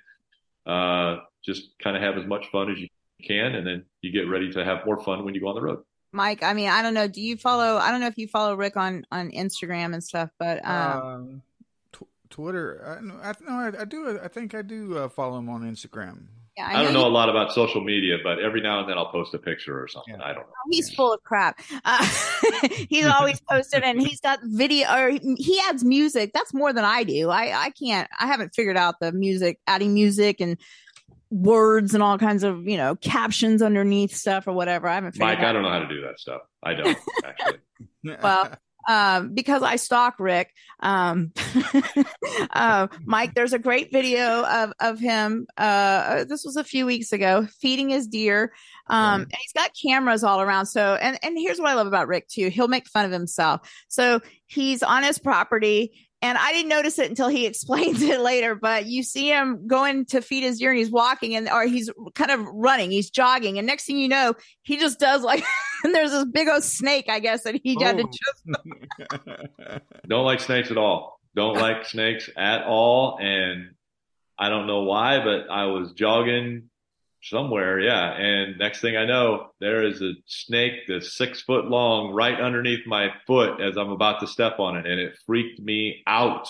[0.66, 2.88] uh, just kind of have as much fun as you
[3.26, 5.62] can, and then you get ready to have more fun when you go on the
[5.62, 5.84] road.
[6.14, 7.08] Mike, I mean, I don't know.
[7.08, 7.78] Do you follow?
[7.78, 11.42] I don't know if you follow Rick on on Instagram and stuff, but um, um
[12.32, 12.82] Twitter.
[12.86, 14.20] I, I no, I, I, do.
[14.24, 16.24] I think I do uh, follow him on Instagram.
[16.58, 18.98] Yeah, I, I don't know, a lot about social media, but every now and then
[18.98, 20.16] I'll post a picture or something.
[20.20, 20.26] Yeah.
[20.26, 20.54] I don't know.
[20.54, 21.62] Oh, he's full of crap.
[21.86, 22.06] Uh,
[22.90, 26.32] he's always posted, and he's got video or he adds music.
[26.34, 27.30] That's more than I do.
[27.30, 28.10] I I can't.
[28.20, 30.58] I haven't figured out the music, adding music and
[31.32, 34.88] words and all kinds of you know captions underneath stuff or whatever.
[34.88, 35.18] I haven't.
[35.18, 36.42] Mike, I don't know how to do that stuff.
[36.62, 37.60] I don't actually.
[38.22, 38.54] well,
[38.88, 40.54] um, because I stalk Rick.
[40.80, 41.32] Um,
[42.52, 45.48] uh, Mike, there's a great video of, of him.
[45.58, 48.54] Uh, this was a few weeks ago feeding his deer.
[48.88, 50.66] Um, and he's got cameras all around.
[50.66, 52.50] So, and, and here's what I love about Rick too.
[52.50, 53.70] He'll make fun of himself.
[53.88, 58.56] So he's on his property and I didn't notice it until he explains it later,
[58.56, 61.90] but you see him going to feed his deer and he's walking and, or he's
[62.16, 63.58] kind of running, he's jogging.
[63.58, 64.34] And next thing you know,
[64.64, 65.44] he just does like,
[65.84, 67.84] and there's this big old snake, I guess, that he oh.
[67.84, 68.12] had to oh.
[68.12, 69.82] just.
[70.08, 71.20] don't like snakes at all.
[71.36, 73.18] Don't like snakes at all.
[73.20, 73.72] And
[74.38, 76.70] I don't know why, but I was jogging
[77.24, 77.80] somewhere.
[77.80, 78.14] Yeah.
[78.14, 82.86] And next thing I know, there is a snake that's six foot long right underneath
[82.86, 84.86] my foot as I'm about to step on it.
[84.86, 86.50] And it freaked me out.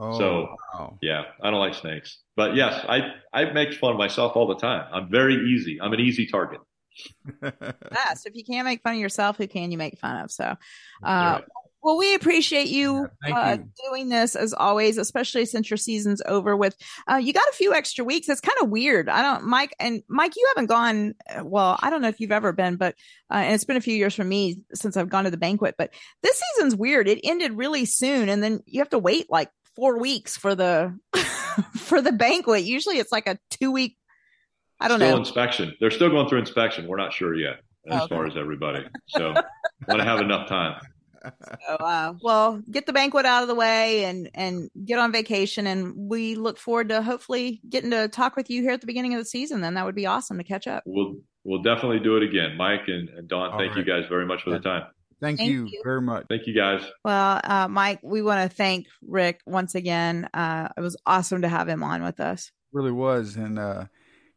[0.00, 0.98] Oh, so wow.
[1.02, 4.54] yeah, I don't like snakes, but yes, I, I make fun of myself all the
[4.54, 4.86] time.
[4.92, 5.80] I'm very easy.
[5.82, 6.60] I'm an easy target.
[7.42, 8.24] yes.
[8.24, 10.30] If you can't make fun of yourself, who can you make fun of?
[10.30, 10.56] So, uh,
[11.02, 11.44] right.
[11.88, 13.88] Well, we appreciate you, thank uh, you.
[13.88, 16.76] doing this as always, especially since your season's over with.
[17.10, 18.28] Uh, you got a few extra weeks.
[18.28, 19.08] It's kind of weird.
[19.08, 21.14] I don't, Mike, and Mike, you haven't gone.
[21.34, 22.94] uh, Well, I don't know if you've ever been, but
[23.30, 25.76] uh, and it's been a few years for me since I've gone to the banquet.
[25.78, 27.08] But this season's weird.
[27.08, 30.94] It ended really soon, and then you have to wait like four weeks for the
[31.74, 32.64] for the banquet.
[32.64, 33.96] Usually, it's like a two week.
[34.78, 35.16] I don't still know.
[35.16, 35.74] inspection.
[35.80, 36.86] They're still going through inspection.
[36.86, 37.60] We're not sure yet,
[37.90, 38.14] as Okay.
[38.14, 38.84] far as everybody.
[39.06, 39.32] So
[39.88, 40.82] want to have enough time.
[41.22, 45.66] So, uh, well, get the banquet out of the way and and get on vacation.
[45.66, 49.14] And we look forward to hopefully getting to talk with you here at the beginning
[49.14, 49.60] of the season.
[49.60, 50.82] Then that would be awesome to catch up.
[50.86, 52.56] We'll we'll definitely do it again.
[52.56, 54.84] Mike and, and Don, All thank you guys very much for the time.
[55.20, 55.80] Thank, Thank you, you.
[55.84, 56.26] very much.
[56.28, 56.80] Thank you guys.
[57.04, 60.28] Well, uh, Mike, we want to thank Rick once again.
[60.32, 62.52] Uh, it was awesome to have him on with us.
[62.72, 63.86] really was and uh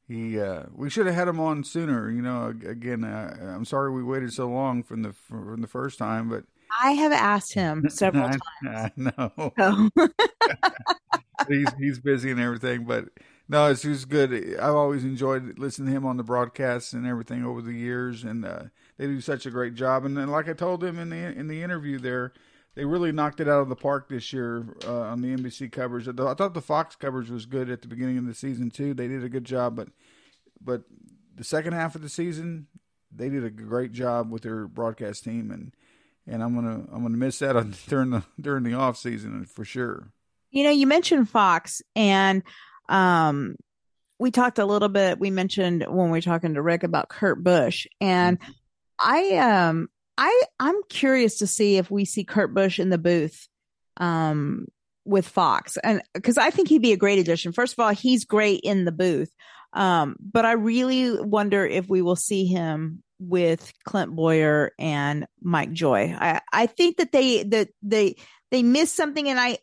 [0.08, 3.92] he uh we should have had him on sooner you know again uh, i'm sorry
[3.92, 6.44] we waited so long from the from the first time but
[6.82, 8.42] I have asked him several I, times.
[8.66, 9.90] I know So-
[11.50, 13.06] he's he's busy and everything but
[13.50, 17.44] no it's just good i've always enjoyed listening to him on the broadcasts and everything
[17.44, 18.64] over the years and uh
[18.98, 21.48] they do such a great job and then like i told him in the in
[21.48, 22.32] the interview there
[22.76, 26.08] they really knocked it out of the park this year uh, on the NBC coverage.
[26.08, 28.94] I thought the Fox coverage was good at the beginning of the season too.
[28.94, 29.90] They did a good job, but
[30.62, 30.84] but
[31.36, 32.68] the second half of the season
[33.14, 35.74] they did a great job with their broadcast team, and
[36.32, 39.66] and I'm gonna I'm gonna miss that on, during the during the off season for
[39.66, 40.12] sure.
[40.50, 42.42] you know, you mentioned Fox and
[42.90, 43.56] um
[44.20, 47.44] we talked a little bit we mentioned when we were talking to Rick about Kurt
[47.44, 48.38] Busch and
[49.00, 53.48] I um I I'm curious to see if we see Kurt Busch in the booth
[53.98, 54.68] um
[55.06, 57.52] with Fox and cuz I think he'd be a great addition.
[57.52, 59.32] First of all, he's great in the booth.
[59.74, 65.72] Um but I really wonder if we will see him with Clint Bowyer and Mike
[65.72, 66.16] Joy.
[66.18, 68.16] I I think that they that they
[68.50, 69.60] they missed something and I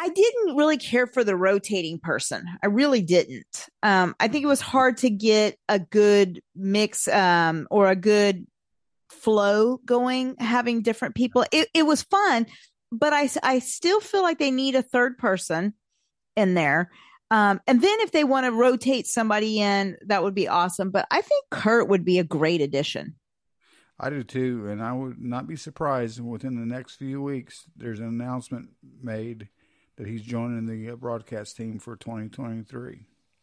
[0.00, 2.44] I didn't really care for the rotating person.
[2.62, 3.66] I really didn't.
[3.82, 8.46] Um, I think it was hard to get a good mix um, or a good
[9.10, 11.44] flow going, having different people.
[11.50, 12.46] It, it was fun,
[12.92, 15.74] but I, I still feel like they need a third person
[16.36, 16.92] in there.
[17.30, 20.90] Um, and then if they want to rotate somebody in, that would be awesome.
[20.90, 23.16] But I think Kurt would be a great addition.
[24.00, 27.98] I do too, and I would not be surprised within the next few weeks there's
[27.98, 28.68] an announcement
[29.02, 29.48] made
[29.96, 33.00] that he's joining the uh, broadcast team for 2023.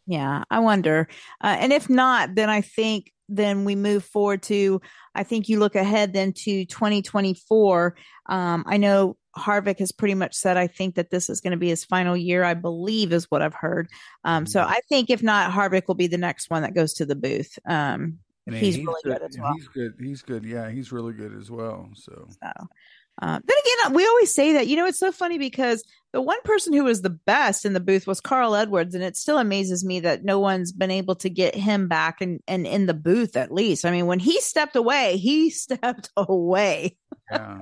[0.08, 1.08] Yeah, I wonder.
[1.42, 4.82] Uh, and if not, then I think then we move forward to,
[5.14, 7.96] I think you look ahead then to 2024.
[8.28, 11.58] Um, I know Harvick has pretty much said, I think that this is going to
[11.58, 13.90] be his final year, I believe is what I've heard.
[14.24, 17.06] Um, so I think if not, Harvick will be the next one that goes to
[17.06, 17.58] the booth.
[17.68, 19.54] Um, And he's, really good, as well.
[19.54, 19.94] He's good.
[20.00, 20.46] He's good.
[20.46, 21.90] Yeah, he's really good as well.
[21.96, 22.68] So So,
[23.22, 24.68] uh, then again, we always say that.
[24.68, 27.80] You know, it's so funny because the one person who was the best in the
[27.80, 31.30] booth was Carl Edwards, and it still amazes me that no one's been able to
[31.30, 33.86] get him back and and in the booth at least.
[33.86, 36.98] I mean, when he stepped away, he stepped away.
[37.32, 37.62] yeah,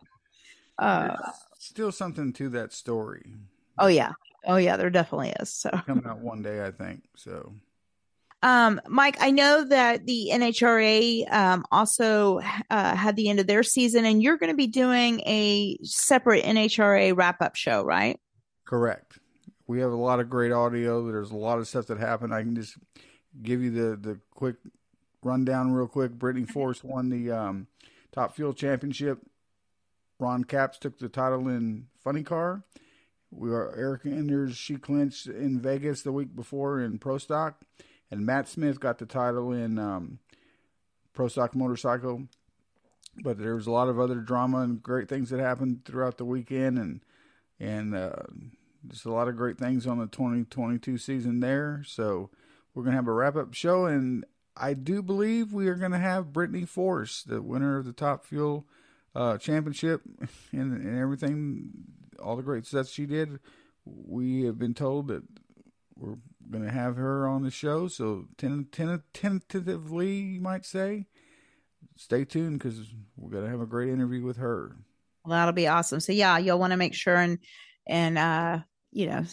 [0.80, 1.16] Uh,
[1.64, 3.34] still something to that story
[3.80, 4.12] oh yeah,
[4.46, 5.54] oh yeah, there definitely is.
[5.54, 7.04] So, coming out one day, I think.
[7.16, 7.54] So
[8.42, 13.64] um, Mike, I know that the NHRA um, also uh, had the end of their
[13.64, 18.20] season, and you're going to be doing a separate NHRA wrap up show, right?
[18.66, 19.20] correct.
[19.68, 21.06] We have a lot of great audio.
[21.06, 22.34] There's a lot of stuff that happened.
[22.34, 22.78] I can just
[23.42, 24.56] give you the the quick
[25.24, 26.12] rundown real quick.
[26.12, 27.68] Brittany Force won the um,
[28.12, 29.20] Top Fuel Championship.
[30.24, 32.64] Ron Capps took the title in Funny Car.
[33.30, 34.56] We are Erica Enders.
[34.56, 37.62] She clinched in Vegas the week before in Pro Stock,
[38.10, 40.20] and Matt Smith got the title in um,
[41.12, 42.30] Pro Stock Motorcycle.
[43.22, 46.24] But there was a lot of other drama and great things that happened throughout the
[46.24, 47.02] weekend, and
[47.60, 48.16] and uh,
[48.88, 51.84] just a lot of great things on the 2022 season there.
[51.86, 52.30] So
[52.74, 54.24] we're gonna have a wrap up show, and
[54.56, 58.66] I do believe we are gonna have Brittany Force, the winner of the Top Fuel
[59.16, 60.02] uh, Championship,
[60.52, 61.70] and, and everything,
[62.22, 63.40] all the great stuff she did.
[63.86, 65.24] We have been told that
[65.96, 66.16] we're
[66.50, 71.08] gonna have her on the show, so ten, ten, tentatively, you might say.
[71.98, 72.80] Stay tuned because
[73.18, 74.78] we're gonna have a great interview with her.
[75.26, 76.00] Well, that'll be awesome.
[76.00, 77.40] So yeah, you'll want to make sure and
[77.88, 78.60] and uh
[78.92, 79.26] you know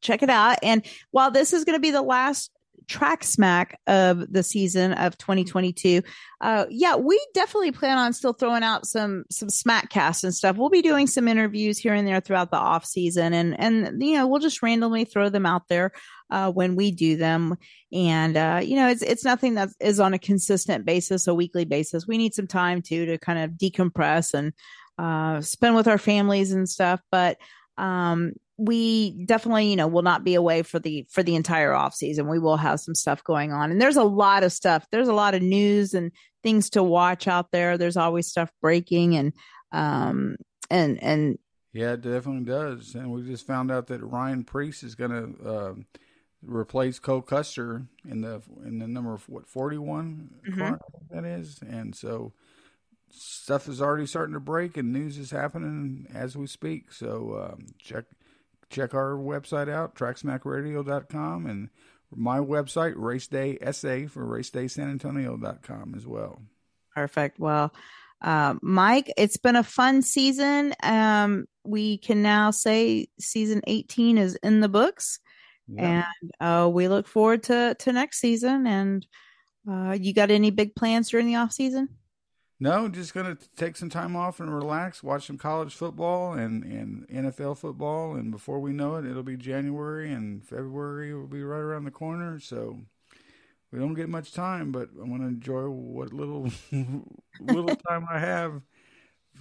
[0.00, 0.58] check it out.
[0.62, 2.50] And while this is going to be the last
[2.88, 6.02] track smack of the season of 2022
[6.40, 10.56] uh yeah we definitely plan on still throwing out some some smack casts and stuff.
[10.56, 14.14] We'll be doing some interviews here and there throughout the off season and and you
[14.14, 15.92] know we'll just randomly throw them out there
[16.30, 17.56] uh when we do them.
[17.92, 21.64] And uh you know it's it's nothing that is on a consistent basis a weekly
[21.64, 22.06] basis.
[22.06, 24.52] We need some time too to kind of decompress and
[24.98, 27.00] uh, spend with our families and stuff.
[27.10, 27.38] But
[27.78, 31.94] um, we definitely, you know, will not be away for the for the entire off
[31.94, 32.28] season.
[32.28, 34.86] We will have some stuff going on, and there's a lot of stuff.
[34.90, 36.10] There's a lot of news and
[36.42, 37.76] things to watch out there.
[37.76, 39.32] There's always stuff breaking, and
[39.72, 40.36] um,
[40.70, 41.38] and and
[41.72, 42.94] yeah, it definitely does.
[42.94, 45.74] And we just found out that Ryan Preece is going to uh,
[46.42, 50.74] replace Cole Custer in the in the number of what 41 Mm-hmm.
[51.14, 52.32] that is, and so
[53.10, 56.92] stuff is already starting to break and news is happening as we speak.
[56.92, 58.04] So um, check
[58.68, 61.70] check our website out, tracksmackradio.com, and
[62.14, 66.42] my website, Race Day SA for racedaysanantonio.com as well.
[66.94, 67.38] Perfect.
[67.38, 67.72] Well,
[68.22, 70.74] uh, Mike, it's been a fun season.
[70.82, 75.18] Um, we can now say season 18 is in the books,
[75.68, 76.04] Yeah.
[76.20, 78.66] and uh, we look forward to to next season.
[78.66, 79.06] And
[79.70, 81.88] uh, you got any big plans during the off season?
[82.58, 87.06] No, just gonna take some time off and relax, watch some college football and, and
[87.08, 91.58] NFL football, and before we know it, it'll be January and February will be right
[91.58, 92.40] around the corner.
[92.40, 92.78] So
[93.70, 96.50] we don't get much time, but I want to enjoy what little
[97.40, 98.62] little time I have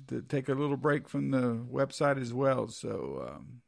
[0.08, 2.68] to take a little break from the website as well.
[2.68, 3.62] So um,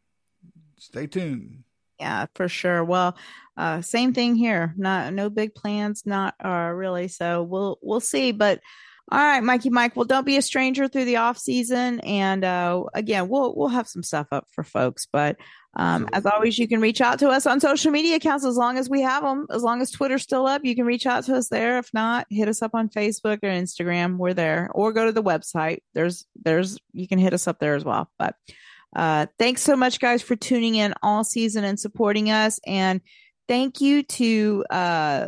[0.77, 1.63] stay tuned.
[2.01, 2.83] Yeah, for sure.
[2.83, 3.17] Well,
[3.55, 4.73] uh, same thing here.
[4.77, 7.07] Not no big plans, not uh, really.
[7.07, 8.33] So we'll we'll see.
[8.33, 8.59] But
[9.09, 9.95] all right, Mikey, Mike.
[9.95, 13.87] Well, don't be a stranger through the off season, and uh, again, we'll we'll have
[13.87, 15.07] some stuff up for folks.
[15.09, 15.37] But
[15.77, 18.77] um, as always, you can reach out to us on social media accounts as long
[18.77, 19.47] as we have them.
[19.49, 21.77] As long as Twitter's still up, you can reach out to us there.
[21.77, 24.17] If not, hit us up on Facebook or Instagram.
[24.17, 25.79] We're there, or go to the website.
[25.93, 28.11] There's there's you can hit us up there as well.
[28.19, 28.35] But
[28.93, 32.59] uh, thanks so much, guys, for tuning in all season and supporting us.
[32.67, 32.99] And
[33.47, 35.27] thank you to uh,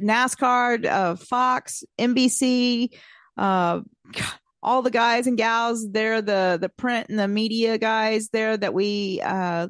[0.00, 2.90] NASCAR, uh, Fox, NBC,
[3.36, 3.80] uh,
[4.62, 8.72] all the guys and gals there, the the print and the media guys there that
[8.72, 9.68] we uh,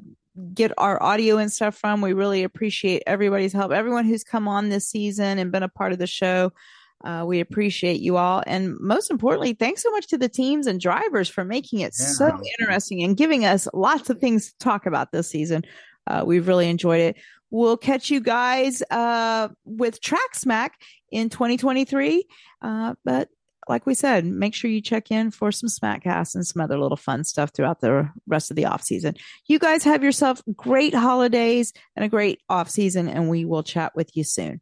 [0.54, 2.00] get our audio and stuff from.
[2.00, 3.72] We really appreciate everybody's help.
[3.72, 6.52] Everyone who's come on this season and been a part of the show.
[7.04, 8.42] Uh, we appreciate you all.
[8.46, 12.06] And most importantly, thanks so much to the teams and drivers for making it Yeah.
[12.06, 15.64] so interesting and giving us lots of things to talk about this season.
[16.06, 17.16] Uh, we've really enjoyed it.
[17.54, 20.74] We'll catch you guys uh, with Track Smack
[21.12, 22.26] in 2023.
[22.60, 23.28] Uh, but
[23.68, 26.96] like we said, make sure you check in for some Smackcasts and some other little
[26.96, 29.14] fun stuff throughout the rest of the off season.
[29.46, 33.94] You guys have yourself great holidays and a great off season, and we will chat
[33.94, 34.60] with you soon.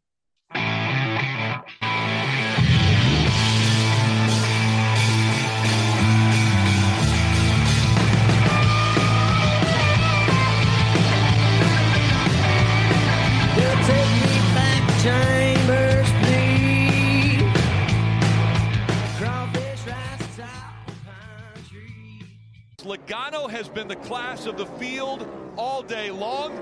[22.83, 25.27] Logano has been the class of the field
[25.57, 26.55] all day long.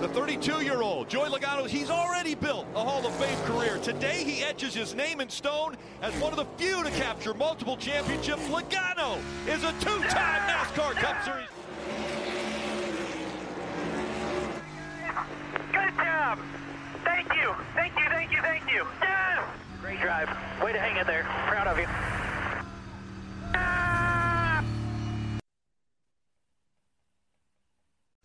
[0.00, 3.78] The 32-year-old Joey Logano, he's already built a Hall of Fame career.
[3.78, 7.76] Today, he etches his name in stone as one of the few to capture multiple
[7.76, 8.42] championships.
[8.48, 9.18] Logano
[9.48, 11.48] is a two-time NASCAR Cup Series.
[15.72, 16.38] Good job.
[17.04, 17.54] Thank you.
[17.74, 18.04] Thank you.
[18.08, 18.42] Thank you.
[18.42, 18.86] Thank you.
[19.00, 19.44] Yes.
[19.82, 20.28] Great drive.
[20.62, 21.24] Way to hang in there.
[21.48, 21.86] Proud of you.